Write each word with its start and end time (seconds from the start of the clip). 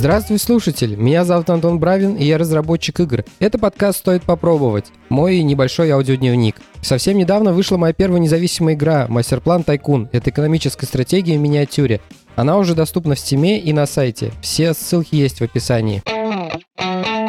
Здравствуй, 0.00 0.38
слушатель! 0.38 0.96
Меня 0.96 1.26
зовут 1.26 1.50
Антон 1.50 1.78
Бравин, 1.78 2.14
и 2.14 2.24
я 2.24 2.38
разработчик 2.38 3.00
игр. 3.00 3.22
Это 3.38 3.58
подкаст 3.58 3.98
«Стоит 3.98 4.22
попробовать», 4.22 4.86
мой 5.10 5.42
небольшой 5.42 5.90
аудиодневник. 5.90 6.56
Совсем 6.80 7.18
недавно 7.18 7.52
вышла 7.52 7.76
моя 7.76 7.92
первая 7.92 8.18
независимая 8.18 8.72
игра 8.72 9.04
«Мастерплан 9.10 9.62
Тайкун». 9.62 10.08
Это 10.12 10.30
экономическая 10.30 10.86
стратегия 10.86 11.36
в 11.36 11.42
миниатюре. 11.42 12.00
Она 12.34 12.56
уже 12.56 12.74
доступна 12.74 13.14
в 13.14 13.18
Steam 13.18 13.58
и 13.58 13.72
на 13.74 13.84
сайте. 13.84 14.32
Все 14.40 14.72
ссылки 14.72 15.16
есть 15.16 15.40
в 15.40 15.44
описании. 15.44 16.02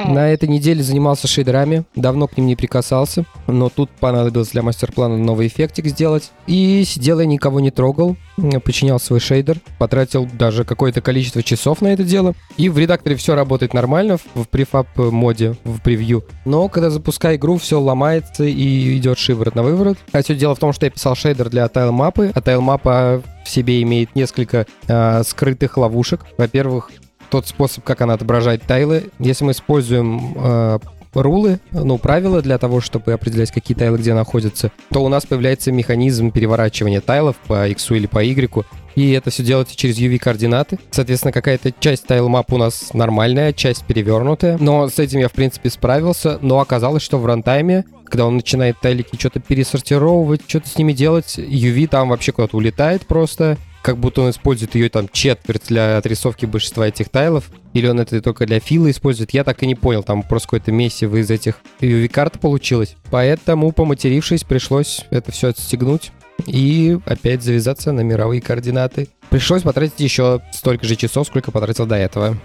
На 0.07 0.29
этой 0.29 0.47
неделе 0.49 0.83
занимался 0.83 1.27
шейдерами, 1.27 1.85
давно 1.95 2.27
к 2.27 2.37
ним 2.37 2.47
не 2.47 2.55
прикасался, 2.55 3.25
но 3.47 3.69
тут 3.69 3.89
понадобилось 3.91 4.49
для 4.49 4.61
мастер-плана 4.61 5.17
новый 5.17 5.47
эффектик 5.47 5.87
сделать. 5.87 6.31
И 6.47 6.83
сидел 6.85 7.19
я, 7.19 7.25
никого 7.25 7.59
не 7.59 7.71
трогал, 7.71 8.15
починял 8.63 8.99
свой 8.99 9.19
шейдер, 9.19 9.59
потратил 9.77 10.27
даже 10.33 10.63
какое-то 10.63 11.01
количество 11.01 11.43
часов 11.43 11.81
на 11.81 11.87
это 11.93 12.03
дело. 12.03 12.33
И 12.57 12.69
в 12.69 12.77
редакторе 12.77 13.15
все 13.15 13.35
работает 13.35 13.73
нормально, 13.73 14.17
в 14.35 14.45
префаб 14.45 14.87
моде, 14.97 15.55
в 15.63 15.81
превью. 15.81 16.23
Но 16.45 16.67
когда 16.69 16.89
запускаю 16.89 17.37
игру, 17.37 17.57
все 17.57 17.79
ломается 17.79 18.43
и 18.43 18.97
идет 18.97 19.17
шиворот 19.17 19.55
на 19.55 19.63
выворот. 19.63 19.97
А 20.11 20.21
все 20.21 20.35
дело 20.35 20.55
в 20.55 20.59
том, 20.59 20.73
что 20.73 20.85
я 20.85 20.89
писал 20.89 21.15
шейдер 21.15 21.49
для 21.49 21.67
тайл-мапы, 21.67 22.31
а 22.33 22.41
тайл-мапа 22.41 23.21
в 23.43 23.49
себе 23.49 23.81
имеет 23.81 24.15
несколько 24.15 24.65
э, 24.87 25.23
скрытых 25.23 25.77
ловушек. 25.77 26.25
Во-первых, 26.37 26.91
тот 27.31 27.47
способ, 27.47 27.83
как 27.83 28.01
она 28.01 28.13
отображает 28.13 28.63
тайлы. 28.63 29.09
Если 29.17 29.43
мы 29.43 29.53
используем 29.53 30.35
э, 30.35 30.79
рулы, 31.13 31.59
ну, 31.71 31.97
правила 31.97 32.41
для 32.41 32.57
того, 32.57 32.81
чтобы 32.81 33.13
определять, 33.13 33.51
какие 33.51 33.75
тайлы 33.75 33.97
где 33.97 34.13
находятся, 34.13 34.71
то 34.91 35.03
у 35.03 35.09
нас 35.09 35.25
появляется 35.25 35.71
механизм 35.71 36.31
переворачивания 36.31 37.01
тайлов 37.01 37.37
по 37.47 37.67
X 37.67 37.91
или 37.91 38.05
по 38.05 38.23
Y, 38.23 38.65
и 38.95 39.11
это 39.11 39.29
все 39.29 39.43
делается 39.43 39.75
через 39.75 39.97
UV-координаты. 39.99 40.77
Соответственно, 40.91 41.31
какая-то 41.31 41.71
часть 41.79 42.05
tile 42.07 42.33
map 42.33 42.53
у 42.53 42.57
нас 42.57 42.93
нормальная, 42.93 43.53
часть 43.53 43.85
перевернутая. 43.85 44.57
Но 44.59 44.89
с 44.89 44.99
этим 44.99 45.19
я, 45.19 45.29
в 45.29 45.31
принципе, 45.31 45.69
справился. 45.69 46.39
Но 46.41 46.59
оказалось, 46.59 47.01
что 47.01 47.17
в 47.17 47.25
рантайме, 47.25 47.85
когда 48.03 48.25
он 48.25 48.35
начинает 48.35 48.79
тайлики 48.81 49.15
что-то 49.17 49.39
пересортировывать, 49.39 50.41
что-то 50.45 50.67
с 50.67 50.77
ними 50.77 50.91
делать, 50.91 51.39
UV 51.39 51.87
там 51.87 52.09
вообще 52.09 52.33
куда-то 52.33 52.57
улетает 52.57 53.07
просто 53.07 53.57
как 53.81 53.97
будто 53.97 54.21
он 54.21 54.29
использует 54.29 54.75
ее 54.75 54.89
там 54.89 55.07
четверть 55.11 55.67
для 55.67 55.97
отрисовки 55.97 56.45
большинства 56.45 56.87
этих 56.87 57.09
тайлов, 57.09 57.49
или 57.73 57.87
он 57.87 57.99
это 57.99 58.21
только 58.21 58.45
для 58.45 58.59
фила 58.59 58.89
использует, 58.89 59.31
я 59.31 59.43
так 59.43 59.63
и 59.63 59.67
не 59.67 59.75
понял, 59.75 60.03
там 60.03 60.23
просто 60.23 60.47
какое-то 60.47 60.71
месиво 60.71 61.17
из 61.17 61.31
этих 61.31 61.61
UV-карт 61.79 62.39
получилось. 62.39 62.95
Поэтому, 63.09 63.71
поматерившись, 63.71 64.43
пришлось 64.43 65.05
это 65.09 65.31
все 65.31 65.49
отстегнуть 65.49 66.11
и 66.45 66.97
опять 67.05 67.43
завязаться 67.43 67.91
на 67.91 68.01
мировые 68.01 68.41
координаты. 68.41 69.09
Пришлось 69.29 69.61
потратить 69.61 69.99
еще 69.99 70.41
столько 70.51 70.85
же 70.85 70.95
часов, 70.95 71.27
сколько 71.27 71.51
потратил 71.51 71.85
до 71.85 71.95
этого. 71.95 72.37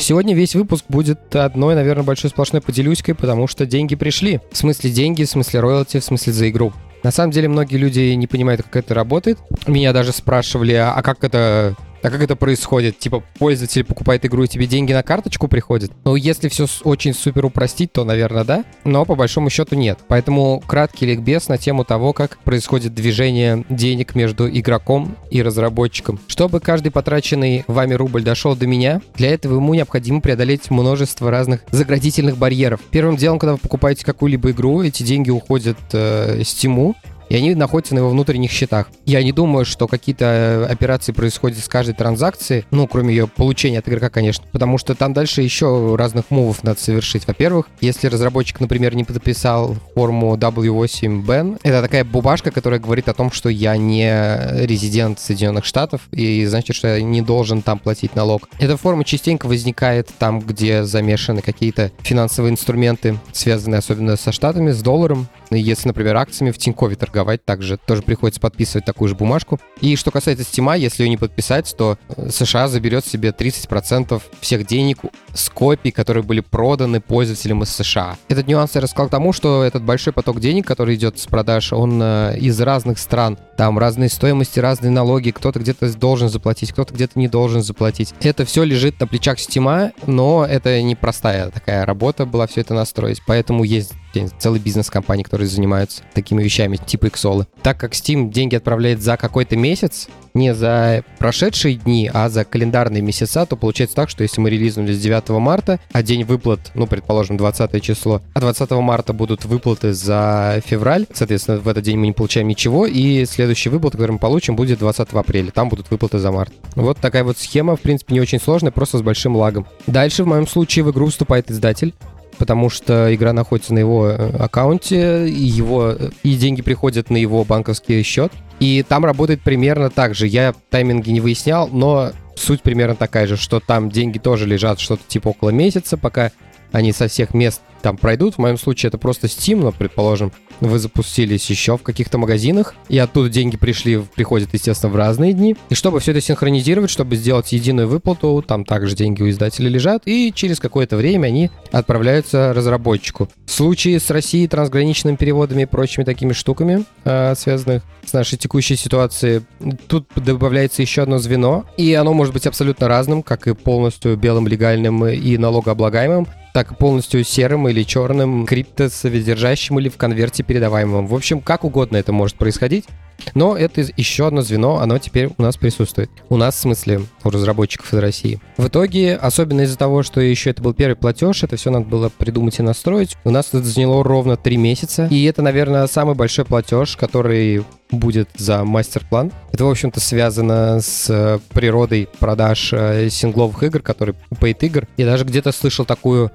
Сегодня 0.00 0.34
весь 0.34 0.54
выпуск 0.54 0.86
будет 0.88 1.36
одной, 1.36 1.74
наверное, 1.74 2.04
большой 2.04 2.30
сплошной 2.30 2.62
поделюськой, 2.62 3.14
потому 3.14 3.46
что 3.46 3.66
деньги 3.66 3.94
пришли. 3.94 4.40
В 4.50 4.56
смысле 4.56 4.90
деньги, 4.90 5.24
в 5.24 5.30
смысле 5.30 5.60
роялти, 5.60 6.00
в 6.00 6.04
смысле 6.04 6.32
за 6.32 6.48
игру. 6.48 6.72
На 7.02 7.10
самом 7.10 7.30
деле 7.30 7.48
многие 7.48 7.76
люди 7.76 8.00
не 8.12 8.26
понимают, 8.26 8.62
как 8.62 8.76
это 8.76 8.94
работает. 8.94 9.38
Меня 9.66 9.92
даже 9.92 10.12
спрашивали, 10.12 10.74
а, 10.74 11.00
как 11.02 11.24
это 11.24 11.74
а 12.02 12.10
как 12.10 12.22
это 12.22 12.36
происходит? 12.36 12.98
Типа, 12.98 13.22
пользователь 13.38 13.84
покупает 13.84 14.24
игру, 14.24 14.44
и 14.44 14.48
тебе 14.48 14.66
деньги 14.66 14.92
на 14.92 15.02
карточку 15.02 15.48
приходят? 15.48 15.92
Ну, 16.04 16.16
если 16.16 16.48
все 16.48 16.66
очень 16.84 17.14
супер 17.14 17.44
упростить, 17.44 17.92
то, 17.92 18.04
наверное, 18.04 18.44
да. 18.44 18.64
Но 18.84 19.04
по 19.04 19.14
большому 19.14 19.50
счету 19.50 19.74
нет. 19.74 19.98
Поэтому 20.08 20.62
краткий 20.66 21.06
ликбез 21.06 21.48
на 21.48 21.58
тему 21.58 21.84
того, 21.84 22.12
как 22.12 22.38
происходит 22.38 22.94
движение 22.94 23.64
денег 23.68 24.14
между 24.14 24.48
игроком 24.48 25.16
и 25.30 25.42
разработчиком. 25.42 26.18
Чтобы 26.26 26.60
каждый 26.60 26.90
потраченный 26.90 27.64
вами 27.66 27.94
рубль 27.94 28.22
дошел 28.22 28.56
до 28.56 28.66
меня, 28.66 29.00
для 29.14 29.30
этого 29.30 29.56
ему 29.56 29.74
необходимо 29.74 30.20
преодолеть 30.20 30.70
множество 30.70 31.30
разных 31.30 31.62
заградительных 31.70 32.36
барьеров. 32.36 32.80
Первым 32.90 33.16
делом, 33.16 33.38
когда 33.38 33.52
вы 33.52 33.58
покупаете 33.58 34.04
какую-либо 34.04 34.50
игру, 34.52 34.82
эти 34.82 35.02
деньги 35.02 35.30
уходят 35.30 35.78
э, 35.92 36.40
Steam, 36.40 36.94
и 37.30 37.36
они 37.36 37.54
находятся 37.54 37.94
на 37.94 38.00
его 38.00 38.10
внутренних 38.10 38.50
счетах. 38.50 38.90
Я 39.06 39.22
не 39.22 39.32
думаю, 39.32 39.64
что 39.64 39.86
какие-то 39.86 40.24
э, 40.24 40.64
операции 40.66 41.12
происходят 41.12 41.58
с 41.58 41.68
каждой 41.68 41.94
транзакции, 41.94 42.66
ну, 42.70 42.86
кроме 42.86 43.14
ее 43.14 43.28
получения 43.28 43.78
от 43.78 43.88
игрока, 43.88 44.10
конечно, 44.10 44.44
потому 44.52 44.76
что 44.76 44.94
там 44.94 45.14
дальше 45.14 45.40
еще 45.40 45.94
разных 45.96 46.30
мувов 46.30 46.62
надо 46.64 46.80
совершить. 46.80 47.26
Во-первых, 47.26 47.68
если 47.80 48.08
разработчик, 48.08 48.60
например, 48.60 48.94
не 48.94 49.04
подписал 49.04 49.76
форму 49.94 50.36
W8BAN, 50.36 51.60
это 51.62 51.80
такая 51.80 52.04
бумажка, 52.04 52.50
которая 52.50 52.80
говорит 52.80 53.08
о 53.08 53.14
том, 53.14 53.30
что 53.30 53.48
я 53.48 53.76
не 53.76 54.66
резидент 54.66 55.20
Соединенных 55.20 55.64
Штатов, 55.64 56.02
и 56.10 56.44
значит, 56.46 56.74
что 56.74 56.88
я 56.88 57.02
не 57.02 57.22
должен 57.22 57.62
там 57.62 57.78
платить 57.78 58.16
налог. 58.16 58.48
Эта 58.58 58.76
форма 58.76 59.04
частенько 59.04 59.46
возникает 59.46 60.08
там, 60.18 60.40
где 60.40 60.82
замешаны 60.82 61.42
какие-то 61.42 61.92
финансовые 62.00 62.50
инструменты, 62.50 63.18
связанные 63.32 63.78
особенно 63.78 64.16
со 64.16 64.32
Штатами, 64.32 64.72
с 64.72 64.82
долларом. 64.82 65.28
Если, 65.50 65.88
например, 65.88 66.16
акциями 66.16 66.50
в 66.50 66.58
Тинькове 66.58 66.96
торговать, 66.96 67.19
торговать 67.20 67.44
также 67.44 67.76
тоже 67.76 68.02
приходится 68.02 68.40
подписывать 68.40 68.86
такую 68.86 69.08
же 69.08 69.14
бумажку. 69.14 69.60
И 69.80 69.96
что 69.96 70.10
касается 70.10 70.44
Steam, 70.44 70.78
если 70.78 71.02
ее 71.02 71.10
не 71.10 71.16
подписать, 71.18 71.74
то 71.76 71.98
э, 72.08 72.30
США 72.30 72.68
заберет 72.68 73.04
себе 73.04 73.30
30% 73.30 74.22
всех 74.40 74.66
денег 74.66 74.98
с 75.34 75.48
копий, 75.48 75.90
которые 75.90 76.22
были 76.22 76.40
проданы 76.40 77.00
пользователям 77.00 77.62
из 77.62 77.70
США. 77.70 78.16
Этот 78.28 78.46
нюанс 78.46 78.74
я 78.74 78.80
рассказал 78.80 79.08
тому, 79.08 79.32
что 79.32 79.62
этот 79.62 79.82
большой 79.82 80.12
поток 80.12 80.40
денег, 80.40 80.66
который 80.66 80.94
идет 80.94 81.18
с 81.18 81.26
продаж, 81.26 81.72
он 81.72 82.00
э, 82.02 82.38
из 82.38 82.60
разных 82.60 82.98
стран. 82.98 83.38
Там 83.56 83.78
разные 83.78 84.08
стоимости, 84.08 84.58
разные 84.58 84.90
налоги, 84.90 85.30
кто-то 85.30 85.60
где-то 85.60 85.94
должен 85.96 86.28
заплатить, 86.28 86.72
кто-то 86.72 86.94
где-то 86.94 87.18
не 87.18 87.28
должен 87.28 87.62
заплатить. 87.62 88.14
Это 88.20 88.44
все 88.44 88.64
лежит 88.64 88.98
на 89.00 89.06
плечах 89.06 89.38
Steam, 89.38 89.92
но 90.06 90.46
это 90.48 90.80
не 90.82 90.96
простая 90.96 91.50
такая 91.50 91.84
работа 91.84 92.26
была 92.26 92.46
все 92.46 92.62
это 92.62 92.74
настроить. 92.74 93.22
Поэтому 93.26 93.64
есть 93.64 93.92
целый 94.38 94.60
бизнес 94.60 94.90
компании, 94.90 95.22
которые 95.22 95.48
занимаются 95.48 96.02
такими 96.14 96.42
вещами, 96.42 96.76
типа 96.76 97.06
Xolo. 97.06 97.46
Так 97.62 97.78
как 97.78 97.92
Steam 97.92 98.30
деньги 98.30 98.56
отправляет 98.56 99.02
за 99.02 99.16
какой-то 99.16 99.56
месяц, 99.56 100.08
не 100.34 100.54
за 100.54 101.04
прошедшие 101.18 101.76
дни, 101.76 102.10
а 102.12 102.28
за 102.28 102.44
календарные 102.44 103.02
месяца, 103.02 103.46
то 103.46 103.56
получается 103.56 103.96
так, 103.96 104.10
что 104.10 104.22
если 104.22 104.40
мы 104.40 104.50
релизнули 104.50 104.92
с 104.92 105.00
9 105.00 105.19
марта, 105.28 105.78
а 105.92 106.02
день 106.02 106.24
выплат, 106.24 106.72
ну, 106.74 106.86
предположим, 106.86 107.36
20 107.36 107.82
число, 107.82 108.22
а 108.32 108.40
20 108.40 108.70
марта 108.72 109.12
будут 109.12 109.44
выплаты 109.44 109.92
за 109.92 110.62
февраль, 110.64 111.06
соответственно, 111.12 111.58
в 111.58 111.68
этот 111.68 111.84
день 111.84 111.98
мы 111.98 112.06
не 112.06 112.12
получаем 112.12 112.48
ничего, 112.48 112.86
и 112.86 113.24
следующий 113.26 113.68
выплат, 113.68 113.92
который 113.92 114.12
мы 114.12 114.18
получим, 114.18 114.56
будет 114.56 114.78
20 114.78 115.08
апреля, 115.12 115.50
там 115.50 115.68
будут 115.68 115.90
выплаты 115.90 116.18
за 116.18 116.30
март. 116.32 116.52
Вот 116.74 116.98
такая 116.98 117.24
вот 117.24 117.38
схема, 117.38 117.76
в 117.76 117.80
принципе, 117.80 118.14
не 118.14 118.20
очень 118.20 118.40
сложная, 118.40 118.72
просто 118.72 118.98
с 118.98 119.02
большим 119.02 119.36
лагом. 119.36 119.66
Дальше, 119.86 120.24
в 120.24 120.26
моем 120.26 120.46
случае, 120.46 120.84
в 120.84 120.90
игру 120.90 121.06
вступает 121.06 121.50
издатель, 121.50 121.94
потому 122.40 122.70
что 122.70 123.14
игра 123.14 123.34
находится 123.34 123.74
на 123.74 123.80
его 123.80 124.08
э, 124.08 124.36
аккаунте, 124.38 125.28
и, 125.28 125.42
его, 125.42 125.94
и 126.22 126.36
деньги 126.36 126.62
приходят 126.62 127.10
на 127.10 127.18
его 127.18 127.44
банковский 127.44 128.02
счет. 128.02 128.32
И 128.60 128.82
там 128.86 129.04
работает 129.04 129.42
примерно 129.42 129.90
так 129.90 130.14
же. 130.14 130.26
Я 130.26 130.54
тайминги 130.70 131.10
не 131.10 131.20
выяснял, 131.20 131.68
но 131.68 132.12
суть 132.40 132.62
примерно 132.62 132.96
такая 132.96 133.26
же, 133.26 133.36
что 133.36 133.60
там 133.60 133.90
деньги 133.90 134.18
тоже 134.18 134.46
лежат 134.46 134.80
что-то 134.80 135.02
типа 135.06 135.28
около 135.28 135.50
месяца, 135.50 135.96
пока 135.96 136.32
они 136.72 136.92
со 136.92 137.08
всех 137.08 137.34
мест 137.34 137.60
там 137.82 137.96
пройдут. 137.96 138.34
В 138.34 138.38
моем 138.38 138.58
случае 138.58 138.88
это 138.88 138.98
просто 138.98 139.26
Steam, 139.26 139.56
но, 139.56 139.72
предположим, 139.72 140.32
вы 140.60 140.78
запустились 140.78 141.48
еще 141.50 141.76
в 141.76 141.82
каких-то 141.82 142.18
магазинах, 142.18 142.74
и 142.88 142.98
оттуда 142.98 143.28
деньги 143.28 143.56
пришли, 143.56 143.98
приходят, 144.14 144.50
естественно, 144.52 144.92
в 144.92 144.96
разные 144.96 145.32
дни. 145.32 145.56
И 145.68 145.74
чтобы 145.74 146.00
все 146.00 146.12
это 146.12 146.20
синхронизировать, 146.20 146.90
чтобы 146.90 147.16
сделать 147.16 147.52
единую 147.52 147.88
выплату, 147.88 148.44
там 148.46 148.64
также 148.64 148.94
деньги 148.94 149.22
у 149.22 149.30
издателя 149.30 149.68
лежат, 149.68 150.02
и 150.06 150.32
через 150.34 150.60
какое-то 150.60 150.96
время 150.96 151.28
они 151.28 151.50
отправляются 151.72 152.52
разработчику. 152.54 153.28
В 153.46 153.50
случае 153.50 154.00
с 154.00 154.10
Россией, 154.10 154.48
трансграничными 154.48 155.16
переводами 155.16 155.62
и 155.62 155.66
прочими 155.66 156.04
такими 156.04 156.32
штуками, 156.32 156.84
э, 157.04 157.34
связанных 157.36 157.82
с 158.04 158.12
нашей 158.12 158.38
текущей 158.38 158.76
ситуацией, 158.76 159.42
тут 159.88 160.08
добавляется 160.16 160.82
еще 160.82 161.02
одно 161.02 161.18
звено, 161.18 161.64
и 161.76 161.94
оно 161.94 162.12
может 162.12 162.32
быть 162.32 162.46
абсолютно 162.46 162.88
разным, 162.88 163.22
как 163.22 163.46
и 163.46 163.54
полностью 163.54 164.16
белым, 164.16 164.48
легальным 164.48 165.06
и 165.06 165.36
налогооблагаемым, 165.36 166.26
так 166.52 166.72
и 166.72 166.74
полностью 166.74 167.24
серым 167.24 167.68
или 167.68 167.82
черным, 167.82 168.46
криптосодержащим 168.46 169.78
или 169.78 169.88
в 169.88 169.96
конверте 169.96 170.42
передаваемым. 170.42 171.06
В 171.06 171.14
общем, 171.14 171.40
как 171.40 171.64
угодно 171.64 171.96
это 171.96 172.12
может 172.12 172.36
происходить. 172.36 172.86
Но 173.34 173.56
это 173.56 173.84
еще 173.96 174.26
одно 174.26 174.42
звено, 174.42 174.78
оно 174.78 174.98
теперь 174.98 175.30
у 175.36 175.42
нас 175.42 175.56
присутствует. 175.56 176.10
У 176.28 176.36
нас, 176.36 176.54
в 176.54 176.58
смысле, 176.58 177.02
у 177.24 177.30
разработчиков 177.30 177.92
из 177.92 177.98
России. 177.98 178.40
В 178.56 178.68
итоге, 178.68 179.14
особенно 179.16 179.62
из-за 179.62 179.76
того, 179.76 180.02
что 180.02 180.20
еще 180.20 180.50
это 180.50 180.62
был 180.62 180.74
первый 180.74 180.94
платеж, 180.94 181.42
это 181.42 181.56
все 181.56 181.70
надо 181.70 181.86
было 181.86 182.08
придумать 182.08 182.58
и 182.58 182.62
настроить, 182.62 183.16
у 183.24 183.30
нас 183.30 183.48
это 183.48 183.62
заняло 183.62 184.02
ровно 184.02 184.36
3 184.36 184.56
месяца. 184.56 185.06
И 185.10 185.24
это, 185.24 185.42
наверное, 185.42 185.86
самый 185.86 186.14
большой 186.14 186.44
платеж, 186.44 186.96
который 186.96 187.64
будет 187.90 188.28
за 188.36 188.64
мастер-план. 188.64 189.32
Это, 189.52 189.64
в 189.64 189.70
общем-то, 189.70 190.00
связано 190.00 190.80
с 190.80 191.10
э, 191.10 191.38
природой 191.52 192.08
продаж 192.18 192.72
э, 192.72 193.08
сингловых 193.10 193.62
игр, 193.64 193.80
которые 193.80 194.14
paid 194.30 194.58
игр. 194.60 194.86
Я 194.96 195.06
даже 195.06 195.24
где-то 195.24 195.50
слышал 195.50 195.84
такую 195.84 196.30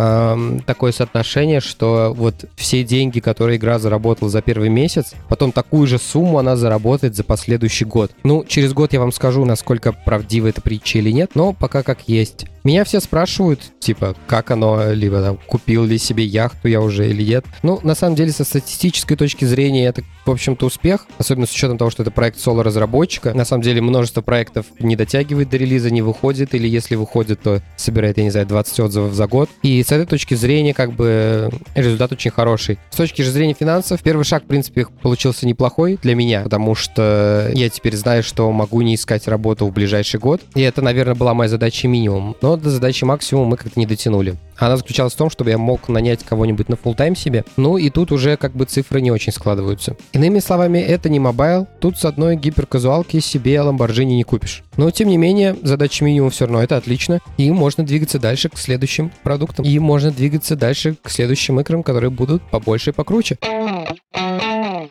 э, 0.00 0.58
такое 0.66 0.92
соотношение, 0.92 1.60
что 1.60 2.12
вот 2.16 2.44
все 2.56 2.84
деньги, 2.84 3.20
которые 3.20 3.58
игра 3.58 3.78
заработала 3.78 4.30
за 4.30 4.42
первый 4.42 4.68
месяц, 4.68 5.12
потом 5.28 5.52
такую 5.52 5.86
же 5.86 5.98
сумму 5.98 6.38
она 6.38 6.56
заработает 6.56 7.14
за 7.16 7.24
последующий 7.24 7.86
год. 7.86 8.12
Ну, 8.24 8.44
через 8.46 8.72
год 8.72 8.92
я 8.92 9.00
вам 9.00 9.12
скажу, 9.12 9.44
насколько 9.44 9.92
правдива 9.92 10.48
эта 10.48 10.60
притча 10.60 10.98
или 10.98 11.10
нет, 11.10 11.32
но 11.34 11.52
пока 11.52 11.82
как 11.82 12.08
есть. 12.08 12.46
Меня 12.62 12.84
все 12.84 13.00
спрашивают, 13.00 13.60
типа, 13.80 14.14
как 14.26 14.50
оно, 14.50 14.92
либо 14.92 15.22
там, 15.22 15.38
купил 15.46 15.84
ли 15.84 15.96
себе 15.98 16.24
яхту 16.24 16.68
я 16.68 16.80
уже 16.80 17.08
или 17.08 17.22
нет. 17.22 17.46
Ну, 17.62 17.80
на 17.82 17.94
самом 17.94 18.16
деле, 18.16 18.32
со 18.32 18.44
статистической 18.44 19.16
точки 19.16 19.44
зрения, 19.44 19.86
это, 19.86 20.02
в 20.26 20.30
общем-то, 20.30 20.66
успех, 20.66 21.06
особенно 21.18 21.46
с 21.46 21.52
учетом 21.52 21.78
того, 21.78 21.90
что 21.90 22.02
это 22.02 22.10
проект 22.10 22.38
соло-разработчика. 22.38 23.32
На 23.32 23.44
самом 23.44 23.62
деле, 23.62 23.80
множество 23.80 24.20
проектов 24.20 24.66
не 24.78 24.94
дотягивает 24.94 25.48
до 25.48 25.56
релиза, 25.56 25.90
не 25.90 26.02
выходит, 26.02 26.54
или 26.54 26.68
если 26.68 26.96
выходит, 26.96 27.40
то 27.40 27.62
собирает, 27.76 28.18
я 28.18 28.24
не 28.24 28.30
знаю, 28.30 28.46
20 28.46 28.80
отзывов 28.80 29.14
за 29.14 29.26
год. 29.26 29.48
И 29.62 29.82
с 29.82 29.90
этой 29.90 30.06
точки 30.06 30.34
зрения, 30.34 30.74
как 30.74 30.92
бы, 30.92 31.50
результат 31.74 32.12
очень 32.12 32.30
хороший. 32.30 32.78
С 32.90 32.96
точки 32.96 33.22
зрения 33.22 33.54
финансов, 33.54 34.02
первый 34.02 34.24
шаг, 34.24 34.44
в 34.44 34.46
принципе, 34.46 34.86
получился 35.02 35.46
неплохой 35.46 35.98
для 36.02 36.14
меня, 36.14 36.42
потому 36.42 36.74
что 36.74 37.50
я 37.54 37.70
теперь 37.70 37.96
знаю, 37.96 38.22
что 38.22 38.50
могу 38.52 38.82
не 38.82 38.96
искать 38.96 39.26
работу 39.28 39.66
в 39.66 39.72
ближайший 39.72 40.20
год. 40.20 40.42
И 40.54 40.60
это, 40.60 40.82
наверное, 40.82 41.14
была 41.14 41.32
моя 41.32 41.48
задача 41.48 41.88
минимум. 41.88 42.36
Но 42.42 42.49
до 42.56 42.70
задачи 42.70 43.04
максимум 43.04 43.48
мы 43.48 43.56
как-то 43.56 43.78
не 43.78 43.86
дотянули. 43.86 44.36
Она 44.56 44.76
заключалась 44.76 45.14
в 45.14 45.16
том, 45.16 45.30
чтобы 45.30 45.50
я 45.50 45.58
мог 45.58 45.88
нанять 45.88 46.22
кого-нибудь 46.22 46.68
на 46.68 46.74
full 46.74 46.94
time 46.94 47.16
себе. 47.16 47.44
Ну 47.56 47.78
и 47.78 47.88
тут 47.88 48.12
уже 48.12 48.36
как 48.36 48.52
бы 48.52 48.66
цифры 48.66 49.00
не 49.00 49.10
очень 49.10 49.32
складываются. 49.32 49.96
Иными 50.12 50.38
словами, 50.38 50.78
это 50.78 51.08
не 51.08 51.18
mobile. 51.18 51.66
Тут 51.80 51.98
с 51.98 52.04
одной 52.04 52.36
гиперказуалки 52.36 53.20
себе 53.20 53.56
Lamborghini 53.56 54.16
не 54.16 54.24
купишь. 54.24 54.62
Но 54.76 54.90
тем 54.90 55.08
не 55.08 55.16
менее, 55.16 55.56
задача 55.62 56.04
минимум 56.04 56.30
все 56.30 56.44
равно 56.44 56.62
это 56.62 56.76
отлично. 56.76 57.20
И 57.38 57.50
можно 57.50 57.84
двигаться 57.84 58.18
дальше 58.18 58.50
к 58.50 58.58
следующим 58.58 59.10
продуктам. 59.22 59.64
И 59.64 59.78
можно 59.78 60.10
двигаться 60.10 60.56
дальше 60.56 60.96
к 61.02 61.10
следующим 61.10 61.58
играм, 61.60 61.82
которые 61.82 62.10
будут 62.10 62.42
побольше 62.50 62.90
и 62.90 62.92
покруче. 62.92 63.38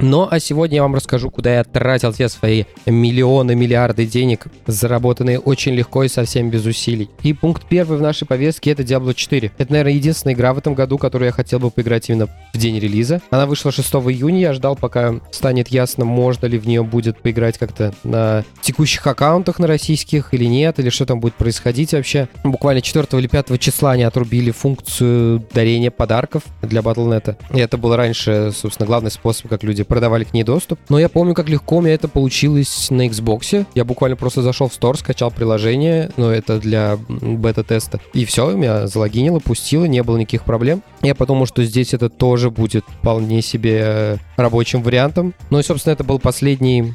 Но 0.02 0.30
а 0.32 0.40
сегодня 0.40 0.78
я 0.78 0.84
вам 0.84 0.96
расскажу, 0.96 1.30
куда 1.30 1.56
я 1.56 1.64
тратил 1.66 2.14
те 2.14 2.30
свои 2.30 2.64
миллионы, 2.86 3.54
миллиарды 3.54 4.06
денег, 4.06 4.46
заработанные 4.66 5.40
очень 5.40 5.74
легко 5.74 6.06
и 6.06 6.08
совсем 6.08 6.50
без 6.50 6.66
усилий. 6.66 7.10
И 7.22 7.34
пункт 7.34 7.66
первый 7.68 7.98
в 7.98 8.02
нашей 8.02 8.26
повестке— 8.26 8.72
это 8.72 8.84
Diablo 8.84 9.14
4. 9.14 9.52
Это, 9.58 9.72
наверное, 9.72 9.94
единственная 9.94 10.36
игра 10.36 10.54
в 10.54 10.58
этом 10.58 10.74
году, 10.74 10.98
которую 10.98 11.28
я 11.28 11.32
хотел 11.34 11.60
бы 11.60 11.70
поиграть 11.70 12.10
именно 12.10 12.28
в 12.54 12.58
день 12.58 12.80
релиза. 12.80 13.22
Она 13.30 13.46
вышла 13.46 13.74
6 13.74 13.88
июня, 13.96 14.40
я 14.40 14.54
ждал, 14.54 14.78
пока 14.78 15.16
станет 15.32 15.68
ясно, 15.68 16.06
можно 16.06 16.46
ли 16.46 16.58
в 16.58 16.66
нее 16.66 16.84
будет 16.84 17.22
поиграть 17.22 17.58
как-то 17.58 17.94
на 18.06 18.46
текущих 18.62 19.06
аккаунтах 19.06 19.60
на 19.60 19.68
российских 19.68 20.34
или 20.34 20.46
нет, 20.46 20.80
или 20.80 20.90
что 20.90 21.06
там 21.06 21.20
будет 21.20 21.34
происходить 21.34 21.92
вообще. 21.92 22.30
Буквально 22.46 22.82
4 22.82 23.06
или 23.20 23.28
5 23.28 23.60
числа 23.60 23.92
они 23.92 24.04
отрубили 24.04 24.52
функцию 24.52 25.46
дарения 25.54 25.92
подарков 25.92 26.44
для 26.62 26.80
Battle.net. 26.80 27.36
И 27.54 27.60
это 27.60 27.78
был 27.78 27.98
раньше, 27.98 28.54
собственно, 28.56 28.88
главный 28.88 29.12
способ, 29.12 29.50
как 29.50 29.64
люди 29.64 29.84
продавали 29.90 30.24
к 30.24 30.34
ней 30.34 30.44
доступ. 30.44 30.80
Но 30.88 30.98
я 31.00 31.10
помню, 31.10 31.34
как 31.34 31.50
легко 31.50 31.78
у 31.78 31.82
меня 31.82 31.96
это 31.96 32.08
получилось 32.08 32.88
на 32.90 33.08
Xbox. 33.08 33.66
Я 33.76 33.84
буквально 33.84 34.16
просто 34.16 34.42
зашел 34.42 34.70
в 34.70 34.80
Store, 34.80 34.98
скачал 34.98 35.32
приложение, 35.32 36.12
но 36.16 36.32
это 36.32 36.60
для 36.60 36.98
бета-теста. 37.10 38.00
И 38.14 38.24
все, 38.24 38.52
меня 38.52 38.88
залогинило, 38.88 39.40
пустило, 39.40 39.86
не 39.86 40.04
было 40.04 40.18
никаких 40.18 40.44
проблем. 40.44 40.82
Я 41.02 41.16
подумал, 41.16 41.46
что 41.46 41.64
здесь 41.64 41.94
это 41.94 42.10
тоже 42.10 42.52
будет 42.52 42.86
вполне 43.00 43.42
себе 43.42 44.20
рабочим 44.38 44.84
вариантом. 44.84 45.34
Ну 45.50 45.60
и, 45.60 45.64
собственно, 45.64 45.94
это 45.94 46.04
был 46.04 46.20
последний, 46.20 46.94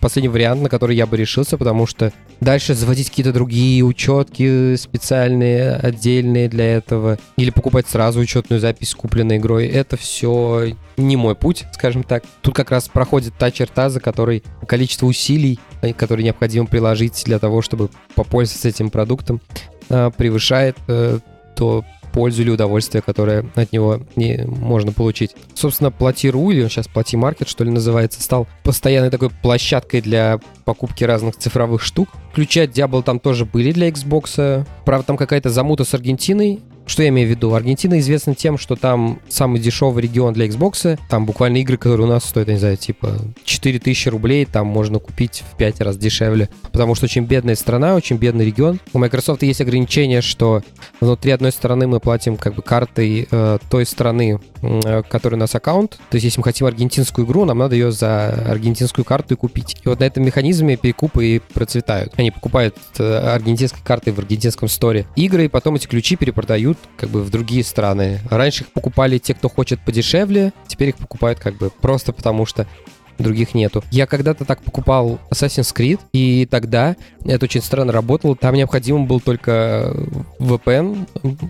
последний 0.00 0.28
вариант, 0.28 0.62
на 0.62 0.68
который 0.68 0.96
я 0.96 1.06
бы 1.06 1.16
решился, 1.16 1.56
потому 1.56 1.86
что 1.86 2.12
дальше 2.40 2.74
заводить 2.74 3.10
какие-то 3.10 3.32
другие 3.32 3.82
учетки 3.84 4.76
специальные, 4.76 5.74
отдельные 5.76 6.48
для 6.48 6.76
этого, 6.76 7.18
или 7.36 7.50
покупать 7.50 7.88
сразу 7.88 8.20
учетную 8.20 8.60
запись 8.60 8.90
с 8.90 8.94
купленной 8.94 9.36
игрой, 9.36 9.66
это 9.66 9.96
все 9.96 10.74
не 10.96 11.16
мой 11.16 11.34
путь, 11.34 11.64
скажем 11.72 12.02
так. 12.08 12.24
Тут 12.42 12.54
как 12.54 12.70
раз 12.70 12.88
проходит 12.88 13.34
та 13.38 13.50
черта, 13.50 13.90
за 13.90 14.00
которой 14.00 14.42
количество 14.66 15.06
усилий, 15.06 15.58
э, 15.82 15.92
которые 15.92 16.24
необходимо 16.24 16.66
приложить 16.66 17.22
для 17.26 17.38
того, 17.38 17.62
чтобы 17.62 17.90
попользоваться 18.14 18.68
этим 18.68 18.90
продуктом, 18.90 19.40
э, 19.88 20.10
превышает 20.16 20.76
э, 20.88 21.18
то 21.54 21.84
пользу 22.12 22.42
или 22.42 22.50
удовольствие, 22.50 23.02
которое 23.02 23.46
от 23.54 23.72
него 23.72 24.00
не 24.16 24.44
можно 24.46 24.92
получить. 24.92 25.36
Собственно, 25.54 25.90
Плати.ру, 25.90 26.50
или 26.50 26.66
сейчас 26.68 26.88
Плати 26.88 27.16
Маркет, 27.16 27.48
что 27.48 27.64
ли, 27.64 27.70
называется, 27.70 28.22
стал 28.22 28.48
постоянной 28.64 29.10
такой 29.10 29.30
площадкой 29.30 30.00
для 30.00 30.40
покупки 30.64 31.04
разных 31.04 31.36
цифровых 31.36 31.82
штук. 31.82 32.08
Ключи 32.34 32.60
от 32.60 32.70
Diablo 32.70 33.02
там 33.02 33.20
тоже 33.20 33.44
были 33.44 33.72
для 33.72 33.88
Xbox. 33.88 34.66
Правда, 34.84 35.06
там 35.06 35.16
какая-то 35.16 35.50
замута 35.50 35.84
с 35.84 35.94
Аргентиной, 35.94 36.60
что 36.88 37.02
я 37.02 37.10
имею 37.10 37.28
в 37.28 37.30
виду? 37.30 37.54
Аргентина 37.54 37.98
известна 38.00 38.34
тем, 38.34 38.58
что 38.58 38.74
там 38.74 39.20
самый 39.28 39.60
дешевый 39.60 40.02
регион 40.02 40.32
для 40.32 40.46
Xbox. 40.46 40.98
Там 41.08 41.26
буквально 41.26 41.58
игры, 41.58 41.76
которые 41.76 42.06
у 42.06 42.10
нас 42.10 42.24
стоят, 42.24 42.48
не 42.48 42.56
знаю, 42.56 42.76
типа 42.76 43.16
4000 43.44 44.08
рублей, 44.08 44.44
там 44.46 44.66
можно 44.66 44.98
купить 44.98 45.44
в 45.52 45.56
5 45.56 45.80
раз 45.82 45.96
дешевле. 45.96 46.48
Потому 46.72 46.94
что 46.94 47.04
очень 47.04 47.24
бедная 47.24 47.54
страна, 47.54 47.94
очень 47.94 48.16
бедный 48.16 48.46
регион. 48.46 48.80
У 48.92 48.98
Microsoft 48.98 49.42
есть 49.42 49.60
ограничение, 49.60 50.22
что 50.22 50.62
внутри 51.00 51.32
одной 51.32 51.52
страны 51.52 51.86
мы 51.86 52.00
платим 52.00 52.36
как 52.36 52.54
бы 52.54 52.62
картой 52.62 53.28
э, 53.30 53.58
той 53.70 53.86
страны, 53.86 54.40
э, 54.62 55.02
которая 55.02 55.38
у 55.38 55.40
нас 55.40 55.54
аккаунт. 55.54 55.98
То 56.10 56.14
есть, 56.14 56.24
если 56.24 56.40
мы 56.40 56.44
хотим 56.44 56.66
аргентинскую 56.66 57.26
игру, 57.26 57.44
нам 57.44 57.58
надо 57.58 57.74
ее 57.74 57.92
за 57.92 58.28
аргентинскую 58.28 59.04
карту 59.04 59.34
и 59.34 59.36
купить. 59.36 59.76
И 59.84 59.88
вот 59.88 60.00
на 60.00 60.04
этом 60.04 60.24
механизме 60.24 60.76
перекупы 60.76 61.26
и 61.26 61.38
процветают. 61.38 62.12
Они 62.16 62.30
покупают 62.30 62.76
э, 62.98 63.18
аргентинской 63.34 63.80
картой 63.84 64.12
в 64.12 64.18
аргентинском 64.18 64.68
сторе 64.68 65.06
игры, 65.16 65.46
и 65.46 65.48
потом 65.48 65.76
эти 65.76 65.86
ключи 65.86 66.16
перепродают 66.16 66.78
как 66.96 67.10
бы 67.10 67.22
в 67.22 67.30
другие 67.30 67.64
страны. 67.64 68.20
Раньше 68.30 68.64
их 68.64 68.72
покупали 68.72 69.18
те, 69.18 69.34
кто 69.34 69.48
хочет 69.48 69.80
подешевле, 69.84 70.52
теперь 70.66 70.90
их 70.90 70.96
покупают 70.96 71.38
как 71.38 71.56
бы 71.56 71.70
просто 71.70 72.12
потому, 72.12 72.46
что 72.46 72.66
других 73.18 73.54
нету. 73.54 73.82
Я 73.90 74.06
когда-то 74.06 74.44
так 74.44 74.62
покупал 74.62 75.18
Assassin's 75.30 75.74
Creed, 75.74 76.00
и 76.12 76.46
тогда 76.50 76.96
это 77.24 77.44
очень 77.44 77.62
странно 77.62 77.92
работало. 77.92 78.36
Там 78.36 78.54
необходим 78.54 79.06
был 79.06 79.20
только 79.20 79.94
VPN, 80.38 81.06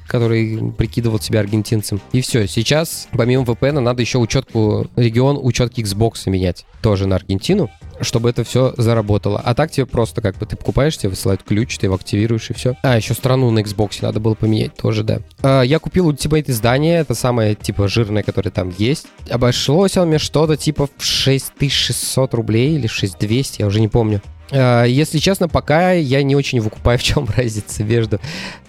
который 0.07 0.73
прикидывал 0.73 1.21
себя 1.21 1.41
аргентинцем. 1.41 2.01
И 2.13 2.21
все. 2.21 2.47
Сейчас, 2.47 3.09
помимо 3.13 3.45
VPN, 3.45 3.81
надо 3.81 4.03
еще 4.03 4.19
учетку 4.19 4.87
регион, 4.97 5.39
учетки 5.41 5.81
Xbox 5.81 6.29
менять 6.29 6.67
тоже 6.83 7.07
на 7.07 7.17
Аргентину 7.17 7.71
чтобы 8.01 8.31
это 8.31 8.45
все 8.45 8.75
заработало. 8.77 9.41
А 9.45 9.55
так 9.55 9.71
тебе 9.71 9.87
просто 9.87 10.21
как 10.21 10.37
бы 10.37 10.47
ты 10.47 10.57
покупаешь, 10.57 10.97
тебе 10.97 11.11
высылают 11.11 11.43
ключ, 11.43 11.79
ты 11.79 11.87
его 11.87 11.95
активируешь 11.95 12.51
и 12.51 12.55
все. 12.55 12.77
А, 12.83 12.97
еще 12.97 13.15
страну 13.15 13.51
на 13.51 13.61
Xbox 13.61 13.99
надо 14.03 14.21
было 14.21 14.35
поменять 14.35 14.75
тоже, 14.75 15.05
да. 15.05 15.21
А, 15.43 15.63
я 15.63 15.79
купил 15.79 16.11
Ultimate 16.11 16.51
издание, 16.51 16.99
это 16.99 17.15
самое 17.15 17.55
типа 17.55 17.89
жирное, 17.89 18.23
которое 18.23 18.51
там 18.51 18.73
есть. 18.77 19.07
Обошлось 19.31 19.97
он 19.97 20.09
мне 20.09 20.19
что-то 20.19 20.57
типа 20.57 20.89
в 20.97 21.05
6600 21.67 22.35
рублей 22.35 22.77
или 22.77 22.87
6200, 22.87 23.63
я 23.63 23.67
уже 23.67 23.81
не 23.81 23.89
помню. 23.89 24.23
А, 24.51 24.85
если 24.85 25.19
честно, 25.19 25.49
пока 25.49 25.93
я 25.93 26.23
не 26.23 26.35
очень 26.37 26.61
выкупаю, 26.61 26.99
в 26.99 27.03
чем 27.03 27.27
разница 27.37 27.85
между 27.85 28.21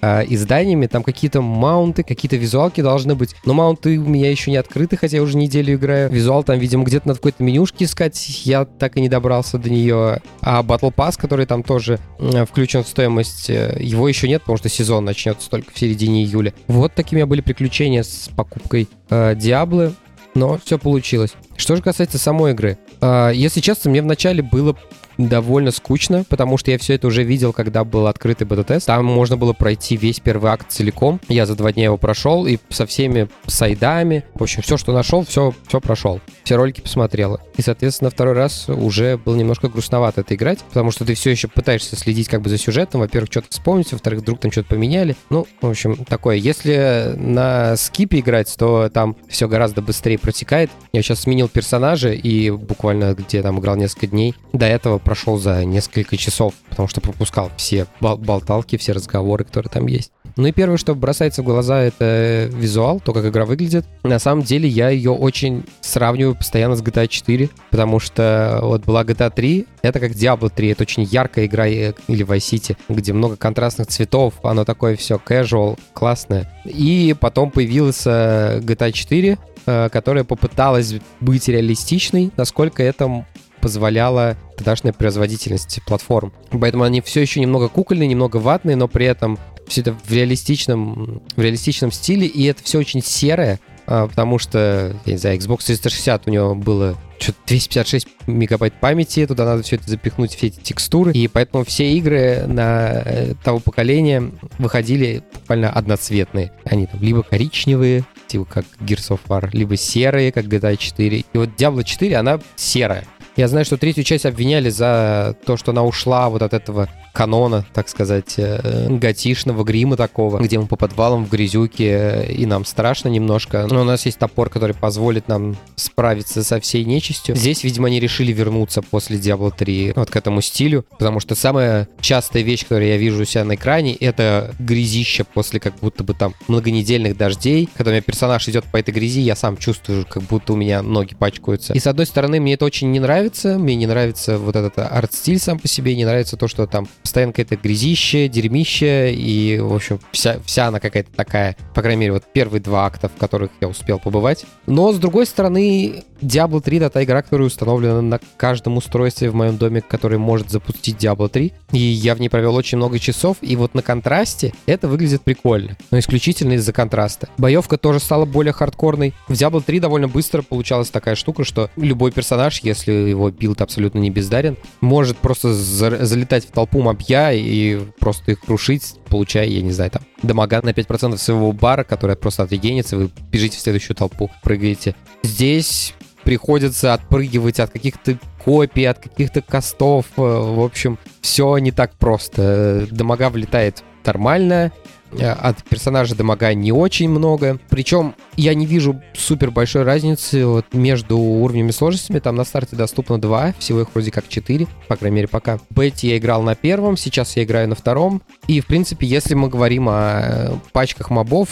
э, 0.01 0.25
изданиями. 0.27 0.87
Там 0.87 1.03
какие-то 1.03 1.41
маунты, 1.41 2.03
какие-то 2.03 2.35
визуалки 2.35 2.81
должны 2.81 3.15
быть. 3.15 3.35
Но 3.45 3.53
маунты 3.53 3.97
у 3.97 4.07
меня 4.07 4.29
еще 4.29 4.51
не 4.51 4.57
открыты, 4.57 4.97
хотя 4.97 5.17
я 5.17 5.23
уже 5.23 5.37
неделю 5.37 5.75
играю. 5.75 6.09
Визуал 6.09 6.43
там, 6.43 6.59
видимо, 6.59 6.83
где-то 6.83 7.07
на 7.07 7.15
какой-то 7.15 7.43
менюшке 7.43 7.85
искать. 7.85 8.45
Я 8.45 8.65
так 8.65 8.97
и 8.97 9.01
не 9.01 9.09
добрался 9.09 9.57
до 9.57 9.69
нее. 9.69 10.21
А 10.41 10.63
Battle 10.63 10.93
Pass, 10.93 11.19
который 11.19 11.45
там 11.45 11.63
тоже 11.63 11.99
э, 12.19 12.45
включен 12.45 12.83
в 12.83 12.87
стоимость, 12.87 13.49
э, 13.49 13.77
его 13.79 14.07
еще 14.07 14.27
нет, 14.27 14.41
потому 14.41 14.57
что 14.57 14.69
сезон 14.69 15.05
начнется 15.05 15.49
только 15.49 15.71
в 15.73 15.79
середине 15.79 16.23
июля. 16.23 16.53
Вот 16.67 16.93
такими 16.93 17.23
были 17.23 17.41
приключения 17.41 18.03
с 18.03 18.29
покупкой 18.35 18.87
э, 19.09 19.35
Диаблы. 19.35 19.93
Но 20.35 20.59
все 20.63 20.77
получилось. 20.77 21.33
Что 21.59 21.75
же 21.75 21.81
касается 21.81 22.17
самой 22.17 22.53
игры. 22.53 22.77
Э, 23.01 23.31
если 23.33 23.59
честно, 23.59 23.91
мне 23.91 24.01
вначале 24.01 24.41
было 24.41 24.77
довольно 25.27 25.71
скучно, 25.71 26.23
потому 26.27 26.57
что 26.57 26.71
я 26.71 26.77
все 26.77 26.95
это 26.95 27.07
уже 27.07 27.23
видел, 27.23 27.53
когда 27.53 27.83
был 27.83 28.07
открытый 28.07 28.47
бета-тест. 28.47 28.87
Там 28.87 29.05
можно 29.05 29.37
было 29.37 29.53
пройти 29.53 29.97
весь 29.97 30.19
первый 30.19 30.51
акт 30.51 30.71
целиком. 30.71 31.19
Я 31.27 31.45
за 31.45 31.55
два 31.55 31.73
дня 31.73 31.85
его 31.85 31.97
прошел 31.97 32.47
и 32.47 32.57
со 32.69 32.85
всеми 32.85 33.29
сайдами, 33.45 34.23
в 34.33 34.43
общем, 34.43 34.61
все, 34.61 34.77
что 34.77 34.93
нашел, 34.93 35.25
все, 35.25 35.53
все 35.67 35.81
прошел. 35.81 36.21
Все 36.43 36.55
ролики 36.55 36.81
посмотрел. 36.81 37.39
И, 37.57 37.61
соответственно, 37.61 38.09
второй 38.09 38.33
раз 38.33 38.69
уже 38.69 39.17
было 39.17 39.35
немножко 39.35 39.67
грустновато 39.67 40.21
это 40.21 40.35
играть, 40.35 40.59
потому 40.59 40.91
что 40.91 41.05
ты 41.05 41.13
все 41.13 41.31
еще 41.31 41.47
пытаешься 41.47 41.95
следить 41.95 42.29
как 42.29 42.41
бы 42.41 42.49
за 42.49 42.57
сюжетом. 42.57 43.01
Во-первых, 43.01 43.29
что-то 43.31 43.47
вспомнить, 43.49 43.91
во-вторых, 43.91 44.21
вдруг 44.21 44.39
там 44.39 44.51
что-то 44.51 44.69
поменяли. 44.69 45.15
Ну, 45.29 45.45
в 45.61 45.69
общем, 45.69 46.05
такое. 46.05 46.37
Если 46.37 47.13
на 47.17 47.75
скипе 47.75 48.19
играть, 48.19 48.53
то 48.57 48.89
там 48.89 49.15
все 49.27 49.47
гораздо 49.47 49.81
быстрее 49.81 50.17
протекает. 50.17 50.71
Я 50.93 51.01
сейчас 51.01 51.21
сменил 51.21 51.49
персонажа 51.49 52.11
и 52.11 52.49
буквально 52.51 53.13
где 53.13 53.41
там 53.41 53.59
играл 53.59 53.75
несколько 53.75 54.07
дней. 54.07 54.35
До 54.53 54.65
этого 54.65 54.97
прошел 55.09 55.39
за 55.39 55.65
несколько 55.65 56.17
часов, 56.17 56.53
потому 56.69 56.87
что 56.87 57.01
пропускал 57.01 57.49
все 57.57 57.87
бол- 57.99 58.15
болталки, 58.15 58.77
все 58.77 58.91
разговоры, 58.91 59.43
которые 59.43 59.71
там 59.71 59.87
есть. 59.87 60.11
Ну 60.35 60.45
и 60.45 60.51
первое, 60.51 60.77
что 60.77 60.93
бросается 60.93 61.41
в 61.41 61.45
глаза, 61.45 61.81
это 61.81 62.47
визуал, 62.53 62.99
то, 62.99 63.11
как 63.11 63.25
игра 63.25 63.45
выглядит. 63.45 63.87
На 64.03 64.19
самом 64.19 64.43
деле 64.43 64.69
я 64.69 64.89
ее 64.89 65.09
очень 65.09 65.65
сравниваю 65.81 66.35
постоянно 66.35 66.75
с 66.75 66.83
GTA 66.83 67.07
4, 67.07 67.49
потому 67.71 67.99
что 67.99 68.59
вот 68.61 68.85
была 68.85 69.03
GTA 69.03 69.33
3, 69.33 69.65
это 69.81 69.99
как 69.99 70.11
Diablo 70.11 70.51
3, 70.55 70.67
это 70.69 70.83
очень 70.83 71.01
яркая 71.01 71.47
игра 71.47 71.67
э, 71.67 71.93
или 72.07 72.23
Vice 72.23 72.37
City, 72.37 72.77
где 72.87 73.11
много 73.11 73.35
контрастных 73.35 73.87
цветов, 73.87 74.35
оно 74.43 74.63
такое 74.63 74.95
все 74.95 75.15
casual, 75.15 75.79
классное. 75.93 76.53
И 76.65 77.15
потом 77.19 77.49
появился 77.49 78.59
GTA 78.61 78.91
4, 78.91 79.39
э, 79.65 79.89
которая 79.91 80.23
попыталась 80.23 80.93
быть 81.19 81.47
реалистичной, 81.47 82.31
насколько 82.37 82.83
это 82.83 83.25
позволяла 83.61 84.37
тогдашняя 84.57 84.93
производительность 84.93 85.79
платформ. 85.85 86.33
Поэтому 86.51 86.83
они 86.83 87.01
все 87.01 87.21
еще 87.21 87.39
немного 87.39 87.69
кукольные, 87.69 88.07
немного 88.07 88.37
ватные, 88.37 88.75
но 88.75 88.87
при 88.87 89.05
этом 89.05 89.39
все 89.67 89.81
это 89.81 89.93
в 89.93 90.11
реалистичном, 90.11 91.21
в 91.35 91.41
реалистичном 91.41 91.91
стиле, 91.91 92.27
и 92.27 92.43
это 92.45 92.63
все 92.63 92.79
очень 92.79 93.01
серое, 93.03 93.59
а, 93.85 94.07
потому 94.07 94.37
что, 94.39 94.95
я 95.05 95.13
не 95.13 95.17
знаю, 95.17 95.37
Xbox 95.37 95.65
360 95.65 96.27
у 96.27 96.31
него 96.31 96.55
было 96.55 96.97
что-то 97.19 97.39
256 97.47 98.07
мегабайт 98.27 98.73
памяти, 98.73 99.25
туда 99.25 99.45
надо 99.45 99.63
все 99.63 99.75
это 99.75 99.89
запихнуть, 99.89 100.35
все 100.35 100.47
эти 100.47 100.59
текстуры, 100.59 101.11
и 101.13 101.27
поэтому 101.27 101.65
все 101.65 101.91
игры 101.93 102.45
на 102.47 103.01
э, 103.03 103.33
того 103.43 103.59
поколения 103.59 104.31
выходили 104.57 105.23
буквально 105.33 105.69
одноцветные. 105.69 106.51
Они 106.65 106.85
там 106.87 107.01
либо 107.01 107.23
коричневые, 107.23 108.05
типа 108.27 108.45
как 108.45 108.65
Gears 108.79 109.09
of 109.09 109.19
War, 109.27 109.49
либо 109.53 109.75
серые, 109.75 110.31
как 110.31 110.45
GTA 110.45 110.77
4. 110.77 111.17
И 111.17 111.25
вот 111.33 111.49
Diablo 111.57 111.83
4, 111.83 112.15
она 112.15 112.39
серая. 112.55 113.05
Я 113.39 113.47
знаю, 113.47 113.63
что 113.63 113.77
третью 113.77 114.03
часть 114.03 114.25
обвиняли 114.25 114.69
за 114.69 115.33
то, 115.45 115.55
что 115.55 115.71
она 115.71 115.85
ушла 115.85 116.27
вот 116.27 116.41
от 116.41 116.53
этого 116.53 116.89
канона, 117.13 117.65
так 117.73 117.89
сказать, 117.89 118.35
э, 118.37 118.87
готишного 118.89 119.63
грима 119.63 119.97
такого, 119.97 120.39
где 120.39 120.59
мы 120.59 120.67
по 120.67 120.75
подвалам 120.75 121.25
в 121.25 121.29
грязюке, 121.29 122.25
и 122.29 122.45
нам 122.45 122.65
страшно 122.65 123.09
немножко. 123.09 123.67
Но 123.69 123.81
у 123.81 123.83
нас 123.83 124.05
есть 124.05 124.19
топор, 124.19 124.49
который 124.49 124.75
позволит 124.75 125.27
нам 125.27 125.57
справиться 125.75 126.43
со 126.43 126.59
всей 126.59 126.85
нечистью. 126.85 127.35
Здесь, 127.35 127.63
видимо, 127.63 127.87
они 127.87 127.99
решили 127.99 128.31
вернуться 128.31 128.81
после 128.81 129.17
Diablo 129.17 129.53
3 129.55 129.93
вот 129.95 130.09
к 130.09 130.15
этому 130.15 130.41
стилю, 130.41 130.85
потому 130.97 131.19
что 131.19 131.35
самая 131.35 131.87
частая 131.99 132.43
вещь, 132.43 132.63
которую 132.63 132.87
я 132.87 132.97
вижу 132.97 133.21
у 133.21 133.25
себя 133.25 133.43
на 133.43 133.55
экране, 133.55 133.95
это 133.95 134.53
грязище 134.59 135.23
после 135.23 135.59
как 135.59 135.75
будто 135.79 136.03
бы 136.03 136.13
там 136.13 136.33
многонедельных 136.47 137.17
дождей. 137.17 137.69
Когда 137.73 137.91
у 137.91 137.93
меня 137.93 138.01
персонаж 138.01 138.47
идет 138.47 138.65
по 138.65 138.77
этой 138.77 138.93
грязи, 138.93 139.21
я 139.21 139.35
сам 139.35 139.57
чувствую, 139.57 140.05
как 140.05 140.23
будто 140.23 140.53
у 140.53 140.55
меня 140.55 140.81
ноги 140.81 141.15
пачкаются. 141.15 141.73
И 141.73 141.79
с 141.79 141.87
одной 141.87 142.05
стороны, 142.05 142.39
мне 142.39 142.53
это 142.53 142.65
очень 142.65 142.91
не 142.91 142.99
нравится, 142.99 143.57
мне 143.57 143.75
не 143.75 143.87
нравится 143.87 144.37
вот 144.37 144.55
этот 144.55 144.77
арт-стиль 144.77 145.39
сам 145.39 145.59
по 145.59 145.67
себе, 145.67 145.95
не 145.95 146.05
нравится 146.05 146.37
то, 146.37 146.47
что 146.47 146.67
там 146.67 146.87
постоянно 147.09 147.33
какое-то 147.33 147.55
грязище, 147.55 148.27
дерьмище, 148.27 149.11
и, 149.15 149.57
в 149.59 149.73
общем, 149.73 149.99
вся, 150.11 150.37
вся 150.45 150.67
она 150.67 150.79
какая-то 150.79 151.09
такая, 151.15 151.57
по 151.73 151.81
крайней 151.81 152.01
мере, 152.01 152.11
вот 152.13 152.23
первые 152.31 152.61
два 152.61 152.85
акта, 152.85 153.09
в 153.09 153.15
которых 153.15 153.49
я 153.61 153.67
успел 153.67 153.97
побывать. 153.97 154.45
Но, 154.67 154.93
с 154.93 154.99
другой 154.99 155.25
стороны, 155.25 156.03
Diablo 156.21 156.61
3— 156.61 156.77
это 156.79 156.89
та 156.89 157.03
игра, 157.03 157.21
которая 157.21 157.47
установлена 157.47 158.01
на 158.01 158.19
каждом 158.37 158.77
устройстве 158.77 159.29
в 159.29 159.35
моем 159.35 159.57
доме, 159.57 159.81
который 159.81 160.17
может 160.17 160.49
запустить 160.49 160.97
Diablo 161.03 161.29
3. 161.29 161.53
И 161.71 161.77
я 161.77 162.15
в 162.15 162.19
ней 162.19 162.29
провел 162.29 162.55
очень 162.55 162.77
много 162.77 162.99
часов, 162.99 163.37
и 163.41 163.55
вот 163.55 163.73
на 163.73 163.81
контрасте 163.81 164.53
это 164.65 164.87
выглядит 164.87 165.21
прикольно. 165.21 165.77
Но 165.91 165.99
исключительно 165.99 166.53
из-за 166.53 166.73
контраста. 166.73 167.29
Боевка 167.37 167.77
тоже 167.77 167.99
стала 167.99 168.25
более 168.25 168.53
хардкорной. 168.53 169.13
В 169.27 169.33
Diablo 169.33 169.63
3 169.65 169.79
довольно 169.79 170.07
быстро 170.07 170.41
получалась 170.41 170.89
такая 170.89 171.15
штука, 171.15 171.43
что 171.43 171.69
любой 171.75 172.11
персонаж, 172.11 172.59
если 172.59 172.91
его 172.91 173.29
билд 173.31 173.61
абсолютно 173.61 173.99
не 173.99 174.09
бездарен, 174.09 174.57
может 174.81 175.17
просто 175.17 175.53
за- 175.53 176.05
залетать 176.05 176.45
в 176.45 176.51
толпу 176.51 176.81
мобья 176.81 177.31
и 177.31 177.79
просто 177.99 178.31
их 178.31 178.41
крушить, 178.41 178.95
получая, 179.07 179.47
я 179.47 179.61
не 179.61 179.71
знаю, 179.71 179.91
там, 179.91 180.01
дамага 180.21 180.61
на 180.63 180.73
5% 180.73 181.17
своего 181.17 181.51
бара, 181.51 181.83
который 181.83 182.15
просто 182.15 182.43
отрегенится, 182.43 182.97
вы 182.97 183.09
бежите 183.31 183.57
в 183.57 183.61
следующую 183.61 183.95
толпу, 183.95 184.29
прыгаете. 184.43 184.95
Здесь 185.23 185.93
приходится 186.23 186.93
отпрыгивать 186.93 187.59
от 187.59 187.71
каких-то 187.71 188.17
копий, 188.43 188.85
от 188.85 188.99
каких-то 188.99 189.41
костов. 189.41 190.05
Э, 190.17 190.21
В 190.21 190.63
общем, 190.63 190.97
все 191.21 191.57
не 191.57 191.71
так 191.71 191.93
просто. 191.95 192.87
Дамага 192.91 193.29
влетает 193.29 193.83
нормально, 194.05 194.71
э, 195.11 195.29
от 195.29 195.63
персонажа 195.63 196.15
дамага 196.15 196.53
не 196.53 196.71
очень 196.71 197.09
много. 197.09 197.59
Причем 197.69 198.15
я 198.37 198.53
не 198.55 198.65
вижу 198.65 199.01
супер 199.13 199.51
большой 199.51 199.83
разницы 199.83 200.45
вот 200.45 200.65
между 200.73 201.17
уровнями 201.17 201.71
сложностями. 201.71 202.19
Там 202.19 202.35
на 202.35 202.43
старте 202.43 202.75
доступно 202.75 203.19
два, 203.21 203.53
всего 203.59 203.81
их 203.81 203.87
вроде 203.93 204.11
как 204.11 204.27
четыре, 204.27 204.67
по 204.87 204.95
крайней 204.95 205.17
мере 205.17 205.27
пока. 205.27 205.59
Бете 205.69 206.09
я 206.09 206.17
играл 206.17 206.41
на 206.41 206.55
первом, 206.55 206.97
сейчас 206.97 207.35
я 207.37 207.43
играю 207.43 207.67
на 207.67 207.75
втором. 207.75 208.21
И, 208.47 208.61
в 208.61 208.65
принципе, 208.65 209.05
если 209.05 209.35
мы 209.35 209.49
говорим 209.49 209.87
о 209.89 210.21
э, 210.21 210.51
пачках 210.71 211.11
мобов, 211.11 211.49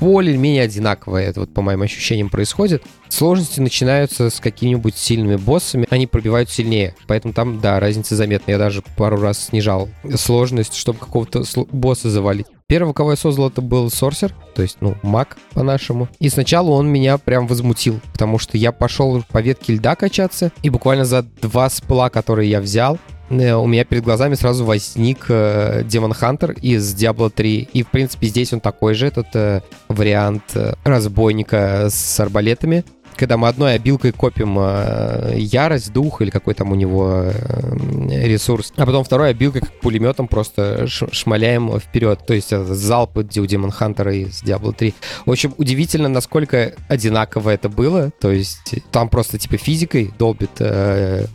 более-менее 0.00 0.62
одинаковое, 0.62 1.24
это 1.24 1.40
вот 1.40 1.52
по 1.52 1.62
моим 1.62 1.82
ощущениям 1.82 2.30
происходит. 2.30 2.82
Сложности 3.08 3.60
начинаются 3.60 4.30
с 4.30 4.40
какими-нибудь 4.40 4.96
сильными 4.96 5.36
боссами, 5.36 5.86
они 5.90 6.06
пробивают 6.06 6.50
сильнее, 6.50 6.94
поэтому 7.06 7.34
там, 7.34 7.60
да, 7.60 7.80
разница 7.80 8.16
заметна. 8.16 8.52
Я 8.52 8.58
даже 8.58 8.82
пару 8.96 9.20
раз 9.20 9.46
снижал 9.46 9.88
сложность, 10.16 10.74
чтобы 10.74 10.98
какого-то 10.98 11.44
босса 11.72 12.10
завалить. 12.10 12.46
Первого, 12.66 12.92
кого 12.92 13.12
я 13.12 13.16
создал, 13.16 13.48
это 13.48 13.62
был 13.62 13.90
Сорсер, 13.90 14.34
то 14.54 14.60
есть, 14.60 14.76
ну, 14.80 14.94
маг 15.02 15.38
по-нашему. 15.54 16.06
И 16.18 16.28
сначала 16.28 16.68
он 16.68 16.86
меня 16.86 17.16
прям 17.16 17.46
возмутил, 17.46 17.98
потому 18.12 18.38
что 18.38 18.58
я 18.58 18.72
пошел 18.72 19.24
по 19.30 19.40
ветке 19.40 19.74
льда 19.74 19.96
качаться, 19.96 20.52
и 20.62 20.68
буквально 20.68 21.06
за 21.06 21.22
два 21.22 21.70
спла, 21.70 22.10
которые 22.10 22.50
я 22.50 22.60
взял, 22.60 22.98
у 23.30 23.66
меня 23.66 23.84
перед 23.84 24.04
глазами 24.04 24.34
сразу 24.34 24.64
возник 24.64 25.26
э, 25.28 25.82
Демон 25.84 26.12
Хантер 26.12 26.52
из 26.52 26.94
Diablo 26.94 27.30
3. 27.30 27.68
И, 27.72 27.82
в 27.82 27.88
принципе, 27.88 28.26
здесь 28.26 28.52
он 28.52 28.60
такой 28.60 28.94
же, 28.94 29.06
этот 29.06 29.34
э, 29.34 29.60
вариант 29.88 30.44
э, 30.54 30.74
разбойника 30.84 31.88
с 31.90 32.20
арбалетами. 32.20 32.84
Когда 33.18 33.36
мы 33.36 33.48
одной 33.48 33.74
обилкой 33.74 34.12
копим 34.12 34.56
э, 34.58 35.34
ярость, 35.36 35.92
дух 35.92 36.22
или 36.22 36.30
какой 36.30 36.54
там 36.54 36.70
у 36.72 36.74
него 36.74 37.24
э, 37.24 38.26
ресурс, 38.26 38.72
а 38.76 38.86
потом 38.86 39.04
второй 39.04 39.30
обилкой 39.30 39.62
как 39.62 39.72
пулеметом 39.80 40.28
просто 40.28 40.86
шмаляем 40.86 41.78
вперед. 41.80 42.20
То 42.26 42.34
есть 42.34 42.52
это 42.52 42.74
залпы 42.74 43.26
у 43.36 43.46
Демон 43.46 43.70
Хантера 43.70 44.14
из 44.14 44.42
Diablo 44.42 44.72
3. 44.72 44.94
В 45.26 45.30
общем, 45.30 45.54
удивительно, 45.58 46.08
насколько 46.08 46.74
одинаково 46.88 47.50
это 47.50 47.68
было. 47.68 48.10
То 48.20 48.30
есть 48.30 48.74
там 48.92 49.08
просто 49.08 49.38
типа 49.38 49.56
физикой 49.56 50.12
долбит 50.18 50.50
э, 50.60 51.26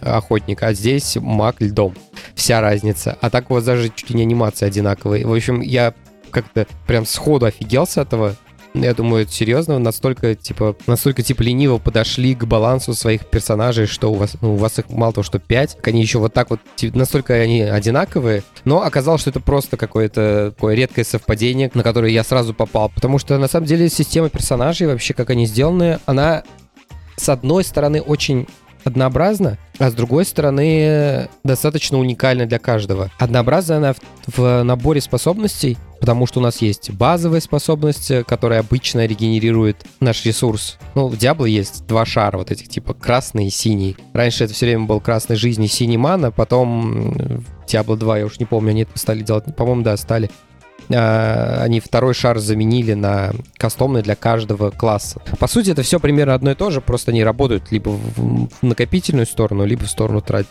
охотник, 0.00 0.62
а 0.62 0.72
здесь 0.72 1.16
маг 1.20 1.56
льдом. 1.60 1.94
Вся 2.34 2.60
разница. 2.60 3.18
А 3.20 3.30
так 3.30 3.50
вот 3.50 3.64
даже 3.64 3.88
чуть 3.88 4.10
ли 4.10 4.16
не 4.16 4.22
анимация 4.22 4.68
одинаковая. 4.68 5.26
В 5.26 5.32
общем, 5.32 5.60
я 5.60 5.92
как-то 6.30 6.66
прям 6.86 7.06
сходу 7.06 7.46
офигел 7.46 7.86
с 7.86 7.96
этого. 7.96 8.36
Я 8.74 8.94
думаю, 8.94 9.28
серьезно, 9.28 9.78
настолько, 9.78 10.34
типа, 10.34 10.74
настолько, 10.86 11.22
типа, 11.22 11.42
лениво 11.42 11.76
подошли 11.76 12.34
к 12.34 12.44
балансу 12.44 12.94
своих 12.94 13.26
персонажей, 13.26 13.86
что 13.86 14.10
у 14.10 14.14
вас, 14.14 14.36
ну, 14.40 14.54
у 14.54 14.56
вас 14.56 14.78
их 14.78 14.88
мало 14.88 15.12
того, 15.12 15.24
что 15.24 15.38
5, 15.38 15.78
они 15.82 16.00
еще 16.00 16.18
вот 16.18 16.32
так 16.32 16.48
вот, 16.48 16.60
типа, 16.76 16.96
настолько 16.96 17.34
они 17.34 17.60
одинаковые, 17.60 18.42
но 18.64 18.82
оказалось, 18.82 19.20
что 19.20 19.30
это 19.30 19.40
просто 19.40 19.76
какое-то 19.76 20.52
такое 20.54 20.74
редкое 20.74 21.04
совпадение, 21.04 21.70
на 21.74 21.82
которое 21.82 22.12
я 22.12 22.24
сразу 22.24 22.54
попал, 22.54 22.88
потому 22.88 23.18
что, 23.18 23.36
на 23.36 23.46
самом 23.46 23.66
деле, 23.66 23.90
система 23.90 24.30
персонажей, 24.30 24.86
вообще, 24.86 25.12
как 25.12 25.28
они 25.28 25.44
сделаны, 25.44 25.98
она, 26.06 26.42
с 27.16 27.28
одной 27.28 27.64
стороны, 27.64 28.00
очень 28.00 28.46
однообразна, 28.84 29.58
а 29.78 29.90
с 29.90 29.94
другой 29.94 30.24
стороны 30.24 31.28
достаточно 31.44 31.98
уникальна 31.98 32.46
для 32.46 32.58
каждого. 32.58 33.10
Однообразна 33.18 33.76
она 33.76 33.92
в, 33.92 34.38
в 34.38 34.62
наборе 34.62 35.00
способностей, 35.00 35.76
потому 36.02 36.26
что 36.26 36.40
у 36.40 36.42
нас 36.42 36.60
есть 36.60 36.90
базовая 36.90 37.38
способность, 37.38 38.10
которая 38.26 38.58
обычно 38.58 39.06
регенерирует 39.06 39.86
наш 40.00 40.24
ресурс. 40.24 40.76
Ну, 40.96 41.06
в 41.06 41.14
Diablo 41.14 41.48
есть 41.48 41.86
два 41.86 42.04
шара, 42.04 42.38
вот 42.38 42.50
этих 42.50 42.68
типа 42.68 42.92
красный 42.92 43.46
и 43.46 43.50
синий. 43.50 43.96
Раньше 44.12 44.42
это 44.42 44.52
все 44.52 44.66
время 44.66 44.86
был 44.86 45.00
красный 45.00 45.36
жизнь 45.36 45.62
и 45.62 45.68
синий 45.68 45.98
мана, 45.98 46.32
потом 46.32 47.12
в 47.12 47.72
Diablo 47.72 47.96
2, 47.96 48.18
я 48.18 48.26
уж 48.26 48.40
не 48.40 48.46
помню, 48.46 48.70
они 48.70 48.82
это 48.82 48.98
стали 48.98 49.22
делать, 49.22 49.44
по-моему, 49.54 49.82
да, 49.82 49.96
стали. 49.96 50.28
А, 50.90 51.60
они 51.62 51.80
второй 51.80 52.14
шар 52.14 52.38
заменили 52.38 52.94
на 52.94 53.32
кастомный 53.56 54.02
для 54.02 54.14
каждого 54.14 54.70
класса. 54.70 55.20
По 55.38 55.46
сути, 55.46 55.70
это 55.70 55.82
все 55.82 56.00
примерно 56.00 56.34
одно 56.34 56.52
и 56.52 56.54
то 56.54 56.70
же, 56.70 56.80
просто 56.80 57.10
они 57.10 57.24
работают 57.24 57.70
либо 57.70 57.90
в 57.90 58.48
накопительную 58.62 59.26
сторону, 59.26 59.64
либо 59.64 59.84
в 59.84 59.90
сторону 59.90 60.20
трат- 60.20 60.46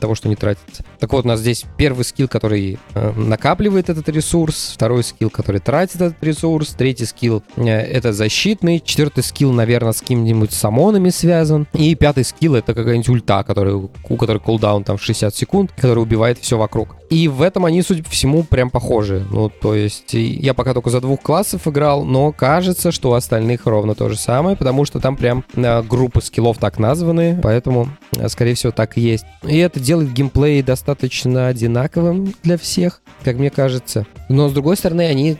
того, 0.00 0.14
что 0.14 0.28
не 0.28 0.36
тратится. 0.36 0.84
Так 0.98 1.12
вот, 1.12 1.24
у 1.24 1.28
нас 1.28 1.40
здесь 1.40 1.64
первый 1.76 2.04
скилл, 2.04 2.28
который 2.28 2.78
э, 2.94 3.12
накапливает 3.16 3.88
этот 3.88 4.08
ресурс, 4.08 4.72
второй 4.74 5.04
скилл, 5.04 5.30
который 5.30 5.60
тратит 5.60 5.96
этот 5.96 6.22
ресурс, 6.22 6.70
третий 6.70 7.04
скилл 7.04 7.42
э, 7.56 7.64
это 7.64 8.12
защитный, 8.12 8.80
четвертый 8.80 9.22
скилл, 9.22 9.52
наверное, 9.52 9.92
с 9.92 10.00
какими-нибудь 10.00 10.52
самонами 10.52 11.10
связан, 11.10 11.66
и 11.72 11.94
пятый 11.94 12.24
скилл 12.24 12.54
это 12.54 12.74
какая-нибудь 12.74 13.08
ульта, 13.08 13.42
который, 13.42 13.74
у 13.74 14.16
которой 14.16 14.38
кулдаун 14.38 14.84
там 14.84 14.96
в 14.96 15.02
60 15.02 15.34
секунд, 15.34 15.72
который 15.76 16.00
убивает 16.00 16.38
все 16.38 16.56
вокруг. 16.56 16.96
И 17.10 17.28
в 17.28 17.42
этом 17.42 17.64
они, 17.64 17.82
судя 17.82 18.02
по 18.02 18.10
всему, 18.10 18.42
прям 18.42 18.70
похожи. 18.70 19.24
Ну, 19.30 19.48
то 19.48 19.73
Есть 19.74 20.12
я 20.14 20.54
пока 20.54 20.74
только 20.74 20.90
за 20.90 21.00
двух 21.00 21.20
классов 21.20 21.66
играл, 21.68 22.04
но 22.04 22.32
кажется, 22.32 22.92
что 22.92 23.10
у 23.10 23.14
остальных 23.14 23.66
ровно 23.66 23.94
то 23.94 24.08
же 24.08 24.16
самое, 24.16 24.56
потому 24.56 24.84
что 24.84 25.00
там 25.00 25.16
прям 25.16 25.44
э, 25.54 25.82
группы 25.82 26.20
скиллов 26.20 26.58
так 26.58 26.78
названы, 26.78 27.38
поэтому, 27.42 27.88
э, 28.16 28.28
скорее 28.28 28.54
всего, 28.54 28.72
так 28.72 28.96
и 28.96 29.00
есть. 29.00 29.24
И 29.42 29.58
это 29.58 29.80
делает 29.80 30.12
геймплей 30.12 30.62
достаточно 30.62 31.48
одинаковым 31.48 32.34
для 32.42 32.58
всех, 32.58 33.02
как 33.22 33.36
мне 33.36 33.50
кажется. 33.50 34.06
Но, 34.28 34.48
с 34.48 34.52
другой 34.52 34.76
стороны, 34.76 35.02
они 35.02 35.38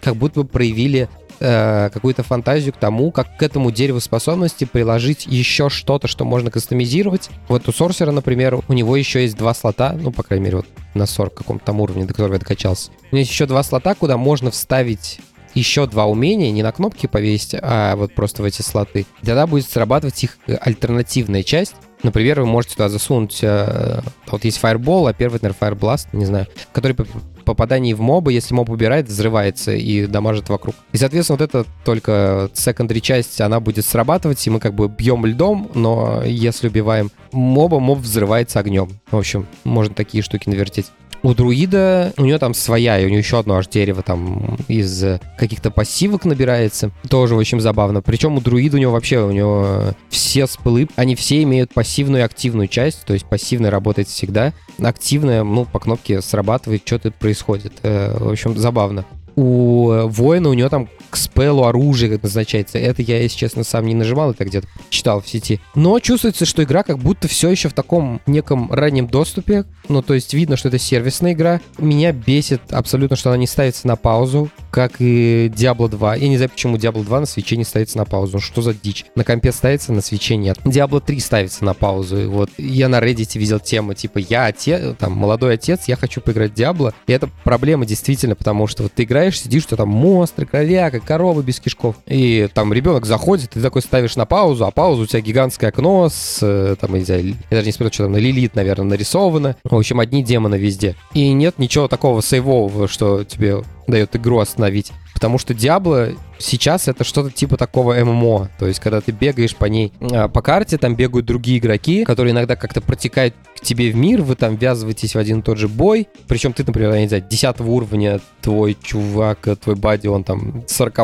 как 0.00 0.16
будто 0.16 0.42
бы 0.42 0.48
проявили 0.48 1.08
э, 1.42 1.90
какую-то 1.92 2.22
фантазию 2.22 2.72
к 2.72 2.76
тому, 2.76 3.10
как 3.10 3.36
к 3.36 3.42
этому 3.42 3.70
дереву 3.70 4.00
способности 4.00 4.64
приложить 4.64 5.26
еще 5.26 5.68
что-то, 5.68 6.08
что 6.08 6.24
можно 6.24 6.50
кастомизировать. 6.50 7.30
Вот 7.48 7.68
у 7.68 7.72
сорсера, 7.72 8.12
например, 8.12 8.60
у 8.66 8.72
него 8.72 8.96
еще 8.96 9.22
есть 9.22 9.36
два 9.36 9.52
слота, 9.54 9.96
ну, 9.98 10.12
по 10.12 10.22
крайней 10.22 10.44
мере, 10.44 10.56
вот 10.58 10.66
на 10.94 11.06
40 11.06 11.34
каком-то 11.34 11.64
там 11.64 11.80
уровне, 11.80 12.04
до 12.04 12.14
которого 12.14 12.34
я 12.34 12.38
докачался. 12.38 12.90
У 13.10 13.14
меня 13.14 13.20
есть 13.20 13.32
еще 13.32 13.46
два 13.46 13.62
слота, 13.62 13.94
куда 13.94 14.16
можно 14.16 14.50
вставить 14.50 15.20
еще 15.54 15.86
два 15.86 16.06
умения, 16.06 16.50
не 16.50 16.62
на 16.62 16.72
кнопки 16.72 17.06
повесить, 17.06 17.56
а 17.60 17.96
вот 17.96 18.14
просто 18.14 18.42
в 18.42 18.44
эти 18.44 18.62
слоты. 18.62 19.06
Тогда 19.22 19.46
будет 19.46 19.68
срабатывать 19.68 20.22
их 20.24 20.38
альтернативная 20.60 21.42
часть. 21.42 21.74
Например, 22.02 22.40
вы 22.40 22.46
можете 22.46 22.74
туда 22.74 22.88
засунуть... 22.88 23.40
Э, 23.42 24.00
вот 24.28 24.44
есть 24.44 24.60
Fireball, 24.62 25.08
а 25.08 25.12
первый, 25.12 25.38
наверное, 25.42 25.70
Fire 25.70 25.78
Blast, 25.78 26.08
не 26.12 26.24
знаю, 26.24 26.46
который 26.72 26.96
попадании 27.42 27.92
в 27.92 28.00
моба, 28.00 28.30
если 28.30 28.54
моб 28.54 28.70
убирает, 28.70 29.08
взрывается 29.08 29.72
и 29.72 30.06
дамажит 30.06 30.48
вокруг. 30.48 30.74
И, 30.92 30.96
соответственно, 30.96 31.38
вот 31.38 31.48
эта 31.48 31.66
только 31.84 32.50
secondary 32.54 33.00
часть, 33.00 33.40
она 33.40 33.60
будет 33.60 33.84
срабатывать, 33.84 34.44
и 34.46 34.50
мы 34.50 34.60
как 34.60 34.74
бы 34.74 34.88
бьем 34.88 35.26
льдом, 35.26 35.70
но 35.74 36.22
если 36.24 36.68
убиваем 36.68 37.10
моба, 37.32 37.80
моб 37.80 37.98
взрывается 37.98 38.60
огнем. 38.60 39.00
В 39.10 39.16
общем, 39.16 39.46
можно 39.64 39.94
такие 39.94 40.22
штуки 40.22 40.48
навертеть. 40.48 40.86
У 41.22 41.34
друида, 41.34 42.12
у 42.16 42.24
него 42.24 42.38
там 42.38 42.52
своя, 42.52 42.98
и 42.98 43.04
у 43.04 43.08
него 43.08 43.18
еще 43.18 43.38
одно 43.38 43.56
аж 43.56 43.68
дерево 43.68 44.02
там 44.02 44.56
из 44.66 45.04
каких-то 45.38 45.70
пассивок 45.70 46.24
набирается. 46.24 46.90
Тоже 47.08 47.36
очень 47.36 47.60
забавно. 47.60 48.02
Причем 48.02 48.36
у 48.36 48.40
друида 48.40 48.76
у 48.76 48.80
него 48.80 48.92
вообще, 48.92 49.20
у 49.20 49.30
него 49.30 49.94
все 50.08 50.46
спылы, 50.46 50.88
они 50.96 51.14
все 51.14 51.42
имеют 51.44 51.72
пассивную 51.72 52.22
и 52.22 52.24
активную 52.24 52.66
часть, 52.66 53.04
то 53.04 53.12
есть 53.12 53.24
пассивная 53.26 53.70
работает 53.70 54.08
всегда, 54.08 54.52
активная, 54.82 55.44
ну, 55.44 55.64
по 55.64 55.78
кнопке 55.78 56.20
срабатывает, 56.22 56.82
что-то 56.84 57.12
происходит. 57.12 57.72
Э, 57.82 58.16
в 58.18 58.30
общем, 58.30 58.56
забавно 58.56 59.04
у 59.36 60.08
воина, 60.08 60.48
у 60.48 60.54
него 60.54 60.68
там 60.68 60.88
к 61.10 61.16
спелу 61.16 61.64
оружие 61.64 62.18
назначается. 62.22 62.78
Это 62.78 63.02
я, 63.02 63.20
если 63.20 63.36
честно, 63.36 63.64
сам 63.64 63.86
не 63.86 63.94
нажимал, 63.94 64.30
это 64.30 64.44
где-то 64.44 64.66
читал 64.88 65.20
в 65.20 65.28
сети. 65.28 65.60
Но 65.74 65.98
чувствуется, 66.00 66.46
что 66.46 66.62
игра 66.64 66.82
как 66.82 66.98
будто 66.98 67.28
все 67.28 67.50
еще 67.50 67.68
в 67.68 67.74
таком 67.74 68.20
неком 68.26 68.72
раннем 68.72 69.06
доступе. 69.06 69.64
Ну, 69.88 70.00
то 70.00 70.14
есть 70.14 70.32
видно, 70.32 70.56
что 70.56 70.68
это 70.68 70.78
сервисная 70.78 71.32
игра. 71.32 71.60
Меня 71.78 72.12
бесит 72.12 72.72
абсолютно, 72.72 73.16
что 73.16 73.30
она 73.30 73.36
не 73.36 73.46
ставится 73.46 73.86
на 73.86 73.96
паузу, 73.96 74.50
как 74.70 74.94
и 75.00 75.52
Diablo 75.54 75.88
2. 75.88 76.16
Я 76.16 76.28
не 76.28 76.36
знаю, 76.36 76.50
почему 76.50 76.76
Diablo 76.76 77.04
2 77.04 77.20
на 77.20 77.26
свече 77.26 77.56
не 77.56 77.64
ставится 77.64 77.98
на 77.98 78.06
паузу. 78.06 78.40
Что 78.40 78.62
за 78.62 78.72
дичь? 78.72 79.04
На 79.14 79.22
компе 79.22 79.52
ставится, 79.52 79.92
на 79.92 80.00
свече 80.00 80.36
нет. 80.36 80.58
Diablo 80.64 81.02
3 81.04 81.20
ставится 81.20 81.64
на 81.64 81.74
паузу. 81.74 82.30
Вот 82.30 82.50
я 82.56 82.88
на 82.88 83.00
Reddit 83.00 83.38
видел 83.38 83.60
тему, 83.60 83.92
типа, 83.94 84.18
я 84.18 84.46
отец, 84.46 84.96
там, 84.98 85.12
молодой 85.12 85.54
отец, 85.54 85.88
я 85.88 85.96
хочу 85.96 86.20
поиграть 86.20 86.52
в 86.52 86.54
Diablo. 86.54 86.94
И 87.06 87.12
это 87.12 87.28
проблема 87.44 87.84
действительно, 87.84 88.34
потому 88.34 88.66
что 88.66 88.84
вот 88.84 88.92
ты 88.92 89.02
играешь 89.02 89.21
играешь, 89.22 89.40
сидишь, 89.40 89.62
что 89.62 89.76
там 89.76 89.88
монстры, 89.88 90.46
кровяка, 90.46 91.00
коровы 91.00 91.42
без 91.42 91.60
кишков. 91.60 91.96
И 92.06 92.48
там 92.52 92.72
ребенок 92.72 93.06
заходит, 93.06 93.50
ты 93.50 93.60
такой 93.60 93.82
ставишь 93.82 94.16
на 94.16 94.26
паузу, 94.26 94.66
а 94.66 94.70
паузу 94.70 95.02
у 95.02 95.06
тебя 95.06 95.20
гигантское 95.20 95.70
окно 95.70 96.08
с, 96.08 96.38
э, 96.42 96.76
там, 96.80 96.94
я 96.96 97.16
я 97.16 97.34
даже 97.50 97.66
не 97.66 97.72
смотрю, 97.72 97.92
что 97.92 98.04
там 98.04 98.12
на 98.12 98.16
Лилит, 98.16 98.54
наверное, 98.54 98.86
нарисовано. 98.86 99.56
В 99.64 99.76
общем, 99.76 100.00
одни 100.00 100.22
демоны 100.22 100.56
везде. 100.56 100.96
И 101.14 101.32
нет 101.32 101.58
ничего 101.58 101.88
такого 101.88 102.22
сейвового, 102.22 102.88
что 102.88 103.24
тебе 103.24 103.62
дает 103.86 104.14
игру 104.16 104.38
остановить. 104.38 104.92
Потому 105.14 105.38
что 105.38 105.54
Diablo 105.54 106.16
сейчас 106.38 106.88
это 106.88 107.04
что-то 107.04 107.30
типа 107.30 107.56
такого 107.56 107.94
ММО. 107.94 108.50
То 108.58 108.66
есть, 108.66 108.80
когда 108.80 109.00
ты 109.00 109.12
бегаешь 109.12 109.54
по 109.54 109.66
ней, 109.66 109.92
а, 110.00 110.28
по 110.28 110.42
карте, 110.42 110.78
там 110.78 110.94
бегают 110.94 111.26
другие 111.26 111.58
игроки, 111.58 112.04
которые 112.04 112.32
иногда 112.32 112.56
как-то 112.56 112.80
протекают 112.80 113.34
к 113.56 113.60
тебе 113.60 113.90
в 113.90 113.96
мир, 113.96 114.22
вы 114.22 114.34
там 114.34 114.56
ввязываетесь 114.56 115.14
в 115.14 115.18
один 115.18 115.40
и 115.40 115.42
тот 115.42 115.58
же 115.58 115.68
бой. 115.68 116.08
Причем 116.26 116.52
ты, 116.52 116.64
например, 116.64 116.92
я 116.92 117.00
не 117.00 117.08
знаю, 117.08 117.24
10 117.28 117.60
уровня 117.60 118.20
твой 118.40 118.76
чувак, 118.82 119.48
твой 119.62 119.76
бади, 119.76 120.08
он 120.08 120.24
там 120.24 120.64
40 120.66 120.98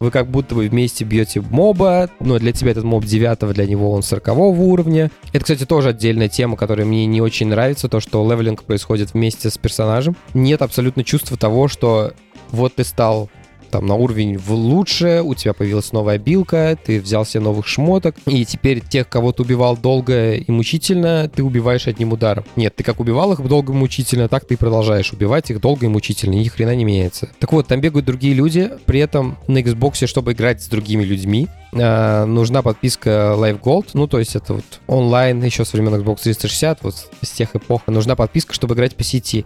вы 0.00 0.10
как 0.10 0.28
будто 0.28 0.54
бы 0.54 0.68
вместе 0.68 1.04
бьете 1.04 1.40
моба, 1.40 2.10
но 2.20 2.38
для 2.38 2.52
тебя 2.52 2.70
этот 2.70 2.84
моб 2.84 3.04
9 3.04 3.52
для 3.52 3.66
него 3.66 3.90
он 3.90 4.02
40 4.02 4.28
уровня. 4.36 5.10
Это, 5.32 5.40
кстати, 5.40 5.64
тоже 5.64 5.90
отдельная 5.90 6.28
тема, 6.28 6.56
которая 6.56 6.86
мне 6.86 7.06
не 7.06 7.20
очень 7.20 7.48
нравится, 7.48 7.88
то, 7.88 8.00
что 8.00 8.30
левелинг 8.30 8.62
происходит 8.64 9.14
вместе 9.14 9.50
с 9.50 9.58
персонажем. 9.58 10.16
Нет 10.34 10.62
абсолютно 10.62 11.04
чувства 11.04 11.36
того, 11.36 11.68
что 11.68 12.12
вот 12.50 12.76
ты 12.76 12.84
стал 12.84 13.30
там 13.74 13.86
на 13.86 13.96
уровень 13.96 14.38
в 14.38 14.52
лучше, 14.52 15.20
у 15.24 15.34
тебя 15.34 15.52
появилась 15.52 15.90
новая 15.90 16.16
билка, 16.16 16.78
ты 16.80 17.00
взял 17.00 17.26
себе 17.26 17.40
новых 17.40 17.66
шмоток, 17.66 18.14
и 18.24 18.44
теперь 18.44 18.80
тех, 18.80 19.08
кого 19.08 19.32
ты 19.32 19.42
убивал 19.42 19.76
долго 19.76 20.34
и 20.34 20.48
мучительно, 20.48 21.28
ты 21.28 21.42
убиваешь 21.42 21.88
одним 21.88 22.12
ударом. 22.12 22.44
Нет, 22.54 22.76
ты 22.76 22.84
как 22.84 23.00
убивал 23.00 23.32
их 23.32 23.42
долго 23.42 23.72
и 23.72 23.76
мучительно, 23.76 24.28
так 24.28 24.44
ты 24.44 24.54
и 24.54 24.56
продолжаешь 24.56 25.12
убивать 25.12 25.50
их 25.50 25.60
долго 25.60 25.86
и 25.86 25.88
мучительно, 25.88 26.34
ни 26.34 26.46
хрена 26.46 26.76
не 26.76 26.84
меняется. 26.84 27.30
Так 27.40 27.52
вот, 27.52 27.66
там 27.66 27.80
бегают 27.80 28.06
другие 28.06 28.32
люди, 28.32 28.70
при 28.86 29.00
этом 29.00 29.38
на 29.48 29.58
Xbox, 29.58 30.06
чтобы 30.06 30.34
играть 30.34 30.62
с 30.62 30.68
другими 30.68 31.02
людьми, 31.02 31.48
э, 31.72 32.24
нужна 32.26 32.62
подписка 32.62 33.34
Live 33.36 33.60
Gold, 33.60 33.88
ну, 33.94 34.06
то 34.06 34.20
есть 34.20 34.36
это 34.36 34.54
вот 34.54 34.64
онлайн 34.86 35.42
еще 35.42 35.64
с 35.64 35.72
времен 35.72 35.96
Xbox 35.96 36.22
360, 36.22 36.84
вот 36.84 37.10
с 37.22 37.30
тех 37.30 37.56
эпох. 37.56 37.82
Нужна 37.88 38.14
подписка, 38.14 38.54
чтобы 38.54 38.76
играть 38.76 38.94
по 38.94 39.02
сети. 39.02 39.44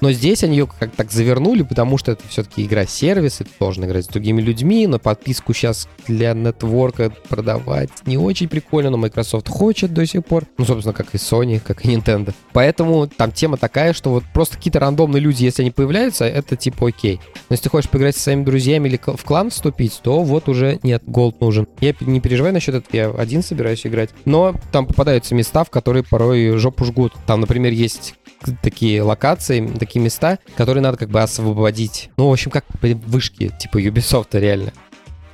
Но 0.00 0.12
здесь 0.12 0.44
они 0.44 0.56
ее 0.56 0.66
как 0.66 0.92
так 0.92 1.10
завернули, 1.10 1.62
потому 1.62 1.98
что 1.98 2.12
это 2.12 2.26
все-таки 2.28 2.64
игра-сервис, 2.64 3.40
и 3.40 3.44
ты 3.44 3.50
должен 3.58 3.84
играть 3.84 4.04
с 4.04 4.08
другими 4.08 4.40
людьми, 4.40 4.86
но 4.86 4.98
подписку 4.98 5.54
сейчас 5.54 5.88
для 6.06 6.34
нетворка 6.34 7.12
продавать 7.28 7.90
не 8.06 8.18
очень 8.18 8.48
прикольно, 8.48 8.90
но 8.90 8.96
Microsoft 8.96 9.48
хочет 9.48 9.92
до 9.92 10.06
сих 10.06 10.24
пор. 10.24 10.44
Ну, 10.58 10.64
собственно, 10.64 10.92
как 10.92 11.14
и 11.14 11.18
Sony, 11.18 11.60
как 11.64 11.84
и 11.84 11.88
Nintendo. 11.88 12.34
Поэтому 12.52 13.06
там 13.06 13.32
тема 13.32 13.56
такая, 13.56 13.92
что 13.92 14.10
вот 14.10 14.24
просто 14.32 14.56
какие-то 14.56 14.80
рандомные 14.80 15.20
люди, 15.20 15.44
если 15.44 15.62
они 15.62 15.70
появляются, 15.70 16.24
это 16.24 16.56
типа 16.56 16.88
окей. 16.88 17.20
Но 17.48 17.54
если 17.54 17.64
ты 17.64 17.70
хочешь 17.70 17.90
поиграть 17.90 18.16
со 18.16 18.22
своими 18.22 18.44
друзьями 18.44 18.88
или 18.88 19.00
в 19.02 19.24
клан 19.24 19.50
вступить, 19.50 20.00
то 20.02 20.22
вот 20.22 20.48
уже 20.48 20.78
нет, 20.82 21.02
голд 21.06 21.40
нужен. 21.40 21.66
Я 21.80 21.94
не 22.00 22.20
переживаю 22.20 22.54
насчет 22.54 22.74
этого, 22.74 22.96
я 22.96 23.10
один 23.10 23.42
собираюсь 23.42 23.86
играть. 23.86 24.10
Но 24.24 24.54
там 24.72 24.86
попадаются 24.86 25.34
места, 25.34 25.64
в 25.64 25.70
которые 25.70 26.02
порой 26.02 26.56
жопу 26.58 26.84
жгут. 26.84 27.12
Там, 27.26 27.40
например, 27.40 27.72
есть 27.72 28.14
такие 28.62 29.02
локации, 29.02 29.66
такие 29.66 30.02
места, 30.02 30.38
которые 30.56 30.82
надо 30.82 30.96
как 30.96 31.10
бы 31.10 31.22
освободить. 31.22 32.10
Ну, 32.16 32.28
в 32.28 32.32
общем, 32.32 32.50
как 32.50 32.64
вышки, 32.80 33.52
типа 33.58 33.78
Ubisoft 33.78 34.38
реально. 34.38 34.72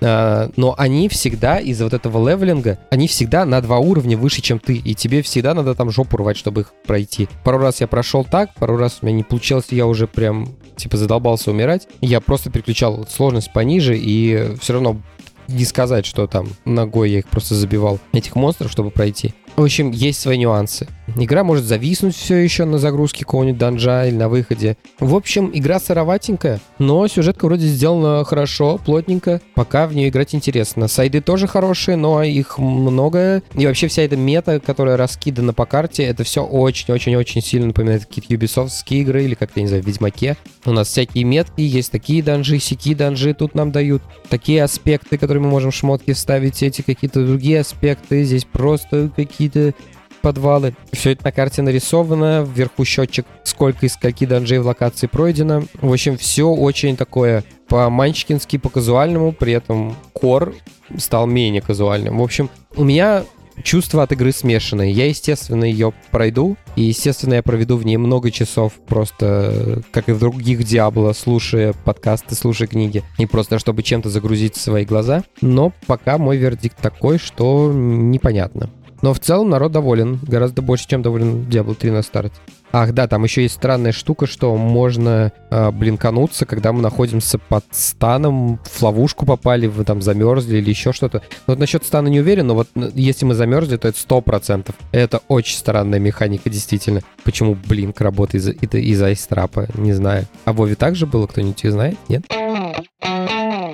А, 0.04 0.50
но 0.56 0.74
они 0.76 1.08
всегда 1.08 1.58
из-за 1.58 1.84
вот 1.84 1.94
этого 1.94 2.28
левелинга, 2.28 2.78
они 2.90 3.06
всегда 3.06 3.44
на 3.44 3.60
два 3.60 3.78
уровня 3.78 4.16
выше, 4.16 4.42
чем 4.42 4.58
ты, 4.58 4.76
и 4.76 4.94
тебе 4.94 5.22
всегда 5.22 5.54
надо 5.54 5.74
там 5.74 5.90
жопу 5.90 6.16
рвать, 6.16 6.36
чтобы 6.36 6.62
их 6.62 6.72
пройти. 6.86 7.28
Пару 7.44 7.58
раз 7.58 7.80
я 7.80 7.86
прошел 7.86 8.24
так, 8.24 8.52
пару 8.54 8.76
раз 8.76 8.98
у 9.00 9.06
меня 9.06 9.18
не 9.18 9.22
получилось, 9.22 9.66
я 9.70 9.86
уже 9.86 10.06
прям 10.08 10.48
типа 10.76 10.96
задолбался 10.96 11.50
умирать. 11.50 11.86
Я 12.00 12.20
просто 12.20 12.50
переключал 12.50 13.06
сложность 13.08 13.52
пониже, 13.52 13.96
и 13.96 14.56
все 14.60 14.72
равно 14.74 15.00
не 15.48 15.64
сказать, 15.64 16.06
что 16.06 16.26
там 16.26 16.48
ногой 16.64 17.10
я 17.10 17.18
их 17.18 17.28
просто 17.28 17.54
забивал, 17.54 17.98
этих 18.12 18.34
монстров, 18.34 18.72
чтобы 18.72 18.90
пройти. 18.90 19.34
В 19.56 19.62
общем, 19.62 19.90
есть 19.90 20.20
свои 20.20 20.38
нюансы. 20.38 20.88
Игра 21.16 21.44
может 21.44 21.64
зависнуть 21.64 22.16
все 22.16 22.36
еще 22.36 22.64
на 22.64 22.78
загрузке 22.78 23.24
какого-нибудь 23.24 23.58
данжа 23.58 24.06
или 24.06 24.14
на 24.14 24.30
выходе. 24.30 24.78
В 24.98 25.14
общем, 25.14 25.50
игра 25.52 25.78
сыроватенькая, 25.78 26.58
но 26.78 27.06
сюжетка 27.06 27.44
вроде 27.44 27.66
сделана 27.66 28.24
хорошо, 28.24 28.80
плотненько. 28.82 29.42
Пока 29.54 29.86
в 29.86 29.94
нее 29.94 30.08
играть 30.08 30.34
интересно. 30.34 30.88
Сайды 30.88 31.20
тоже 31.20 31.46
хорошие, 31.46 31.96
но 31.96 32.22
их 32.22 32.58
много. 32.58 33.42
И 33.54 33.66
вообще 33.66 33.88
вся 33.88 34.02
эта 34.02 34.16
мета, 34.16 34.58
которая 34.58 34.96
раскидана 34.96 35.52
по 35.52 35.66
карте, 35.66 36.04
это 36.04 36.24
все 36.24 36.44
очень-очень-очень 36.44 37.42
сильно 37.42 37.66
напоминает 37.66 38.06
какие-то 38.06 38.32
юбисофтские 38.32 39.02
игры 39.02 39.24
или 39.24 39.34
как-то, 39.34 39.60
не 39.60 39.66
знаю, 39.66 39.82
в 39.82 39.86
Ведьмаке. 39.86 40.36
У 40.64 40.72
нас 40.72 40.88
всякие 40.88 41.24
метки, 41.24 41.60
есть 41.60 41.92
такие 41.92 42.22
данжи, 42.22 42.58
сякие 42.58 42.94
данжи 42.94 43.34
тут 43.34 43.54
нам 43.54 43.70
дают. 43.70 44.02
Такие 44.30 44.62
аспекты, 44.62 45.18
которые 45.18 45.42
мы 45.42 45.50
можем 45.50 45.72
шмотки 45.72 46.12
вставить, 46.12 46.62
эти 46.62 46.80
какие-то 46.80 47.26
другие 47.26 47.60
аспекты. 47.60 48.24
Здесь 48.24 48.44
просто 48.44 49.10
какие 49.14 49.41
какие-то 49.48 49.74
подвалы. 50.20 50.74
Все 50.92 51.10
это 51.10 51.24
на 51.24 51.32
карте 51.32 51.62
нарисовано, 51.62 52.46
вверху 52.48 52.84
счетчик, 52.84 53.26
сколько 53.42 53.86
из 53.86 53.94
скольки 53.94 54.24
данжей 54.24 54.60
в 54.60 54.66
локации 54.66 55.08
пройдено. 55.08 55.64
В 55.80 55.92
общем, 55.92 56.16
все 56.16 56.48
очень 56.48 56.96
такое 56.96 57.42
по-манчкински, 57.68 58.58
по-казуальному, 58.58 59.32
при 59.32 59.52
этом 59.52 59.96
кор 60.12 60.54
стал 60.96 61.26
менее 61.26 61.60
казуальным. 61.60 62.18
В 62.18 62.22
общем, 62.22 62.50
у 62.76 62.84
меня 62.84 63.24
чувства 63.64 64.04
от 64.04 64.12
игры 64.12 64.30
смешанные. 64.30 64.92
Я, 64.92 65.08
естественно, 65.08 65.64
ее 65.64 65.92
пройду, 66.12 66.56
и, 66.76 66.82
естественно, 66.82 67.34
я 67.34 67.42
проведу 67.42 67.76
в 67.76 67.84
ней 67.84 67.96
много 67.96 68.30
часов, 68.30 68.74
просто, 68.86 69.82
как 69.90 70.08
и 70.08 70.12
в 70.12 70.20
других 70.20 70.62
Диабло, 70.62 71.12
слушая 71.12 71.72
подкасты, 71.84 72.36
слушая 72.36 72.68
книги, 72.68 73.02
и 73.18 73.26
просто 73.26 73.58
чтобы 73.58 73.82
чем-то 73.82 74.08
загрузить 74.08 74.54
свои 74.54 74.84
глаза. 74.84 75.24
Но 75.40 75.72
пока 75.86 76.16
мой 76.18 76.36
вердикт 76.36 76.78
такой, 76.80 77.18
что 77.18 77.72
непонятно. 77.72 78.70
Но 79.02 79.12
в 79.12 79.20
целом 79.20 79.50
народ 79.50 79.72
доволен. 79.72 80.18
Гораздо 80.22 80.62
больше, 80.62 80.88
чем 80.88 81.02
доволен 81.02 81.42
Diablo 81.42 81.74
3 81.74 81.90
на 81.90 82.02
старте. 82.02 82.36
Ах, 82.74 82.94
да, 82.94 83.06
там 83.06 83.22
еще 83.24 83.42
есть 83.42 83.54
странная 83.54 83.92
штука, 83.92 84.26
что 84.26 84.56
можно 84.56 85.30
э, 85.50 85.70
блинкануться, 85.72 86.46
когда 86.46 86.72
мы 86.72 86.80
находимся 86.80 87.38
под 87.38 87.64
станом, 87.70 88.58
в 88.64 88.82
ловушку 88.82 89.26
попали, 89.26 89.66
вы 89.66 89.84
там 89.84 90.00
замерзли 90.00 90.56
или 90.56 90.70
еще 90.70 90.94
что-то. 90.94 91.20
Вот 91.46 91.58
насчет 91.58 91.84
стана 91.84 92.08
не 92.08 92.20
уверен, 92.20 92.46
но 92.46 92.54
вот 92.54 92.68
если 92.94 93.26
мы 93.26 93.34
замерзли, 93.34 93.76
то 93.76 93.88
это 93.88 93.98
сто 93.98 94.22
процентов. 94.22 94.74
Это 94.90 95.20
очень 95.28 95.58
странная 95.58 95.98
механика, 95.98 96.48
действительно. 96.48 97.02
Почему 97.24 97.54
блинк 97.54 98.00
работает 98.00 98.56
из-за 98.62 98.78
из 98.78 99.02
айстрапа, 99.02 99.68
не 99.74 99.92
знаю. 99.92 100.26
А 100.46 100.54
Вове 100.54 100.74
также 100.74 101.06
было, 101.06 101.26
кто-нибудь 101.26 101.60
знает? 101.62 101.98
Нет? 102.08 102.24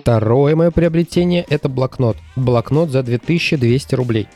Второе 0.00 0.56
мое 0.56 0.70
приобретение— 0.70 1.44
это 1.50 1.68
блокнот. 1.68 2.16
Блокнот 2.34 2.90
за 2.90 3.02
2200 3.02 3.94
рублей. 3.94 4.26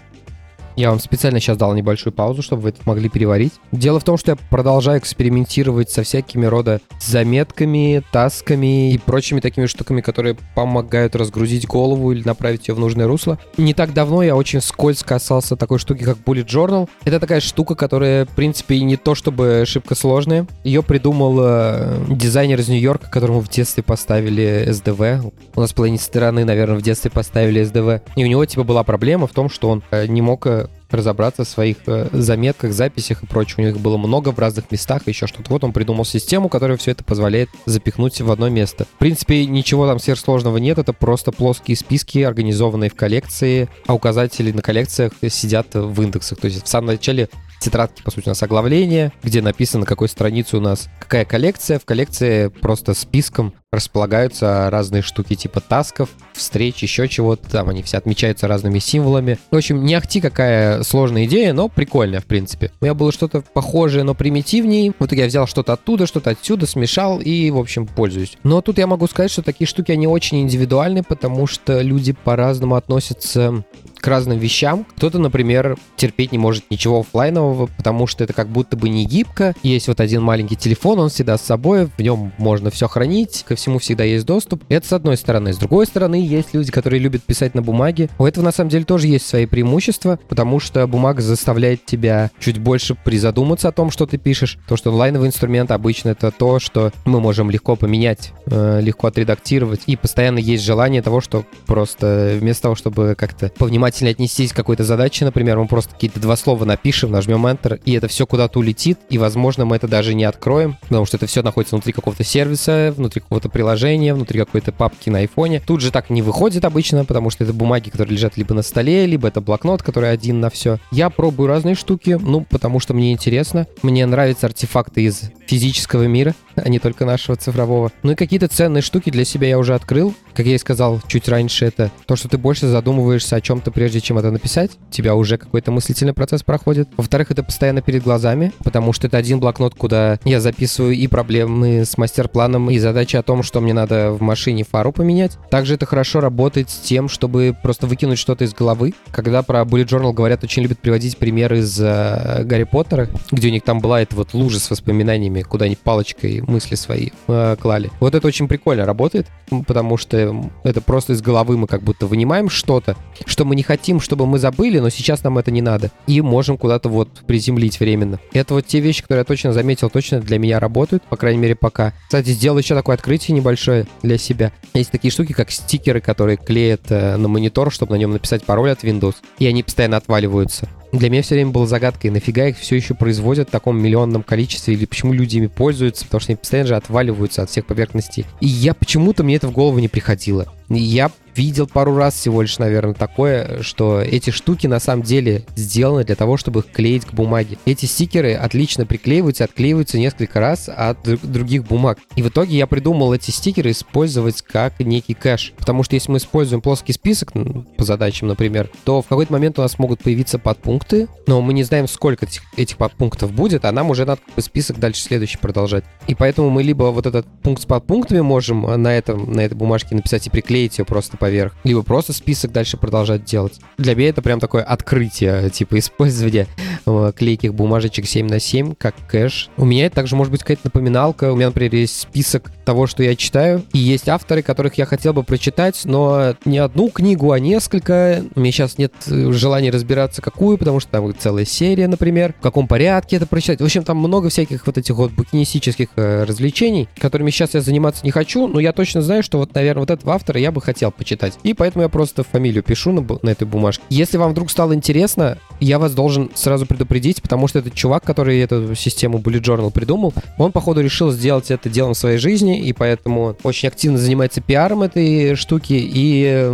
Я 0.77 0.91
вам 0.91 0.99
специально 0.99 1.39
сейчас 1.39 1.57
дал 1.57 1.75
небольшую 1.75 2.13
паузу, 2.13 2.43
чтобы 2.43 2.63
вы 2.63 2.69
это 2.71 2.81
могли 2.85 3.09
переварить. 3.09 3.53
Дело 3.71 4.01
в 4.01 4.05
том, 4.05 4.17
что 4.17 4.33
я 4.33 4.37
продолжаю 4.51 4.99
экспериментировать 4.99 5.91
со 5.91 6.03
всякими 6.03 6.47
рода 6.47 6.81
заметками, 7.01 8.03
тасками 8.13 8.93
и 8.93 8.99
прочими 8.99 9.41
такими 9.41 9.67
штуками, 9.67 10.01
которые 10.01 10.37
помогают 10.55 11.15
разгрузить 11.15 11.67
голову 11.67 12.13
или 12.13 12.23
направить 12.25 12.69
ее 12.69 12.75
в 12.75 12.79
нужное 12.79 13.07
русло. 13.07 13.39
Не 13.57 13.75
так 13.75 13.93
давно 13.93 14.23
я 14.23 14.35
очень 14.35 14.61
скользко 14.61 15.13
касался 15.13 15.57
такой 15.57 15.79
штуки, 15.79 16.05
как 16.05 16.17
Bullet 16.19 16.47
Journal. 16.47 16.89
Это 17.05 17.21
такая 17.21 17.41
штука, 17.41 17.75
которая, 17.75 18.25
в 18.25 18.31
принципе, 18.31 18.81
не 18.81 18.97
то 18.97 19.15
чтобы 19.15 19.65
шибко 19.67 19.95
сложная. 19.95 20.47
Ее 20.65 20.83
придумал 20.83 21.39
э, 21.41 22.05
дизайнер 22.09 22.59
из 22.59 22.69
Нью-Йорка, 22.69 23.11
которому 23.11 23.41
в 23.41 23.49
детстве 23.49 23.83
поставили 23.83 24.67
СДВ. 24.71 25.33
У 25.55 25.61
нас 25.61 25.73
половине 25.73 25.99
страны, 25.99 26.45
наверное, 26.47 26.79
в 26.79 26.83
детстве 26.83 27.11
поставили 27.11 27.63
СДВ. 27.63 28.03
И 28.17 28.25
у 28.25 28.27
него, 28.27 28.45
типа, 28.47 28.65
была 28.65 28.85
проблема 28.85 29.27
в 29.27 29.33
том, 29.33 29.51
что 29.51 29.69
он 29.69 29.83
э, 29.91 30.07
не 30.07 30.23
мог 30.23 30.47
э, 30.47 30.69
разобраться 30.93 31.45
в 31.45 31.49
своих 31.49 31.79
э, 31.87 32.09
заметках, 32.13 32.73
записях 32.73 33.23
и 33.23 33.27
прочем. 33.27 33.57
У 33.59 33.67
них 33.67 33.79
было 33.79 33.97
много 33.97 34.31
в 34.33 34.39
разных 34.39 34.71
местах, 34.71 35.03
еще 35.07 35.27
что-то. 35.27 35.51
Вот 35.51 35.65
он 35.65 35.73
придумал 35.73 36.05
систему, 36.05 36.49
которая 36.49 36.77
все 36.77 36.93
это 36.93 37.05
позволяет 37.05 37.49
запихнуть 37.67 38.21
в 38.21 38.31
одно 38.31 38.49
место. 38.49 38.85
В 38.85 38.99
принципе, 38.99 39.47
ничего 39.47 39.87
там 39.87 39.99
сверхсложного 39.99 40.59
нет, 40.59 40.79
это 40.79 40.93
просто 40.93 41.33
плоские 41.33 41.77
списки, 41.77 42.19
организованные 42.19 42.91
в 42.91 42.95
коллекции, 42.95 43.69
а 43.87 43.95
указатели 43.95 44.53
на 44.53 44.63
коллекциях 44.63 45.13
сидят 45.29 45.69
в 45.75 46.03
индексах. 46.03 46.39
То 46.39 46.47
есть 46.47 46.65
в 46.65 46.69
самом 46.69 46.89
начале 46.89 47.29
тетрадки, 47.63 48.03
по 48.03 48.11
сути, 48.11 48.29
у 48.29 48.31
нас 48.31 48.43
оглавление, 48.43 49.13
где 49.23 49.41
написано, 49.41 49.87
какой 49.87 50.09
странице 50.09 50.57
у 50.57 50.61
нас 50.61 50.89
какая 50.99 51.25
коллекция. 51.25 51.79
В 51.79 51.85
коллекции 51.85 52.49
просто 52.49 52.95
списком 52.95 53.55
располагаются 53.73 54.69
разные 54.71 55.01
штуки 55.03 55.35
типа 55.35 55.61
тасков, 55.61 56.11
встреч, 56.35 56.83
еще 56.83 57.09
чего-то. 57.09 57.49
Там 57.49 57.71
они 57.71 57.83
все 57.83 57.97
отмечаются 57.97 58.47
разными 58.47 58.79
символами. 58.79 59.39
В 59.51 59.57
общем, 59.57 59.85
не 59.85 59.95
ахти 59.95 60.21
какая 60.21 60.83
сложная 60.83 61.25
идея, 61.25 61.55
но 61.55 61.69
прикольная, 61.69 62.21
в 62.21 62.27
принципе. 62.27 62.71
У 62.81 62.85
меня 62.85 62.95
было 62.95 63.13
что-то 63.13 63.41
похожее, 63.41 64.05
но 64.05 64.15
примитивнее. 64.15 64.93
Вот 64.99 65.13
я 65.13 65.27
взял 65.27 65.47
что-то 65.47 65.73
оттуда, 65.73 66.07
что-то 66.07 66.31
отсюда, 66.31 66.67
смешал 66.67 67.21
и, 67.21 67.51
в 67.51 67.59
общем, 67.59 67.87
пользуюсь. 67.87 68.37
Но 68.43 68.61
тут 68.61 68.77
я 68.79 68.87
могу 68.87 69.07
сказать, 69.07 69.31
что 69.31 69.43
такие 69.43 69.67
штуки, 69.67 69.91
они 69.91 70.07
очень 70.07 70.43
индивидуальны, 70.43 71.03
потому 71.03 71.47
что 71.47 71.81
люди 71.81 72.13
по-разному 72.13 72.75
относятся 72.75 73.65
к 74.03 74.07
разным 74.09 74.39
вещам. 74.39 74.85
Кто-то, 74.97 75.19
например, 75.19 75.79
терпеть 75.97 76.33
не 76.33 76.39
может 76.39 76.71
ничего 76.71 77.01
офлайнового, 77.01 77.69
потому 77.77 78.07
что 78.09 78.25
это 78.25 78.33
как 78.33 78.49
будто 78.49 78.77
бы 78.77 78.89
не 78.89 79.07
гибко. 79.07 79.55
Есть 79.63 79.87
вот 79.89 80.01
один 80.01 80.23
маленький 80.23 80.57
телефон, 80.57 80.99
он 80.99 81.09
всегда 81.09 81.39
с 81.39 81.43
собой, 81.43 81.87
в 81.87 82.03
нем 82.03 82.33
можно 82.37 82.71
все 82.71 82.89
хранить, 82.89 83.45
ко 83.47 83.55
всему 83.55 83.79
всегда 83.79 84.03
есть 84.03 84.27
доступ. 84.27 84.65
Это 84.69 84.87
с 84.87 84.93
одной 84.93 85.17
стороны. 85.17 85.53
С 85.53 85.59
другой 85.59 85.87
стороны, 85.87 86.17
есть 86.17 86.53
люди, 86.53 86.73
которые 86.73 86.99
любят 86.99 87.23
писать 87.23 87.55
на 87.55 87.63
бумаге. 87.63 88.11
У 88.19 88.27
этого 88.27 88.45
на 88.45 88.53
самом 88.53 88.71
деле 88.71 88.85
тоже 88.85 89.07
есть 89.07 89.27
свои 89.27 89.47
преимущества, 89.47 90.19
потому 90.29 90.59
что 90.59 90.85
бумага 90.89 91.23
заставляет 91.23 91.87
тебя 91.87 92.33
чуть 92.41 92.59
больше 92.59 92.97
призадуматься 92.97 93.69
о 93.69 93.73
том, 93.73 93.93
что 93.93 94.07
ты 94.07 94.19
пишешь. 94.19 94.59
То, 94.67 94.77
что 94.77 94.91
онлайновый 94.91 95.29
инструмент 95.29 95.71
обычно 95.71 96.09
это 96.11 96.33
то, 96.33 96.59
что 96.59 96.91
мы 97.05 97.21
можем 97.21 97.51
легко 97.51 97.77
поменять, 97.77 98.33
э, 98.47 98.81
легко 98.83 99.07
отредактировать. 99.07 99.83
И 99.87 99.95
постоянно 99.95 100.39
есть 100.39 100.65
желание 100.65 101.03
того, 101.03 101.21
что 101.21 101.45
просто 101.67 102.37
вместо 102.41 102.63
того, 102.63 102.75
чтобы 102.75 103.15
как-то 103.17 103.49
повнимать 103.57 103.92
внимательно 103.93 104.11
отнестись 104.11 104.53
к 104.53 104.57
какой-то 104.57 104.85
задаче, 104.85 105.25
например, 105.25 105.59
мы 105.59 105.67
просто 105.67 105.93
какие-то 105.95 106.19
два 106.19 106.37
слова 106.37 106.65
напишем, 106.65 107.11
нажмем 107.11 107.47
Enter, 107.47 107.81
и 107.85 107.93
это 107.93 108.09
все 108.09 108.27
куда-то 108.27 108.59
улетит, 108.59 108.99
и, 109.11 109.19
возможно, 109.19 109.65
мы 109.65 109.77
это 109.77 109.87
даже 109.87 110.15
не 110.15 110.25
откроем, 110.25 110.79
потому 110.89 111.05
что 111.05 111.19
это 111.19 111.27
все 111.27 111.43
находится 111.43 111.77
внутри 111.77 111.93
какого-то 111.93 112.25
сервиса, 112.25 112.95
внутри 112.97 113.21
какого-то 113.21 113.49
приложения, 113.49 114.15
внутри 114.15 114.39
какой-то 114.41 114.73
папки 114.73 115.11
на 115.11 115.19
айфоне. 115.19 115.61
Тут 115.61 115.83
же 115.83 115.91
так 115.91 116.11
не 116.11 116.23
выходит 116.23 116.65
обычно, 116.65 117.05
потому 117.05 117.31
что 117.31 117.45
это 117.45 117.53
бумаги, 117.53 117.91
которые 117.91 118.15
лежат 118.15 118.37
либо 118.37 118.55
на 118.55 118.63
столе, 118.63 119.07
либо 119.07 119.29
это 119.29 119.41
блокнот, 119.41 119.83
который 119.83 120.11
один 120.11 120.41
на 120.41 120.49
все. 120.49 120.79
Я 120.91 121.11
пробую 121.11 121.49
разные 121.49 121.75
штуки, 121.75 122.19
ну, 122.21 122.47
потому 122.49 122.81
что 122.81 122.95
мне 122.95 123.13
интересно. 123.13 123.67
Мне 123.83 124.07
нравятся 124.07 124.47
артефакты 124.47 125.03
из 125.03 125.31
физического 125.47 126.05
мира, 126.05 126.35
а 126.57 126.69
не 126.69 126.79
только 126.79 127.05
нашего 127.05 127.37
цифрового. 127.37 127.91
Ну 128.03 128.13
и 128.13 128.15
какие-то 128.15 128.49
ценные 128.49 128.83
штуки 128.83 129.11
для 129.11 129.25
себя 129.25 129.49
я 129.49 129.59
уже 129.59 129.75
открыл. 129.75 130.15
Как 130.35 130.47
я 130.47 130.55
и 130.55 130.59
сказал 130.59 131.01
чуть 131.07 131.29
раньше, 131.29 131.67
это 131.67 131.91
то, 132.07 132.17
что 132.17 132.29
ты 132.29 132.39
больше 132.39 132.67
задумываешься 132.67 133.37
о 133.37 133.41
чем-то 133.41 133.71
прежде 133.71 134.01
чем 134.01 134.19
это 134.19 134.31
написать. 134.31 134.73
Тебя 134.91 135.15
уже 135.15 135.39
какой-то 135.39 135.71
мыслительный 135.71 136.15
процесс 136.15 136.43
проходит. 136.43 136.89
Во-вторых, 136.97 137.31
это 137.31 137.43
постоянно 137.43 137.83
перед 137.83 138.03
глазами, 138.03 138.53
потому 138.65 138.93
что 138.93 139.07
это 139.07 139.17
один 139.17 139.41
блокнот, 139.41 139.75
куда 139.75 140.19
я 140.25 140.41
записываю 140.41 140.95
и 140.95 141.07
проблемы 141.07 141.85
с 141.85 141.99
мастер-планом, 141.99 142.71
и 142.71 142.79
задачи 142.79 143.17
о 143.17 143.23
том, 143.23 143.43
что 143.43 143.61
мне 143.61 143.75
надо 143.75 144.13
в 144.13 144.23
машине 144.23 144.65
фару 144.65 144.93
поменять. 144.93 145.39
Также 145.51 145.75
это 145.75 145.87
хорошо 145.87 146.21
работает 146.21 146.71
с 146.71 146.79
тем, 146.79 147.09
чтобы 147.09 147.57
просто 147.63 147.87
выкинуть 147.87 148.19
что-то 148.19 148.45
из 148.45 148.55
головы. 148.55 148.95
Когда 149.11 149.43
про 149.43 149.63
Bullet 149.63 149.87
Journal 149.87 150.13
говорят, 150.13 150.45
очень 150.45 150.63
любят 150.63 150.79
приводить 150.79 151.17
примеры 151.19 151.59
из 151.59 151.79
э, 151.81 152.43
Гарри 152.45 152.65
Поттера, 152.65 153.09
где 153.31 153.49
у 153.49 153.51
них 153.51 153.63
там 153.63 153.81
была 153.81 154.01
эта 154.03 154.17
вот 154.17 154.35
лужа 154.35 154.61
с 154.61 154.71
воспоминаниями, 154.71 155.43
куда 155.43 155.67
они 155.67 155.77
палочкой 155.77 156.42
мысли 156.47 156.75
свои 156.75 157.11
э, 157.29 157.57
клали. 157.61 157.91
Вот 158.01 158.15
это 158.15 158.27
очень 158.27 158.49
прикольно 158.49 158.85
работает, 158.85 159.29
потому 159.67 159.97
что 159.97 160.51
это 160.65 160.81
просто 160.81 161.13
из 161.13 161.23
головы 161.23 161.57
мы 161.57 161.67
как 161.67 161.83
будто 161.83 162.07
вынимаем 162.07 162.49
что-то, 162.49 162.97
что 163.27 163.45
мы 163.45 163.57
не 163.57 163.63
хотим, 163.63 164.01
чтобы 164.01 164.27
мы 164.27 164.39
забыли, 164.39 164.79
но 164.79 164.91
сейчас 164.91 165.23
нам 165.25 165.39
это 165.39 165.51
не 165.51 165.63
надо. 165.63 165.91
И 166.07 166.21
можем 166.21 166.59
куда-то 166.59 166.89
вот 166.89 167.09
приземлить 167.27 167.81
временно. 167.81 168.19
Это 168.33 168.55
вот 168.55 168.67
те 168.67 168.81
вещи, 168.81 169.03
которые 169.03 169.21
я 169.21 169.25
точно 169.25 169.53
заметил, 169.53 169.91
точно 169.91 170.21
для 170.21 170.39
меня 170.39 170.61
работают, 170.61 171.03
по 171.05 171.17
крайней 171.17 171.41
мере, 171.41 171.55
пока. 171.55 171.93
Кстати, 172.05 172.31
сделал 172.31 172.59
еще 172.59 172.75
такое 172.75 172.95
открытие 172.95 173.37
небольшое 173.37 173.87
для 174.03 174.19
себя. 174.19 174.53
Есть 174.75 174.91
такие 174.91 175.11
штуки, 175.11 175.33
как 175.33 175.51
стикеры, 175.51 176.01
которые 176.01 176.37
клеят 176.37 176.91
э, 176.91 177.17
на 177.17 177.29
монитор, 177.29 177.73
чтобы 177.73 177.93
на 177.93 177.99
нем 177.99 178.13
написать 178.13 178.45
пароль 178.45 178.71
от 178.71 178.85
Windows, 178.85 179.17
и 179.39 179.47
они 179.47 179.63
постоянно 179.63 179.97
отваливаются. 179.97 180.69
Для 180.93 181.09
меня 181.09 181.23
все 181.23 181.37
время 181.37 181.51
было 181.51 181.67
загадкой, 181.67 182.11
нафига 182.11 182.49
их 182.49 182.59
все 182.59 182.77
еще 182.77 182.95
производят 182.95 183.49
в 183.49 183.51
таком 183.51 183.83
миллионном 183.83 184.23
количестве, 184.23 184.75
или 184.75 184.85
почему 184.85 185.15
люди 185.15 185.39
ими 185.39 185.47
пользуются, 185.47 186.05
потому 186.05 186.21
что 186.21 186.33
они 186.33 186.37
постоянно 186.37 186.69
же 186.69 186.77
отваливаются 186.77 187.43
от 187.43 187.51
всех 187.51 187.65
поверхностей. 187.65 188.27
И 188.41 188.47
я 188.47 188.75
почему-то 188.75 189.25
мне 189.25 189.37
это 189.37 189.49
в 189.49 189.53
голову 189.53 189.79
не 189.79 189.89
приходило. 189.89 190.53
Я 190.69 191.11
видел 191.37 191.67
пару 191.67 191.97
раз 191.97 192.15
всего 192.15 192.43
лишь, 192.43 192.59
наверное, 192.59 192.95
такое, 192.95 193.63
что 193.63 194.01
эти 194.01 194.31
штуки 194.31 194.67
на 194.67 194.81
самом 194.81 195.03
деле 195.03 195.45
сделаны 195.57 196.05
для 196.05 196.17
того, 196.17 196.37
чтобы 196.37 196.61
их 196.61 196.71
клеить 196.71 197.05
к 197.05 197.13
бумаге. 197.13 197.59
Эти 197.65 197.87
стикеры 197.87 198.35
отлично 198.35 198.87
приклеиваются, 198.87 199.45
отклеиваются 199.45 199.99
несколько 199.99 200.41
раз 200.41 200.69
от 200.69 200.99
других 201.23 201.65
бумаг. 201.65 201.99
И 202.17 202.23
в 202.23 202.29
итоге 202.29 202.57
я 202.57 202.67
придумал 202.67 203.13
эти 203.13 203.31
стикеры 203.31 203.71
использовать 203.71 204.43
как 204.43 204.81
некий 204.81 205.15
кэш. 205.15 205.53
Потому 205.57 205.83
что 205.83 205.95
если 205.95 206.11
мы 206.11 206.19
используем 206.19 206.61
плоский 206.61 206.93
список 206.93 207.33
по 207.77 207.85
задачам, 207.85 208.29
например, 208.29 208.71
то 208.85 209.03
в 209.03 209.07
какой-то 209.07 209.33
момент 209.33 209.59
у 209.59 209.63
нас 209.63 209.79
могут 209.79 210.03
появиться 210.03 210.39
подпункты, 210.39 211.09
но 211.27 211.41
мы 211.41 211.53
не 211.53 211.63
знаем, 211.63 211.89
сколько 211.89 212.27
этих, 212.27 212.43
этих 212.57 212.77
подпунктов 212.77 213.33
будет, 213.33 213.65
а 213.65 213.73
нам 213.73 213.91
уже 213.91 214.05
надо 214.05 214.21
список 214.39 214.79
дальше 214.79 215.03
следующий 215.03 215.39
продолжать. 215.39 215.85
И 216.07 216.15
поэтому 216.15 216.51
мы 216.51 216.63
либо 216.63 216.85
вот 216.85 217.07
этот 217.07 217.27
пункт 217.43 217.63
с 217.63 217.67
подпунктами 217.67 218.21
можем 218.21 218.63
на, 218.83 218.89
этом, 218.89 219.33
на 219.33 219.41
этой 219.41 219.55
бумажке 219.55 219.95
написать 219.95 220.27
и 220.27 220.31
приклеить 220.31 220.79
ее 220.79 220.85
просто 220.85 221.17
поверх, 221.23 221.55
либо 221.63 221.85
просто 221.85 222.13
список 222.13 222.51
дальше 222.51 222.77
продолжать 222.77 223.25
делать. 223.25 223.61
Для 223.79 223.95
меня 223.95 224.09
это 224.09 224.23
прям 224.23 224.41
такое 224.41 224.65
открытие, 224.65 225.51
типа 225.51 225.79
использования 225.79 226.49
э, 226.87 227.13
клейких 227.17 227.55
бумажечек 227.55 228.09
7 228.09 228.27
на 228.27 228.41
7 228.41 228.75
как 228.75 228.97
кэш. 229.09 229.49
У 229.57 229.65
меня 229.65 229.87
это 229.87 229.95
также 229.95 230.17
может 230.17 230.33
быть 230.33 230.41
какая-то 230.41 230.63
напоминалка. 230.65 231.33
У 231.33 231.37
меня, 231.37 231.47
например, 231.47 231.77
есть 231.77 231.97
список 231.97 232.51
того, 232.65 232.89
что 232.89 233.05
я 233.05 233.15
читаю, 233.15 233.63
и 233.73 233.79
есть 233.79 234.09
авторы, 234.09 234.43
которых 234.43 234.75
я 234.79 234.85
хотел 234.85 235.13
бы 235.13 235.23
прочитать, 235.23 235.83
но 235.85 236.35
не 236.45 236.59
одну 236.59 236.91
книгу, 236.91 237.31
а 237.31 237.39
несколько. 237.39 238.25
У 238.35 238.41
меня 238.41 238.51
сейчас 238.51 238.77
нет 238.77 238.93
э, 239.07 239.31
желания 239.31 239.71
разбираться, 239.71 240.23
какую, 240.23 240.59
потому 240.59 240.81
что 240.81 240.91
там 240.91 241.15
целая 241.17 241.45
серия, 241.45 241.87
например, 241.87 242.35
в 242.37 242.43
каком 242.43 242.67
порядке 242.67 243.15
это 243.15 243.27
прочитать. 243.27 243.61
В 243.61 243.65
общем, 243.65 243.85
там 243.85 243.99
много 243.99 244.29
всяких 244.29 244.67
вот 244.67 244.77
этих 244.77 244.97
вот 244.97 245.13
букинистических 245.13 245.91
э, 245.95 246.25
развлечений, 246.25 246.89
которыми 246.99 247.31
сейчас 247.31 247.55
я 247.55 247.61
заниматься 247.61 248.05
не 248.05 248.11
хочу, 248.11 248.49
но 248.49 248.59
я 248.59 248.73
точно 248.73 249.03
знаю, 249.03 249.23
что 249.23 249.39
вот, 249.39 249.55
наверное, 249.55 249.83
вот 249.83 249.91
этого 249.93 250.15
автора 250.15 250.41
я 250.41 250.51
бы 250.51 250.61
хотел 250.61 250.91
почитать 250.91 251.12
читать. 251.13 251.39
И 251.43 251.55
поэтому 251.55 251.83
я 251.83 251.89
просто 251.89 252.23
фамилию 252.23 252.63
пишу 252.63 252.93
на, 252.93 253.07
на 253.23 253.31
этой 253.31 253.47
бумажке. 253.47 253.85
Если 253.89 254.17
вам 254.17 254.33
вдруг 254.33 254.51
стало 254.51 254.75
интересно, 254.75 255.39
я 255.61 255.79
вас 255.79 255.95
должен 255.95 256.31
сразу 256.35 256.67
предупредить, 256.67 257.23
потому 257.23 257.49
что 257.49 257.59
этот 257.59 257.75
чувак, 257.75 258.03
который 258.05 258.41
эту 258.41 258.75
систему 258.75 259.19
Bullet 259.19 259.43
Journal 259.43 259.71
придумал, 259.71 260.13
он, 260.39 260.53
походу, 260.53 260.81
решил 260.81 261.11
сделать 261.13 261.51
это 261.51 261.69
делом 261.69 261.95
своей 261.95 262.19
жизни, 262.19 262.61
и 262.61 262.73
поэтому 262.73 263.37
очень 263.43 263.69
активно 263.69 263.99
занимается 263.99 264.41
пиаром 264.41 264.83
этой 264.83 265.35
штуки, 265.37 265.75
и 265.75 266.53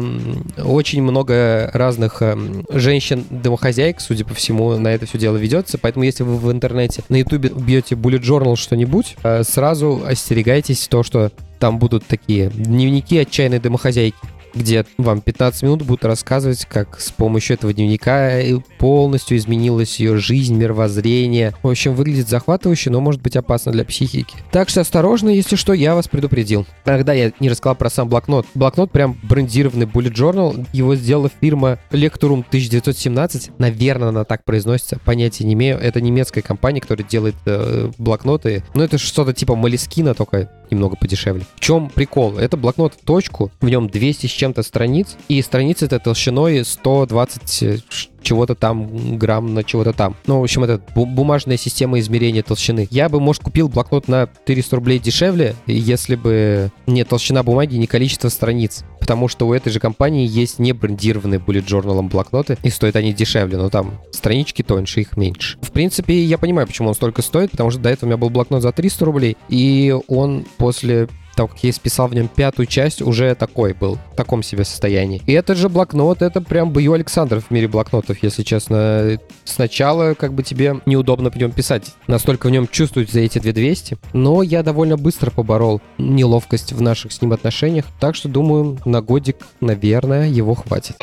очень 0.62 1.02
много 1.02 1.70
разных 1.72 2.20
эм, 2.22 2.64
женщин-домохозяек, 2.70 4.00
судя 4.00 4.24
по 4.24 4.34
всему, 4.34 4.76
на 4.76 4.88
это 4.88 5.06
все 5.06 5.18
дело 5.18 5.36
ведется. 5.36 5.78
Поэтому, 5.78 6.04
если 6.04 6.24
вы 6.24 6.36
в 6.36 6.50
интернете 6.50 7.02
на 7.08 7.16
ютубе 7.16 7.50
бьете 7.50 7.94
Bullet 7.94 8.20
Journal 8.20 8.56
что-нибудь, 8.56 9.16
э, 9.22 9.42
сразу 9.44 10.02
остерегайтесь 10.06 10.88
то, 10.88 11.02
что 11.02 11.30
там 11.58 11.78
будут 11.78 12.06
такие 12.06 12.50
дневники 12.50 13.18
отчаянной 13.18 13.58
домохозяйки 13.58 14.16
где 14.54 14.84
вам 14.96 15.20
15 15.20 15.62
минут 15.62 15.82
будут 15.82 16.04
рассказывать, 16.04 16.64
как 16.66 17.00
с 17.00 17.10
помощью 17.10 17.54
этого 17.54 17.72
дневника 17.72 18.40
полностью 18.78 19.36
изменилась 19.36 20.00
ее 20.00 20.16
жизнь, 20.16 20.54
мировоззрение. 20.54 21.54
В 21.62 21.68
общем, 21.68 21.94
выглядит 21.94 22.28
захватывающе, 22.28 22.90
но 22.90 23.00
может 23.00 23.22
быть 23.22 23.36
опасно 23.36 23.72
для 23.72 23.84
психики. 23.84 24.36
Так 24.50 24.68
что 24.68 24.80
осторожно, 24.80 25.28
если 25.28 25.56
что, 25.56 25.72
я 25.72 25.94
вас 25.94 26.08
предупредил. 26.08 26.66
Тогда 26.84 27.12
я 27.12 27.32
не 27.40 27.48
рассказал 27.48 27.76
про 27.76 27.90
сам 27.90 28.08
блокнот. 28.08 28.46
Блокнот 28.54 28.90
прям 28.90 29.18
брендированный 29.22 29.86
Bullet 29.86 30.14
Journal. 30.14 30.66
Его 30.72 30.94
сделала 30.96 31.30
фирма 31.40 31.78
Lecturum 31.90 32.44
1917. 32.46 33.58
Наверное, 33.58 34.08
она 34.08 34.24
так 34.24 34.44
произносится. 34.44 34.98
Понятия 35.04 35.44
не 35.44 35.54
имею. 35.54 35.78
Это 35.78 36.00
немецкая 36.00 36.42
компания, 36.42 36.80
которая 36.80 37.06
делает 37.06 37.36
э, 37.46 37.90
блокноты. 37.98 38.64
Ну, 38.74 38.82
это 38.82 38.98
что-то 38.98 39.32
типа 39.32 39.54
Малискина, 39.54 40.14
только 40.14 40.50
немного 40.70 40.96
подешевле. 40.96 41.44
В 41.56 41.60
чем 41.60 41.88
прикол? 41.88 42.38
Это 42.38 42.56
блокнот 42.56 42.94
в 42.94 43.04
точку, 43.04 43.50
в 43.60 43.68
нем 43.68 43.88
200 43.88 44.26
с 44.26 44.30
чем-то 44.30 44.62
страниц, 44.62 45.16
и 45.28 45.40
страницы 45.42 45.86
это 45.86 45.98
толщиной 45.98 46.64
120 46.64 47.84
чего-то 48.22 48.54
там, 48.54 49.16
грамм 49.16 49.54
на 49.54 49.64
чего-то 49.64 49.92
там. 49.92 50.16
Ну, 50.26 50.40
в 50.40 50.42
общем, 50.42 50.64
это 50.64 50.80
бумажная 50.94 51.56
система 51.56 51.98
измерения 51.98 52.42
толщины. 52.42 52.88
Я 52.90 53.08
бы, 53.08 53.20
может, 53.20 53.42
купил 53.42 53.68
блокнот 53.68 54.08
на 54.08 54.28
400 54.46 54.76
рублей 54.76 54.98
дешевле, 54.98 55.54
если 55.66 56.14
бы 56.16 56.70
не 56.86 57.04
толщина 57.04 57.42
бумаги, 57.42 57.76
не 57.76 57.86
количество 57.86 58.28
страниц. 58.28 58.84
Потому 59.08 59.28
что 59.28 59.46
у 59.48 59.54
этой 59.54 59.72
же 59.72 59.80
компании 59.80 60.28
есть 60.28 60.58
не 60.58 60.74
брендированные 60.74 61.40
bullet 61.40 61.64
journal 61.64 62.02
блокноты, 62.02 62.58
и 62.62 62.68
стоят 62.68 62.94
они 62.94 63.14
дешевле, 63.14 63.56
но 63.56 63.70
там 63.70 64.02
странички 64.10 64.60
тоньше, 64.60 65.00
их 65.00 65.16
меньше. 65.16 65.56
В 65.62 65.70
принципе, 65.70 66.22
я 66.22 66.36
понимаю, 66.36 66.66
почему 66.66 66.88
он 66.88 66.94
столько 66.94 67.22
стоит, 67.22 67.52
потому 67.52 67.70
что 67.70 67.80
до 67.80 67.88
этого 67.88 68.04
у 68.04 68.08
меня 68.10 68.18
был 68.18 68.28
блокнот 68.28 68.60
за 68.60 68.70
300 68.70 69.04
рублей, 69.06 69.38
и 69.48 69.96
он 70.08 70.44
после 70.58 71.08
того, 71.38 71.48
как 71.48 71.62
я 71.62 71.70
исписал 71.70 72.08
в 72.08 72.14
нем 72.14 72.26
пятую 72.26 72.66
часть, 72.66 73.00
уже 73.00 73.32
такой 73.36 73.72
был, 73.72 73.96
в 74.12 74.16
таком 74.16 74.42
себе 74.42 74.64
состоянии. 74.64 75.22
И 75.24 75.32
этот 75.32 75.56
же 75.56 75.68
блокнот, 75.68 76.20
это 76.20 76.40
прям 76.40 76.70
Б.Ю. 76.70 76.94
Александров 76.94 77.44
в 77.46 77.50
мире 77.52 77.68
блокнотов, 77.68 78.20
если 78.24 78.42
честно. 78.42 79.20
Сначала 79.44 80.14
как 80.14 80.32
бы 80.32 80.42
тебе 80.42 80.80
неудобно 80.84 81.30
в 81.30 81.36
нем 81.36 81.52
писать. 81.52 81.94
Настолько 82.08 82.48
в 82.48 82.50
нем 82.50 82.66
чувствуются 82.66 83.20
эти 83.20 83.38
2200. 83.38 83.98
Но 84.14 84.42
я 84.42 84.64
довольно 84.64 84.96
быстро 84.96 85.30
поборол 85.30 85.80
неловкость 85.96 86.72
в 86.72 86.82
наших 86.82 87.12
с 87.12 87.22
ним 87.22 87.32
отношениях. 87.32 87.84
Так 88.00 88.16
что, 88.16 88.28
думаю, 88.28 88.76
на 88.84 89.00
годик, 89.00 89.36
наверное, 89.60 90.26
его 90.26 90.56
хватит. 90.56 90.96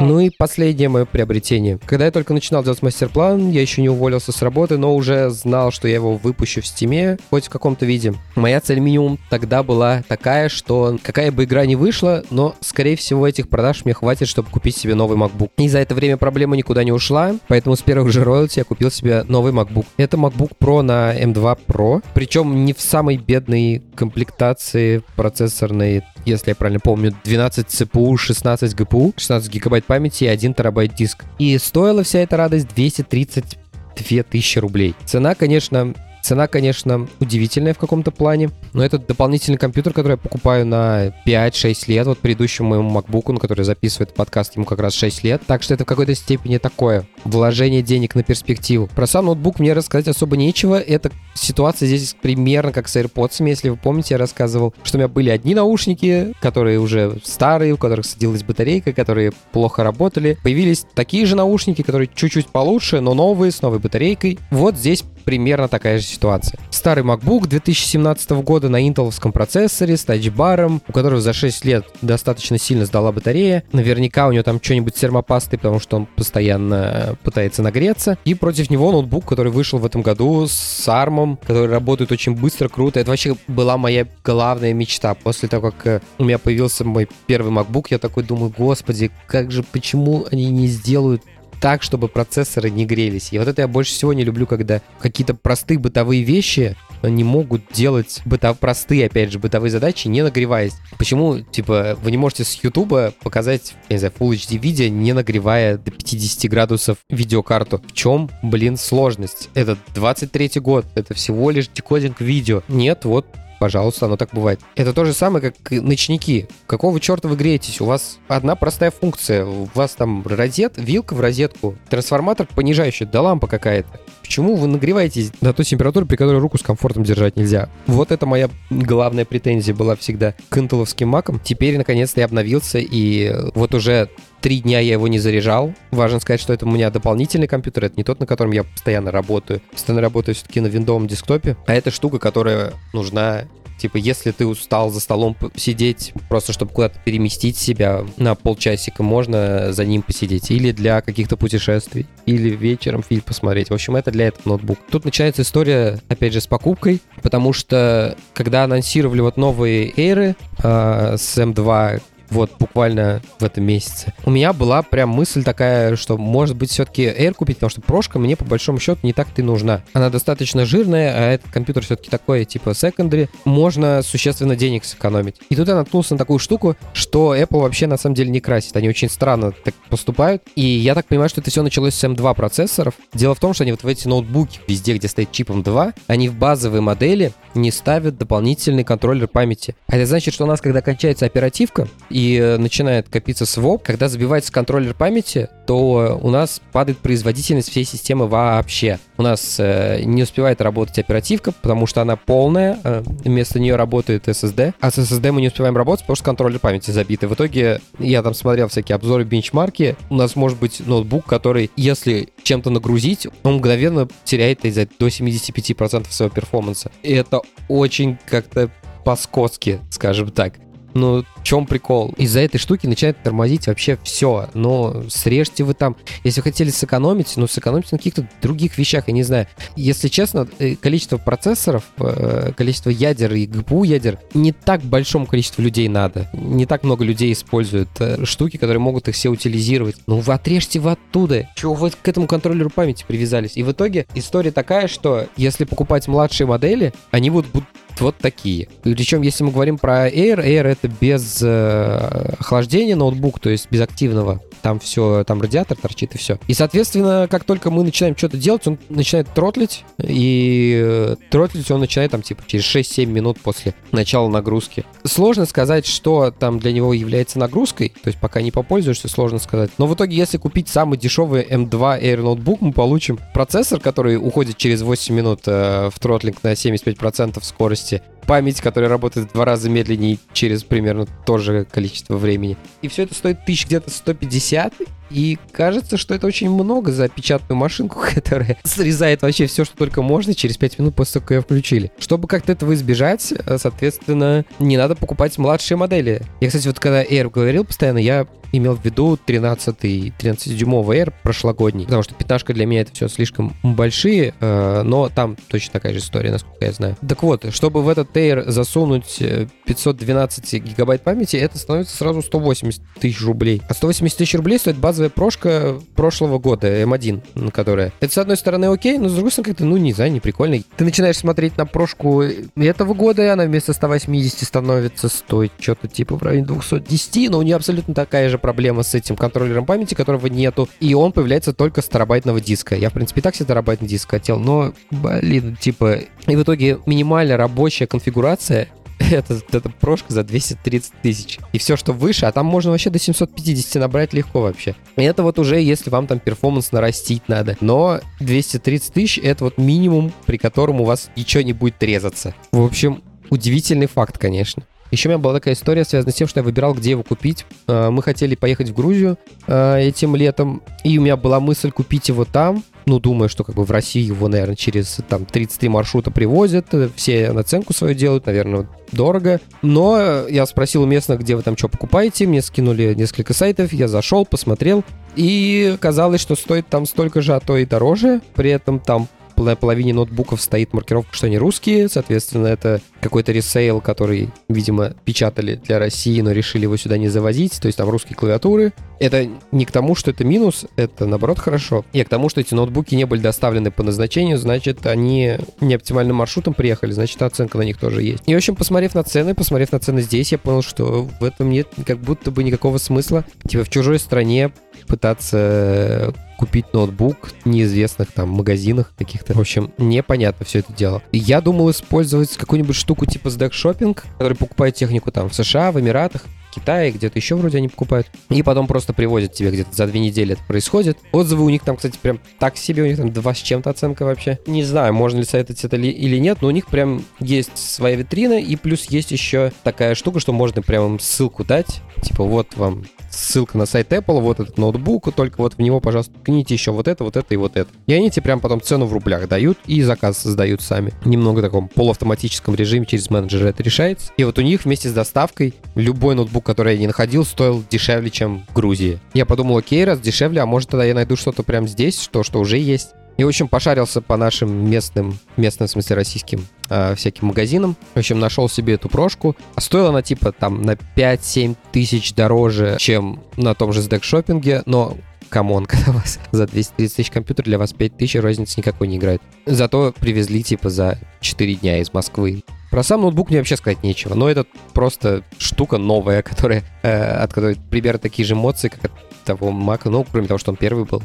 Ну 0.00 0.20
и 0.20 0.30
последнее 0.30 0.88
мое 0.88 1.04
приобретение. 1.04 1.78
Когда 1.86 2.06
я 2.06 2.10
только 2.10 2.34
начинал 2.34 2.62
делать 2.62 2.82
мастер-план, 2.82 3.50
я 3.50 3.60
еще 3.60 3.82
не 3.82 3.88
уволился 3.88 4.32
с 4.32 4.42
работы, 4.42 4.78
но 4.78 4.94
уже 4.94 5.30
знал, 5.30 5.70
что 5.70 5.88
я 5.88 5.94
его 5.94 6.16
выпущу 6.16 6.62
в 6.62 6.66
стиме, 6.66 7.18
хоть 7.30 7.46
в 7.46 7.50
каком-то 7.50 7.86
виде. 7.86 8.14
Моя 8.34 8.60
цель 8.60 8.78
минимум 8.78 9.18
тогда 9.30 9.62
была 9.62 10.02
такая, 10.08 10.48
что 10.48 10.98
какая 11.02 11.32
бы 11.32 11.44
игра 11.44 11.66
не 11.66 11.76
вышла, 11.76 12.24
но, 12.30 12.54
скорее 12.60 12.96
всего, 12.96 13.26
этих 13.26 13.48
продаж 13.48 13.84
мне 13.84 13.94
хватит, 13.94 14.28
чтобы 14.28 14.50
купить 14.50 14.76
себе 14.76 14.94
новый 14.94 15.16
MacBook. 15.18 15.50
И 15.56 15.68
за 15.68 15.78
это 15.78 15.94
время 15.94 16.16
проблема 16.16 16.56
никуда 16.56 16.84
не 16.84 16.92
ушла, 16.92 17.34
поэтому 17.48 17.76
с 17.76 17.82
первых 17.82 18.12
же 18.12 18.24
роялти 18.24 18.58
я 18.58 18.64
купил 18.64 18.90
себе 18.90 19.24
новый 19.24 19.52
MacBook. 19.52 19.86
Это 19.96 20.16
MacBook 20.16 20.52
Pro 20.60 20.82
на 20.82 21.16
M2 21.16 21.58
Pro, 21.66 22.02
причем 22.14 22.64
не 22.64 22.72
в 22.72 22.80
самой 22.80 23.16
бедной 23.16 23.82
комплектации 23.94 25.02
процессорной, 25.16 26.02
если 26.26 26.50
я 26.50 26.54
правильно 26.54 26.80
помню, 26.80 27.14
12 27.24 27.66
CPU, 27.66 28.16
16 28.16 28.74
GPU, 28.74 29.14
16 29.16 29.50
гигабайт 29.50 29.84
памяти 29.84 30.24
и 30.24 30.28
1 30.28 30.54
терабайт 30.54 30.94
диск. 30.94 31.24
И 31.38 31.56
стоила 31.58 32.02
вся 32.02 32.18
эта 32.18 32.36
радость 32.36 32.68
232 32.74 34.22
тысячи 34.24 34.58
рублей. 34.58 34.94
Цена, 35.04 35.34
конечно, 35.34 35.94
Цена, 36.26 36.48
конечно, 36.48 37.06
удивительная 37.20 37.72
в 37.72 37.78
каком-то 37.78 38.10
плане, 38.10 38.50
но 38.72 38.84
это 38.84 38.98
дополнительный 38.98 39.58
компьютер, 39.58 39.92
который 39.92 40.14
я 40.14 40.16
покупаю 40.16 40.66
на 40.66 41.12
5-6 41.24 41.84
лет. 41.86 42.04
Вот 42.08 42.18
предыдущему 42.18 42.70
моему 42.70 42.98
MacBook, 42.98 43.32
на 43.32 43.38
который 43.38 43.64
записывает 43.64 44.12
подкаст, 44.12 44.56
ему 44.56 44.64
как 44.64 44.80
раз 44.80 44.94
6 44.94 45.22
лет. 45.22 45.42
Так 45.46 45.62
что 45.62 45.74
это 45.74 45.84
в 45.84 45.86
какой-то 45.86 46.16
степени 46.16 46.58
такое 46.58 47.06
вложение 47.22 47.80
денег 47.80 48.16
на 48.16 48.24
перспективу. 48.24 48.88
Про 48.92 49.06
сам 49.06 49.26
ноутбук 49.26 49.60
мне 49.60 49.72
рассказать 49.72 50.08
особо 50.08 50.36
нечего. 50.36 50.80
Это 50.80 51.12
ситуация 51.34 51.86
здесь 51.86 52.16
примерно 52.20 52.72
как 52.72 52.88
с 52.88 52.96
AirPods. 52.96 53.48
Если 53.48 53.68
вы 53.68 53.76
помните, 53.76 54.14
я 54.14 54.18
рассказывал, 54.18 54.74
что 54.82 54.96
у 54.96 54.98
меня 54.98 55.06
были 55.06 55.30
одни 55.30 55.54
наушники, 55.54 56.32
которые 56.40 56.80
уже 56.80 57.20
старые, 57.22 57.74
у 57.74 57.76
которых 57.76 58.04
садилась 58.04 58.42
батарейка, 58.42 58.92
которые 58.92 59.30
плохо 59.52 59.84
работали. 59.84 60.36
Появились 60.42 60.86
такие 60.92 61.24
же 61.24 61.36
наушники, 61.36 61.82
которые 61.82 62.10
чуть-чуть 62.12 62.48
получше, 62.48 62.98
но 62.98 63.14
новые, 63.14 63.52
с 63.52 63.62
новой 63.62 63.78
батарейкой. 63.78 64.40
Вот 64.50 64.74
здесь 64.76 65.04
примерно 65.26 65.68
такая 65.68 65.98
же 65.98 66.04
ситуация. 66.04 66.58
Старый 66.70 67.04
MacBook 67.04 67.48
2017 67.48 68.30
года 68.30 68.68
на 68.68 68.86
интеловском 68.86 69.32
процессоре 69.32 69.96
с 69.96 70.04
тачбаром, 70.04 70.80
у 70.88 70.92
которого 70.92 71.20
за 71.20 71.32
6 71.32 71.64
лет 71.64 71.84
достаточно 72.00 72.58
сильно 72.58 72.86
сдала 72.86 73.10
батарея. 73.12 73.64
Наверняка 73.72 74.28
у 74.28 74.32
него 74.32 74.44
там 74.44 74.60
что-нибудь 74.62 74.96
с 74.96 75.02
потому 75.50 75.80
что 75.80 75.96
он 75.96 76.06
постоянно 76.06 77.16
пытается 77.24 77.62
нагреться. 77.62 78.16
И 78.24 78.34
против 78.34 78.70
него 78.70 78.92
ноутбук, 78.92 79.26
который 79.26 79.50
вышел 79.50 79.80
в 79.80 79.84
этом 79.84 80.02
году 80.02 80.46
с 80.46 80.88
ARM, 80.88 81.38
который 81.44 81.68
работает 81.68 82.12
очень 82.12 82.34
быстро, 82.36 82.68
круто. 82.68 83.00
Это 83.00 83.10
вообще 83.10 83.34
была 83.48 83.76
моя 83.76 84.06
главная 84.24 84.72
мечта. 84.72 85.14
После 85.14 85.48
того, 85.48 85.72
как 85.72 85.86
э, 85.86 86.00
у 86.18 86.24
меня 86.24 86.38
появился 86.38 86.84
мой 86.84 87.08
первый 87.26 87.52
MacBook, 87.52 87.86
я 87.90 87.98
такой 87.98 88.22
думаю, 88.22 88.54
господи, 88.56 89.10
как 89.26 89.50
же, 89.50 89.64
почему 89.64 90.24
они 90.30 90.50
не 90.50 90.68
сделают 90.68 91.22
так, 91.60 91.82
чтобы 91.82 92.08
процессоры 92.08 92.70
не 92.70 92.86
грелись. 92.86 93.32
И 93.32 93.38
вот 93.38 93.48
это 93.48 93.62
я 93.62 93.68
больше 93.68 93.92
всего 93.92 94.12
не 94.12 94.24
люблю, 94.24 94.46
когда 94.46 94.80
какие-то 95.00 95.34
простые 95.34 95.78
бытовые 95.78 96.22
вещи 96.22 96.76
не 97.02 97.24
могут 97.24 97.62
делать 97.72 98.20
бытов... 98.24 98.58
простые, 98.58 99.06
опять 99.06 99.32
же, 99.32 99.38
бытовые 99.38 99.70
задачи, 99.70 100.08
не 100.08 100.22
нагреваясь. 100.22 100.74
Почему, 100.98 101.40
типа, 101.40 101.98
вы 102.02 102.10
не 102.10 102.16
можете 102.16 102.44
с 102.44 102.54
YouTube 102.62 103.14
показать, 103.22 103.74
я 103.88 103.94
не 103.94 103.98
знаю, 103.98 104.14
Full 104.18 104.32
HD 104.32 104.58
видео, 104.58 104.88
не 104.88 105.12
нагревая 105.12 105.78
до 105.78 105.90
50 105.90 106.50
градусов 106.50 106.98
видеокарту? 107.08 107.82
В 107.86 107.92
чем, 107.92 108.30
блин, 108.42 108.76
сложность? 108.76 109.50
Это 109.54 109.76
23 109.94 110.52
год, 110.56 110.86
это 110.94 111.14
всего 111.14 111.50
лишь 111.50 111.68
декодинг 111.68 112.20
видео. 112.20 112.62
Нет, 112.68 113.04
вот 113.04 113.26
Пожалуйста, 113.58 114.06
оно 114.06 114.16
так 114.16 114.30
бывает. 114.32 114.60
Это 114.74 114.92
то 114.92 115.04
же 115.04 115.12
самое, 115.12 115.50
как 115.50 115.70
ночники. 115.70 116.48
Какого 116.66 117.00
черта 117.00 117.28
вы 117.28 117.36
греетесь? 117.36 117.80
У 117.80 117.86
вас 117.86 118.18
одна 118.28 118.54
простая 118.56 118.90
функция. 118.90 119.44
У 119.44 119.68
вас 119.74 119.92
там 119.92 120.22
розет, 120.26 120.74
вилка 120.76 121.14
в 121.14 121.20
розетку, 121.20 121.74
трансформатор 121.88 122.46
понижающий, 122.46 123.06
да 123.06 123.22
лампа 123.22 123.46
какая-то. 123.46 124.00
Почему 124.22 124.56
вы 124.56 124.66
нагреваетесь 124.66 125.30
до 125.40 125.52
той 125.52 125.64
температуры, 125.64 126.04
при 126.04 126.16
которой 126.16 126.38
руку 126.38 126.58
с 126.58 126.62
комфортом 126.62 127.04
держать 127.04 127.36
нельзя? 127.36 127.68
Вот 127.86 128.10
это 128.10 128.26
моя 128.26 128.50
главная 128.70 129.24
претензия 129.24 129.72
была 129.72 129.94
всегда 129.94 130.34
к 130.48 130.58
интеловским 130.58 131.08
макам. 131.08 131.40
Теперь, 131.42 131.78
наконец-то, 131.78 132.20
я 132.20 132.26
обновился, 132.26 132.78
и 132.78 133.32
вот 133.54 133.74
уже 133.74 134.10
три 134.46 134.60
дня 134.60 134.78
я 134.78 134.92
его 134.92 135.08
не 135.08 135.18
заряжал. 135.18 135.74
Важно 135.90 136.20
сказать, 136.20 136.40
что 136.40 136.52
это 136.52 136.66
у 136.66 136.70
меня 136.70 136.88
дополнительный 136.90 137.48
компьютер, 137.48 137.86
это 137.86 137.96
не 137.96 138.04
тот, 138.04 138.20
на 138.20 138.26
котором 138.26 138.52
я 138.52 138.62
постоянно 138.62 139.10
работаю. 139.10 139.60
Постоянно 139.72 140.00
работаю 140.00 140.36
все-таки 140.36 140.60
на 140.60 140.68
виндовом 140.68 141.08
десктопе, 141.08 141.56
а 141.66 141.74
это 141.74 141.90
штука, 141.90 142.20
которая 142.20 142.74
нужна 142.92 143.46
Типа, 143.76 143.98
если 143.98 144.30
ты 144.30 144.46
устал 144.46 144.90
за 144.90 145.00
столом 145.00 145.36
сидеть, 145.54 146.14
просто 146.30 146.54
чтобы 146.54 146.72
куда-то 146.72 146.98
переместить 147.04 147.58
себя 147.58 148.06
на 148.16 148.34
полчасика, 148.34 149.02
можно 149.02 149.72
за 149.72 149.84
ним 149.84 150.00
посидеть. 150.00 150.50
Или 150.50 150.72
для 150.72 151.02
каких-то 151.02 151.36
путешествий, 151.36 152.06
или 152.24 152.50
вечером 152.50 153.02
фильм 153.02 153.20
посмотреть. 153.20 153.68
В 153.68 153.74
общем, 153.74 153.96
это 153.96 154.10
для 154.12 154.28
этого 154.28 154.48
ноутбук. 154.48 154.78
Тут 154.90 155.04
начинается 155.04 155.42
история, 155.42 155.98
опять 156.08 156.32
же, 156.32 156.40
с 156.40 156.46
покупкой, 156.46 157.02
потому 157.20 157.52
что 157.52 158.16
когда 158.32 158.64
анонсировали 158.64 159.20
вот 159.20 159.36
новые 159.36 159.90
Air 159.90 160.36
э, 160.62 161.16
с 161.18 161.36
M2, 161.36 162.00
вот 162.30 162.50
буквально 162.58 163.20
в 163.38 163.44
этом 163.44 163.64
месяце. 163.64 164.12
У 164.24 164.30
меня 164.30 164.52
была 164.52 164.82
прям 164.82 165.10
мысль 165.10 165.44
такая, 165.44 165.96
что 165.96 166.16
может 166.18 166.56
быть 166.56 166.70
все-таки 166.70 167.04
Air 167.04 167.34
купить, 167.34 167.56
потому 167.58 167.70
что 167.70 167.80
прошка 167.80 168.18
мне 168.18 168.36
по 168.36 168.44
большому 168.44 168.78
счету 168.78 169.00
не 169.02 169.12
так-то 169.12 169.42
нужна. 169.42 169.82
Она 169.92 170.10
достаточно 170.10 170.64
жирная, 170.64 171.12
а 171.14 171.32
этот 171.32 171.50
компьютер 171.50 171.84
все-таки 171.84 172.10
такой 172.10 172.44
типа 172.44 172.70
secondary. 172.70 173.28
Можно 173.44 174.02
существенно 174.02 174.56
денег 174.56 174.84
сэкономить. 174.84 175.36
И 175.48 175.56
тут 175.56 175.68
я 175.68 175.74
наткнулся 175.74 176.14
на 176.14 176.18
такую 176.18 176.38
штуку, 176.38 176.76
что 176.92 177.36
Apple 177.36 177.60
вообще 177.60 177.86
на 177.86 177.96
самом 177.96 178.14
деле 178.14 178.30
не 178.30 178.40
красит. 178.40 178.76
Они 178.76 178.88
очень 178.88 179.08
странно 179.08 179.52
так 179.52 179.74
поступают. 179.88 180.42
И 180.54 180.62
я 180.62 180.94
так 180.94 181.06
понимаю, 181.06 181.28
что 181.28 181.40
это 181.40 181.50
все 181.50 181.62
началось 181.62 181.94
с 181.94 182.04
M2 182.04 182.34
процессоров. 182.34 182.94
Дело 183.14 183.34
в 183.34 183.40
том, 183.40 183.54
что 183.54 183.64
они 183.64 183.72
вот 183.72 183.82
в 183.82 183.86
эти 183.86 184.08
ноутбуки, 184.08 184.60
везде, 184.66 184.94
где 184.94 185.08
стоит 185.08 185.32
чипом 185.32 185.62
2, 185.62 185.92
они 186.06 186.28
в 186.28 186.34
базовые 186.34 186.80
модели 186.80 187.32
не 187.54 187.70
ставят 187.70 188.18
дополнительный 188.18 188.84
контроллер 188.84 189.28
памяти. 189.28 189.74
А 189.86 189.96
это 189.96 190.06
значит, 190.06 190.34
что 190.34 190.44
у 190.44 190.46
нас, 190.46 190.60
когда 190.60 190.80
кончается 190.80 191.26
оперативка, 191.26 191.88
и 192.16 192.38
э, 192.38 192.56
начинает 192.56 193.10
копиться 193.10 193.44
своп, 193.44 193.82
когда 193.82 194.08
забивается 194.08 194.50
контроллер 194.50 194.94
памяти, 194.94 195.50
то 195.66 196.18
у 196.22 196.30
нас 196.30 196.62
падает 196.72 196.96
производительность 196.96 197.68
всей 197.68 197.84
системы 197.84 198.26
вообще. 198.26 198.98
У 199.18 199.22
нас 199.22 199.56
э, 199.58 200.00
не 200.02 200.22
успевает 200.22 200.62
работать 200.62 200.98
оперативка, 200.98 201.52
потому 201.52 201.86
что 201.86 202.00
она 202.00 202.16
полная, 202.16 202.78
э, 202.82 203.02
вместо 203.04 203.60
нее 203.60 203.76
работает 203.76 204.28
SSD, 204.28 204.72
а 204.80 204.90
с 204.90 204.96
SSD 204.96 205.30
мы 205.30 205.42
не 205.42 205.48
успеваем 205.48 205.76
работать, 205.76 206.04
потому 206.04 206.16
что 206.16 206.24
контроллер 206.24 206.58
памяти 206.58 206.90
забиты. 206.90 207.28
В 207.28 207.34
итоге 207.34 207.82
я 207.98 208.22
там 208.22 208.32
смотрел 208.32 208.68
всякие 208.68 208.96
обзоры, 208.96 209.24
бенчмарки, 209.24 209.94
у 210.08 210.14
нас 210.14 210.36
может 210.36 210.58
быть 210.58 210.80
ноутбук, 210.86 211.26
который, 211.26 211.70
если 211.76 212.30
чем-то 212.42 212.70
нагрузить, 212.70 213.26
он 213.42 213.56
мгновенно 213.56 214.08
теряет 214.24 214.62
до 214.62 215.08
75% 215.08 216.06
своего 216.08 216.34
перформанса. 216.34 216.90
И 217.02 217.12
это 217.12 217.42
очень 217.68 218.16
как-то 218.26 218.70
по-скотски, 219.04 219.80
скажем 219.90 220.30
так. 220.30 220.54
Ну, 220.96 221.24
в 221.36 221.42
чем 221.42 221.66
прикол? 221.66 222.14
Из-за 222.16 222.40
этой 222.40 222.56
штуки 222.56 222.86
начинает 222.86 223.22
тормозить 223.22 223.66
вообще 223.66 223.98
все. 224.02 224.48
Но 224.54 225.04
срежьте 225.10 225.62
вы 225.62 225.74
там. 225.74 225.94
Если 226.24 226.40
хотели 226.40 226.70
сэкономить, 226.70 227.34
ну, 227.36 227.46
сэкономьте 227.46 227.90
на 227.92 227.98
каких-то 227.98 228.26
других 228.40 228.78
вещах, 228.78 229.04
я 229.06 229.12
не 229.12 229.22
знаю. 229.22 229.46
Если 229.76 230.08
честно, 230.08 230.48
э, 230.58 230.74
количество 230.74 231.18
процессоров, 231.18 231.84
э, 231.98 232.52
количество 232.56 232.88
ядер 232.88 233.34
и 233.34 233.46
ГПУ 233.46 233.84
ядер 233.84 234.18
не 234.32 234.52
так 234.52 234.80
большому 234.80 235.26
количеству 235.26 235.60
людей 235.60 235.86
надо. 235.88 236.30
Не 236.32 236.64
так 236.64 236.82
много 236.82 237.04
людей 237.04 237.30
используют 237.34 237.90
э, 238.00 238.24
штуки, 238.24 238.56
которые 238.56 238.80
могут 238.80 239.08
их 239.08 239.14
все 239.14 239.28
утилизировать. 239.28 239.96
Ну, 240.06 240.20
вы 240.20 240.32
отрежьте 240.32 240.80
вы 240.80 240.92
оттуда. 240.92 241.50
Чего 241.56 241.74
вы 241.74 241.90
к 241.90 242.08
этому 242.08 242.26
контроллеру 242.26 242.70
памяти 242.70 243.04
привязались? 243.06 243.58
И 243.58 243.62
в 243.62 243.70
итоге 243.70 244.06
история 244.14 244.50
такая, 244.50 244.88
что 244.88 245.26
если 245.36 245.64
покупать 245.64 246.08
младшие 246.08 246.46
модели, 246.46 246.94
они 247.10 247.28
будут 247.28 247.52
вот 248.00 248.16
такие. 248.18 248.68
Причем, 248.82 249.22
если 249.22 249.44
мы 249.44 249.50
говорим 249.50 249.78
про 249.78 250.08
Air, 250.08 250.44
Air 250.44 250.64
это 250.64 250.88
без 250.88 251.40
э, 251.42 252.34
охлаждения 252.38 252.96
ноутбук, 252.96 253.40
то 253.40 253.50
есть 253.50 253.68
без 253.70 253.80
активного. 253.80 254.40
Там 254.62 254.80
все, 254.80 255.22
там 255.24 255.40
радиатор 255.40 255.76
торчит 255.76 256.14
и 256.14 256.18
все. 256.18 256.38
И, 256.48 256.54
соответственно, 256.54 257.28
как 257.30 257.44
только 257.44 257.70
мы 257.70 257.84
начинаем 257.84 258.16
что-то 258.16 258.36
делать, 258.36 258.66
он 258.66 258.78
начинает 258.88 259.32
тротлить, 259.32 259.84
и 260.02 260.80
э, 260.82 261.16
тротлить 261.30 261.70
он 261.70 261.80
начинает 261.80 262.10
там 262.10 262.22
типа 262.22 262.42
через 262.46 262.64
6-7 262.64 263.06
минут 263.06 263.40
после 263.40 263.74
начала 263.92 264.28
нагрузки. 264.28 264.84
Сложно 265.04 265.46
сказать, 265.46 265.86
что 265.86 266.32
там 266.36 266.58
для 266.58 266.72
него 266.72 266.92
является 266.94 267.38
нагрузкой, 267.38 267.90
то 267.90 268.08
есть 268.08 268.18
пока 268.18 268.42
не 268.42 268.50
попользуешься, 268.50 269.08
сложно 269.08 269.38
сказать. 269.38 269.70
Но 269.78 269.86
в 269.86 269.94
итоге, 269.94 270.16
если 270.16 270.38
купить 270.38 270.68
самый 270.68 270.98
дешевый 270.98 271.44
M2 271.44 272.02
Air 272.02 272.22
ноутбук, 272.22 272.60
мы 272.60 272.72
получим 272.72 273.18
процессор, 273.32 273.78
который 273.80 274.16
уходит 274.16 274.56
через 274.56 274.82
8 274.82 275.14
минут 275.14 275.42
э, 275.46 275.90
в 275.92 275.98
тротлинг 276.00 276.42
на 276.42 276.52
75% 276.52 277.42
скорости, 277.44 277.85
скорости, 277.86 278.02
память, 278.26 278.60
которая 278.60 278.90
работает 278.90 279.28
в 279.28 279.32
два 279.32 279.44
раза 279.44 279.70
медленнее 279.70 280.18
через 280.32 280.64
примерно 280.64 281.06
то 281.24 281.38
же 281.38 281.64
количество 281.64 282.16
времени. 282.16 282.56
И 282.82 282.88
все 282.88 283.04
это 283.04 283.14
стоит 283.14 283.44
тысяч 283.44 283.66
где-то 283.66 283.90
150, 283.90 284.74
и 285.10 285.38
кажется, 285.52 285.96
что 285.96 286.14
это 286.14 286.26
очень 286.26 286.50
много 286.50 286.92
за 286.92 287.08
печатную 287.08 287.58
машинку, 287.58 288.00
которая 288.14 288.58
срезает 288.64 289.22
вообще 289.22 289.46
все, 289.46 289.64
что 289.64 289.76
только 289.76 290.02
можно 290.02 290.34
через 290.34 290.56
5 290.56 290.78
минут 290.78 290.94
после 290.94 291.14
того, 291.14 291.26
как 291.26 291.30
ее 291.36 291.40
включили. 291.42 291.92
Чтобы 291.98 292.28
как-то 292.28 292.52
этого 292.52 292.74
избежать, 292.74 293.32
э, 293.32 293.58
соответственно, 293.58 294.44
не 294.58 294.76
надо 294.76 294.94
покупать 294.94 295.38
младшие 295.38 295.76
модели. 295.76 296.22
Я, 296.40 296.48
кстати, 296.48 296.66
вот 296.66 296.78
когда 296.78 297.04
Air 297.04 297.30
говорил 297.30 297.64
постоянно, 297.64 297.98
я 297.98 298.26
имел 298.52 298.76
в 298.76 298.84
виду 298.84 299.16
13 299.16 299.76
13-дюймовый 300.18 300.98
Air 300.98 301.12
прошлогодний, 301.22 301.84
потому 301.84 302.02
что 302.02 302.14
пятнашка 302.14 302.52
для 302.54 302.66
меня 302.66 302.82
это 302.82 302.92
все 302.92 303.08
слишком 303.08 303.54
большие, 303.62 304.34
э, 304.38 304.82
но 304.82 305.08
там 305.08 305.36
точно 305.48 305.74
такая 305.74 305.92
же 305.92 305.98
история, 305.98 306.30
насколько 306.30 306.64
я 306.64 306.72
знаю. 306.72 306.96
Так 307.06 307.22
вот, 307.22 307.52
чтобы 307.54 307.82
в 307.82 307.88
этот 307.88 308.16
Air 308.16 308.50
засунуть 308.50 309.22
512 309.66 310.54
э, 310.54 310.58
гигабайт 310.58 311.02
памяти, 311.02 311.36
это 311.36 311.58
становится 311.58 311.96
сразу 311.96 312.22
180 312.22 312.82
тысяч 313.00 313.20
рублей. 313.22 313.62
А 313.68 313.74
180 313.74 314.18
тысяч 314.18 314.34
рублей 314.34 314.58
стоит 314.58 314.76
базовая 314.96 315.10
прошка 315.10 315.74
прошлого 315.94 316.38
года, 316.38 316.68
M1, 316.82 317.50
которая... 317.50 317.92
Это, 318.00 318.12
с 318.12 318.18
одной 318.18 318.36
стороны, 318.38 318.66
окей, 318.66 318.96
но 318.96 319.08
с 319.08 319.12
другой 319.12 319.30
стороны, 319.30 319.50
как-то, 319.50 319.64
ну, 319.66 319.76
не 319.76 319.92
знаю, 319.92 320.10
не 320.10 320.20
прикольно. 320.20 320.58
Ты 320.76 320.84
начинаешь 320.84 321.18
смотреть 321.18 321.58
на 321.58 321.66
прошку 321.66 322.22
этого 322.22 322.94
года, 322.94 323.22
и 323.22 323.26
она 323.26 323.44
вместо 323.44 323.74
180 323.74 324.46
становится 324.46 325.08
стоить 325.08 325.52
что-то 325.60 325.88
типа 325.88 326.16
в 326.16 326.22
районе 326.22 326.46
210, 326.46 327.30
но 327.30 327.38
у 327.38 327.42
нее 327.42 327.56
абсолютно 327.56 327.94
такая 327.94 328.30
же 328.30 328.38
проблема 328.38 328.82
с 328.82 328.94
этим 328.94 329.16
контроллером 329.16 329.66
памяти, 329.66 329.94
которого 329.94 330.28
нету, 330.28 330.68
и 330.80 330.94
он 330.94 331.12
появляется 331.12 331.52
только 331.52 331.82
с 331.82 331.88
терабайтного 331.88 332.40
диска. 332.40 332.74
Я, 332.74 332.88
в 332.88 332.94
принципе, 332.94 333.20
так 333.20 333.34
себе 333.36 333.46
терабайтный 333.46 333.88
диск 333.88 334.10
хотел, 334.10 334.38
но, 334.38 334.72
блин, 334.90 335.56
типа... 335.60 336.00
И 336.26 336.36
в 336.36 336.42
итоге 336.42 336.78
минимальная 336.86 337.36
рабочая 337.36 337.86
конфигурация 337.86 338.68
это, 339.10 339.40
это 339.52 339.68
прошка 339.68 340.12
за 340.12 340.24
230 340.24 340.92
тысяч. 341.02 341.38
И 341.52 341.58
все, 341.58 341.76
что 341.76 341.92
выше, 341.92 342.26
а 342.26 342.32
там 342.32 342.46
можно 342.46 342.70
вообще 342.70 342.90
до 342.90 342.98
750 342.98 343.80
набрать 343.80 344.12
легко 344.12 344.40
вообще. 344.40 344.74
И 344.96 345.02
это 345.02 345.22
вот 345.22 345.38
уже, 345.38 345.60
если 345.60 345.90
вам 345.90 346.06
там 346.06 346.18
перформанс 346.18 346.72
нарастить 346.72 347.28
надо. 347.28 347.56
Но 347.60 348.00
230 348.20 348.92
тысяч— 348.92 349.18
это 349.22 349.44
вот 349.44 349.58
минимум, 349.58 350.12
при 350.24 350.38
котором 350.38 350.80
у 350.80 350.84
вас 350.84 351.10
ничего 351.16 351.42
не 351.42 351.52
будет 351.52 351.82
резаться. 351.82 352.34
В 352.52 352.64
общем, 352.64 353.02
удивительный 353.30 353.86
факт, 353.86 354.18
конечно. 354.18 354.64
Еще 354.90 355.08
у 355.08 355.10
меня 355.10 355.18
была 355.18 355.34
такая 355.34 355.54
история, 355.54 355.84
связанная 355.84 356.12
с 356.12 356.16
тем, 356.16 356.28
что 356.28 356.40
я 356.40 356.44
выбирал, 356.44 356.72
где 356.74 356.90
его 356.90 357.02
купить. 357.02 357.44
А, 357.66 357.90
мы 357.90 358.02
хотели 358.02 358.34
поехать 358.34 358.70
в 358.70 358.74
Грузию 358.74 359.18
а, 359.46 359.78
этим 359.78 360.14
летом, 360.14 360.62
и 360.84 360.98
у 360.98 361.02
меня 361.02 361.16
была 361.16 361.40
мысль 361.40 361.70
купить 361.70 362.08
его 362.08 362.24
там. 362.24 362.62
Ну, 362.86 363.00
думаю, 363.00 363.28
что 363.28 363.42
как 363.42 363.56
бы 363.56 363.64
в 363.64 363.70
России 363.72 364.02
его, 364.02 364.28
наверное, 364.28 364.54
через 364.54 364.98
там 365.08 365.24
33 365.24 365.68
маршрута 365.68 366.12
привозят, 366.12 366.66
все 366.94 367.32
наценку 367.32 367.72
свою 367.72 367.94
делают, 367.94 368.26
наверное, 368.26 368.68
дорого. 368.92 369.40
Но 369.60 370.26
я 370.28 370.46
спросил 370.46 370.84
у 370.84 370.86
местных, 370.86 371.20
где 371.20 371.34
вы 371.34 371.42
там 371.42 371.56
что 371.56 371.68
покупаете, 371.68 372.28
мне 372.28 372.40
скинули 372.42 372.94
несколько 372.94 373.34
сайтов, 373.34 373.72
я 373.72 373.88
зашел, 373.88 374.24
посмотрел, 374.24 374.84
и 375.16 375.76
казалось, 375.80 376.20
что 376.20 376.36
стоит 376.36 376.68
там 376.68 376.86
столько 376.86 377.22
же, 377.22 377.34
а 377.34 377.40
то 377.40 377.56
и 377.56 377.64
дороже. 377.64 378.20
При 378.34 378.50
этом 378.50 378.78
там 378.78 379.08
половине 379.36 379.94
ноутбуков 379.94 380.40
стоит 380.40 380.72
маркировка, 380.72 381.14
что 381.14 381.26
они 381.26 381.38
русские, 381.38 381.88
соответственно, 381.88 382.48
это 382.48 382.80
какой-то 383.00 383.32
ресейл, 383.32 383.80
который, 383.80 384.30
видимо, 384.48 384.94
печатали 385.04 385.54
для 385.54 385.78
России, 385.78 386.20
но 386.20 386.32
решили 386.32 386.62
его 386.62 386.76
сюда 386.76 386.98
не 386.98 387.08
завозить, 387.08 387.60
то 387.60 387.66
есть 387.66 387.78
там 387.78 387.88
русские 387.88 388.16
клавиатуры. 388.16 388.72
Это 388.98 389.28
не 389.52 389.66
к 389.66 389.70
тому, 389.70 389.94
что 389.94 390.10
это 390.10 390.24
минус, 390.24 390.66
это 390.76 391.06
наоборот 391.06 391.38
хорошо. 391.38 391.84
И 391.92 392.02
к 392.02 392.08
тому, 392.08 392.28
что 392.28 392.40
эти 392.40 392.54
ноутбуки 392.54 392.94
не 392.94 393.04
были 393.04 393.20
доставлены 393.20 393.70
по 393.70 393.82
назначению, 393.82 394.38
значит, 394.38 394.86
они 394.86 395.36
не 395.60 395.74
оптимальным 395.74 396.16
маршрутом 396.16 396.54
приехали, 396.54 396.92
значит, 396.92 397.20
оценка 397.20 397.58
на 397.58 397.62
них 397.62 397.78
тоже 397.78 398.02
есть. 398.02 398.22
И, 398.26 398.34
в 398.34 398.36
общем, 398.36 398.56
посмотрев 398.56 398.94
на 398.94 399.02
цены, 399.02 399.34
посмотрев 399.34 399.72
на 399.72 399.78
цены 399.78 400.00
здесь, 400.00 400.32
я 400.32 400.38
понял, 400.38 400.62
что 400.62 401.08
в 401.20 401.24
этом 401.24 401.50
нет 401.50 401.68
как 401.84 401.98
будто 401.98 402.30
бы 402.30 402.42
никакого 402.42 402.78
смысла. 402.78 403.24
Типа 403.46 403.64
в 403.64 403.68
чужой 403.68 403.98
стране 403.98 404.52
пытаться 404.86 406.14
купить 406.36 406.72
ноутбук 406.72 407.30
в 407.44 407.48
неизвестных 407.48 408.12
там 408.12 408.30
магазинах 408.30 408.92
каких-то. 408.96 409.34
В 409.34 409.40
общем, 409.40 409.72
непонятно 409.78 410.44
все 410.44 410.60
это 410.60 410.72
дело. 410.72 411.02
Я 411.12 411.40
думал 411.40 411.70
использовать 411.70 412.36
какую-нибудь 412.36 412.76
штуку 412.76 413.06
типа 413.06 413.28
Stack 413.28 413.50
Shopping, 413.50 413.94
который 413.94 414.36
покупает 414.36 414.74
технику 414.74 415.10
там 415.10 415.28
в 415.28 415.34
США, 415.34 415.72
в 415.72 415.80
Эмиратах, 415.80 416.22
Китае, 416.56 416.90
где-то 416.90 417.18
еще 417.18 417.36
вроде 417.36 417.58
они 417.58 417.68
покупают. 417.68 418.08
И 418.30 418.42
потом 418.42 418.66
просто 418.66 418.92
привозят 418.94 419.34
тебе 419.34 419.50
где-то 419.50 419.74
за 419.74 419.86
две 419.86 420.00
недели 420.00 420.32
это 420.32 420.42
происходит. 420.44 420.98
Отзывы 421.12 421.44
у 421.44 421.50
них 421.50 421.62
там, 421.62 421.76
кстати, 421.76 421.98
прям 422.00 422.18
так 422.38 422.56
себе, 422.56 422.82
у 422.82 422.86
них 422.86 422.96
там 422.96 423.12
два 423.12 423.34
с 423.34 423.38
чем-то 423.38 423.70
оценка 423.70 424.04
вообще. 424.04 424.38
Не 424.46 424.64
знаю, 424.64 424.94
можно 424.94 425.18
ли 425.18 425.24
советовать 425.24 425.62
это 425.64 425.76
ли, 425.76 425.90
или 425.90 426.16
нет, 426.16 426.38
но 426.40 426.48
у 426.48 426.52
них 426.52 426.66
прям 426.66 427.04
есть 427.20 427.58
своя 427.58 427.96
витрина, 427.96 428.40
и 428.40 428.56
плюс 428.56 428.86
есть 428.86 429.12
еще 429.12 429.52
такая 429.64 429.94
штука, 429.94 430.18
что 430.18 430.32
можно 430.32 430.62
прям 430.62 430.98
ссылку 430.98 431.44
дать. 431.44 431.82
Типа 432.02 432.24
вот 432.24 432.56
вам 432.56 432.86
ссылка 433.10 433.58
на 433.58 433.66
сайт 433.66 433.92
Apple, 433.92 434.20
вот 434.20 434.40
этот 434.40 434.58
ноутбук, 434.58 435.14
только 435.14 435.36
вот 435.38 435.54
в 435.54 435.58
него, 435.58 435.80
пожалуйста, 435.80 436.12
ткните 436.20 436.54
еще 436.54 436.72
вот 436.72 436.88
это, 436.88 437.04
вот 437.04 437.16
это 437.16 437.34
и 437.34 437.36
вот 437.36 437.56
это. 437.56 437.70
И 437.86 437.92
они 437.92 438.10
тебе 438.10 438.22
прям 438.22 438.40
потом 438.40 438.60
цену 438.60 438.86
в 438.86 438.92
рублях 438.92 439.28
дают 439.28 439.58
и 439.66 439.82
заказ 439.82 440.22
сдают 440.22 440.62
сами. 440.62 440.92
Немного 441.04 441.38
в 441.38 441.42
таком 441.42 441.68
полуавтоматическом 441.68 442.54
режиме 442.54 442.86
через 442.86 443.10
менеджера 443.10 443.48
это 443.48 443.62
решается. 443.62 444.12
И 444.16 444.24
вот 444.24 444.38
у 444.38 444.42
них 444.42 444.64
вместе 444.64 444.88
с 444.88 444.92
доставкой 444.92 445.54
любой 445.74 446.14
ноутбук, 446.14 446.44
который 446.44 446.74
я 446.74 446.80
не 446.80 446.86
находил, 446.86 447.24
стоил 447.24 447.64
дешевле, 447.70 448.10
чем 448.10 448.44
в 448.48 448.52
Грузии. 448.52 448.98
Я 449.14 449.26
подумал, 449.26 449.58
окей, 449.58 449.84
раз 449.84 450.00
дешевле, 450.00 450.40
а 450.40 450.46
может 450.46 450.70
тогда 450.70 450.84
я 450.84 450.94
найду 450.94 451.16
что-то 451.16 451.42
прям 451.42 451.68
здесь, 451.68 452.00
что, 452.00 452.22
что 452.22 452.40
уже 452.40 452.58
есть. 452.58 452.90
И, 453.16 453.24
в 453.24 453.28
общем, 453.28 453.48
пошарился 453.48 454.02
по 454.02 454.16
нашим 454.16 454.68
местным, 454.68 455.18
местным, 455.36 455.68
в 455.68 455.70
смысле, 455.70 455.96
российским 455.96 456.46
э, 456.68 456.94
всяким 456.94 457.28
магазинам. 457.28 457.76
В 457.94 457.98
общем, 457.98 458.18
нашел 458.18 458.48
себе 458.48 458.74
эту 458.74 458.88
прошку. 458.88 459.36
А 459.54 459.60
стоила 459.60 459.90
она, 459.90 460.02
типа, 460.02 460.32
там, 460.32 460.62
на 460.62 460.72
5-7 460.96 461.56
тысяч 461.72 462.14
дороже, 462.14 462.76
чем 462.78 463.22
на 463.36 463.54
том 463.54 463.72
же 463.72 463.80
CDEK 463.80 464.02
Shopping, 464.02 464.62
но 464.66 464.96
come 465.28 465.50
on, 465.50 465.66
когда 465.66 465.92
вас 465.92 466.18
за 466.32 466.46
230 466.46 466.96
тысяч 466.96 467.10
компьютер, 467.10 467.44
для 467.44 467.58
вас 467.58 467.72
5 467.72 467.96
тысяч 467.96 468.20
разницы 468.20 468.54
никакой 468.58 468.88
не 468.88 468.96
играет. 468.96 469.22
Зато 469.44 469.94
привезли, 469.98 470.42
типа, 470.42 470.70
за 470.70 470.98
4 471.20 471.54
дня 471.56 471.78
из 471.78 471.92
Москвы. 471.92 472.42
Про 472.70 472.82
сам 472.82 473.02
ноутбук 473.02 473.30
мне 473.30 473.38
вообще 473.38 473.56
сказать 473.56 473.82
нечего, 473.82 474.14
но 474.14 474.28
это 474.28 474.44
просто 474.74 475.22
штука 475.38 475.78
новая, 475.78 476.22
которая, 476.22 476.62
э, 476.82 477.02
от 477.02 477.32
которой 477.32 477.56
примерно 477.70 477.98
такие 477.98 478.26
же 478.26 478.34
эмоции, 478.34 478.68
как 478.68 478.84
от 478.84 478.92
того 479.26 479.50
Mac, 479.50 479.82
ну, 479.84 480.06
кроме 480.10 480.28
того, 480.28 480.38
что 480.38 480.52
он 480.52 480.56
первый 480.56 480.84
был, 480.84 481.02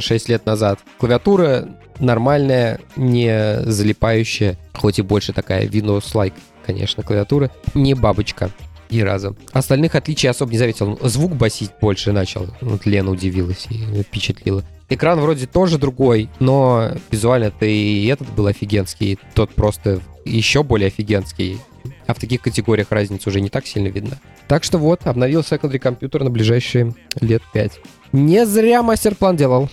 6 0.00 0.10
э, 0.10 0.32
лет 0.32 0.46
назад. 0.46 0.80
Клавиатура 0.98 1.68
нормальная, 2.00 2.80
не 2.96 3.60
залипающая, 3.62 4.56
хоть 4.74 4.98
и 4.98 5.02
больше 5.02 5.32
такая 5.32 5.66
Windows-like, 5.66 6.34
конечно, 6.66 7.02
клавиатура. 7.02 7.50
Не 7.74 7.94
бабочка. 7.94 8.50
Ни 8.90 9.02
разу. 9.02 9.36
Остальных 9.52 9.94
отличий 9.94 10.30
особо 10.30 10.50
не 10.50 10.58
заметил. 10.58 10.98
Звук 11.02 11.36
басить 11.36 11.72
больше 11.80 12.12
начал. 12.12 12.46
Вот 12.62 12.86
Лена 12.86 13.10
удивилась 13.10 13.66
и 13.68 14.02
впечатлила. 14.02 14.64
Экран 14.88 15.20
вроде 15.20 15.46
тоже 15.46 15.76
другой, 15.76 16.30
но 16.40 16.92
визуально-то 17.10 17.66
и 17.66 18.06
этот 18.06 18.30
был 18.30 18.46
офигенский, 18.46 19.18
тот 19.34 19.50
просто 19.50 20.00
еще 20.24 20.62
более 20.62 20.86
офигенский. 20.88 21.58
А 22.06 22.14
в 22.14 22.18
таких 22.18 22.40
категориях 22.40 22.90
разница 22.90 23.28
уже 23.28 23.42
не 23.42 23.50
так 23.50 23.66
сильно 23.66 23.88
видно. 23.88 24.18
Так 24.48 24.64
что 24.64 24.78
вот, 24.78 25.06
обновил 25.06 25.40
secondary 25.40 25.78
компьютер 25.78 26.24
на 26.24 26.30
ближайшие 26.30 26.94
лет 27.20 27.42
5. 27.52 27.80
Не 28.12 28.46
зря 28.46 28.82
мастер-план 28.82 29.36
делал. 29.36 29.68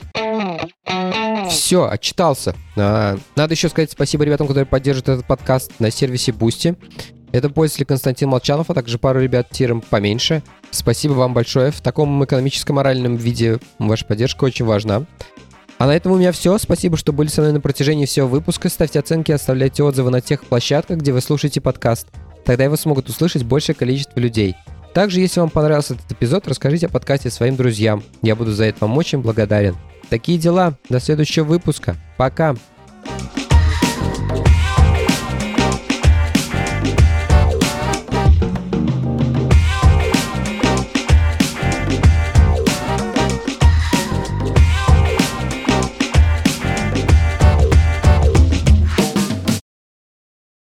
Все, 1.50 1.88
отчитался. 1.88 2.56
А, 2.76 3.18
надо 3.36 3.54
еще 3.54 3.70
сказать 3.70 3.92
спасибо 3.92 4.26
ребятам, 4.26 4.48
которые 4.48 4.66
поддерживают 4.66 5.10
этот 5.10 5.26
подкаст 5.26 5.72
на 5.80 5.92
сервисе 5.92 6.32
Boosty. 6.32 6.76
Это 7.32 7.50
пользователь 7.50 7.86
Константин 7.86 8.30
Молчанов, 8.30 8.70
а 8.70 8.74
также 8.74 8.98
пару 8.98 9.22
ребят 9.22 9.50
тиром 9.50 9.82
поменьше. 9.82 10.44
Спасибо 10.72 11.14
вам 11.14 11.34
большое. 11.34 11.72
В 11.72 11.82
таком 11.82 12.24
экономическо-моральном 12.24 13.16
виде 13.16 13.60
ваша 13.80 14.06
поддержка 14.06 14.44
очень 14.44 14.66
важна. 14.66 15.06
А 15.78 15.88
на 15.88 15.96
этом 15.96 16.14
у 16.14 16.18
меня 16.18 16.32
все. 16.32 16.58
Спасибо, 16.58 16.98
что 16.98 17.14
были 17.14 17.28
со 17.28 17.42
мной 17.42 17.54
на 17.54 17.62
протяжении 17.62 18.06
всего 18.06 18.28
выпуска. 18.28 18.70
Ставьте 18.70 19.00
оценки, 19.00 19.32
оставляйте 19.32 19.84
отзывы 19.84 20.12
на 20.12 20.22
тех 20.22 20.44
площадках, 20.46 20.98
где 20.98 21.12
вы 21.12 21.22
слушаете 21.22 21.62
подкаст. 21.62 22.08
Тогда 22.46 22.64
его 22.64 22.76
смогут 22.76 23.10
услышать 23.10 23.44
большее 23.44 23.76
количество 23.76 24.20
людей. 24.20 24.56
Также, 24.94 25.20
если 25.20 25.42
вам 25.42 25.50
понравился 25.50 25.96
этот 25.96 26.12
эпизод, 26.12 26.48
расскажите 26.48 26.86
о 26.86 26.90
подкасте 26.90 27.30
своим 27.30 27.58
друзьям. 27.58 28.04
Я 28.22 28.36
буду 28.36 28.54
за 28.54 28.66
это 28.66 28.78
вам 28.82 28.98
очень 28.98 29.20
благодарен. 29.20 29.76
Такие 30.10 30.38
дела. 30.38 30.78
До 30.88 31.00
следующего 31.00 31.44
выпуска. 31.44 31.98
Пока. 32.18 32.56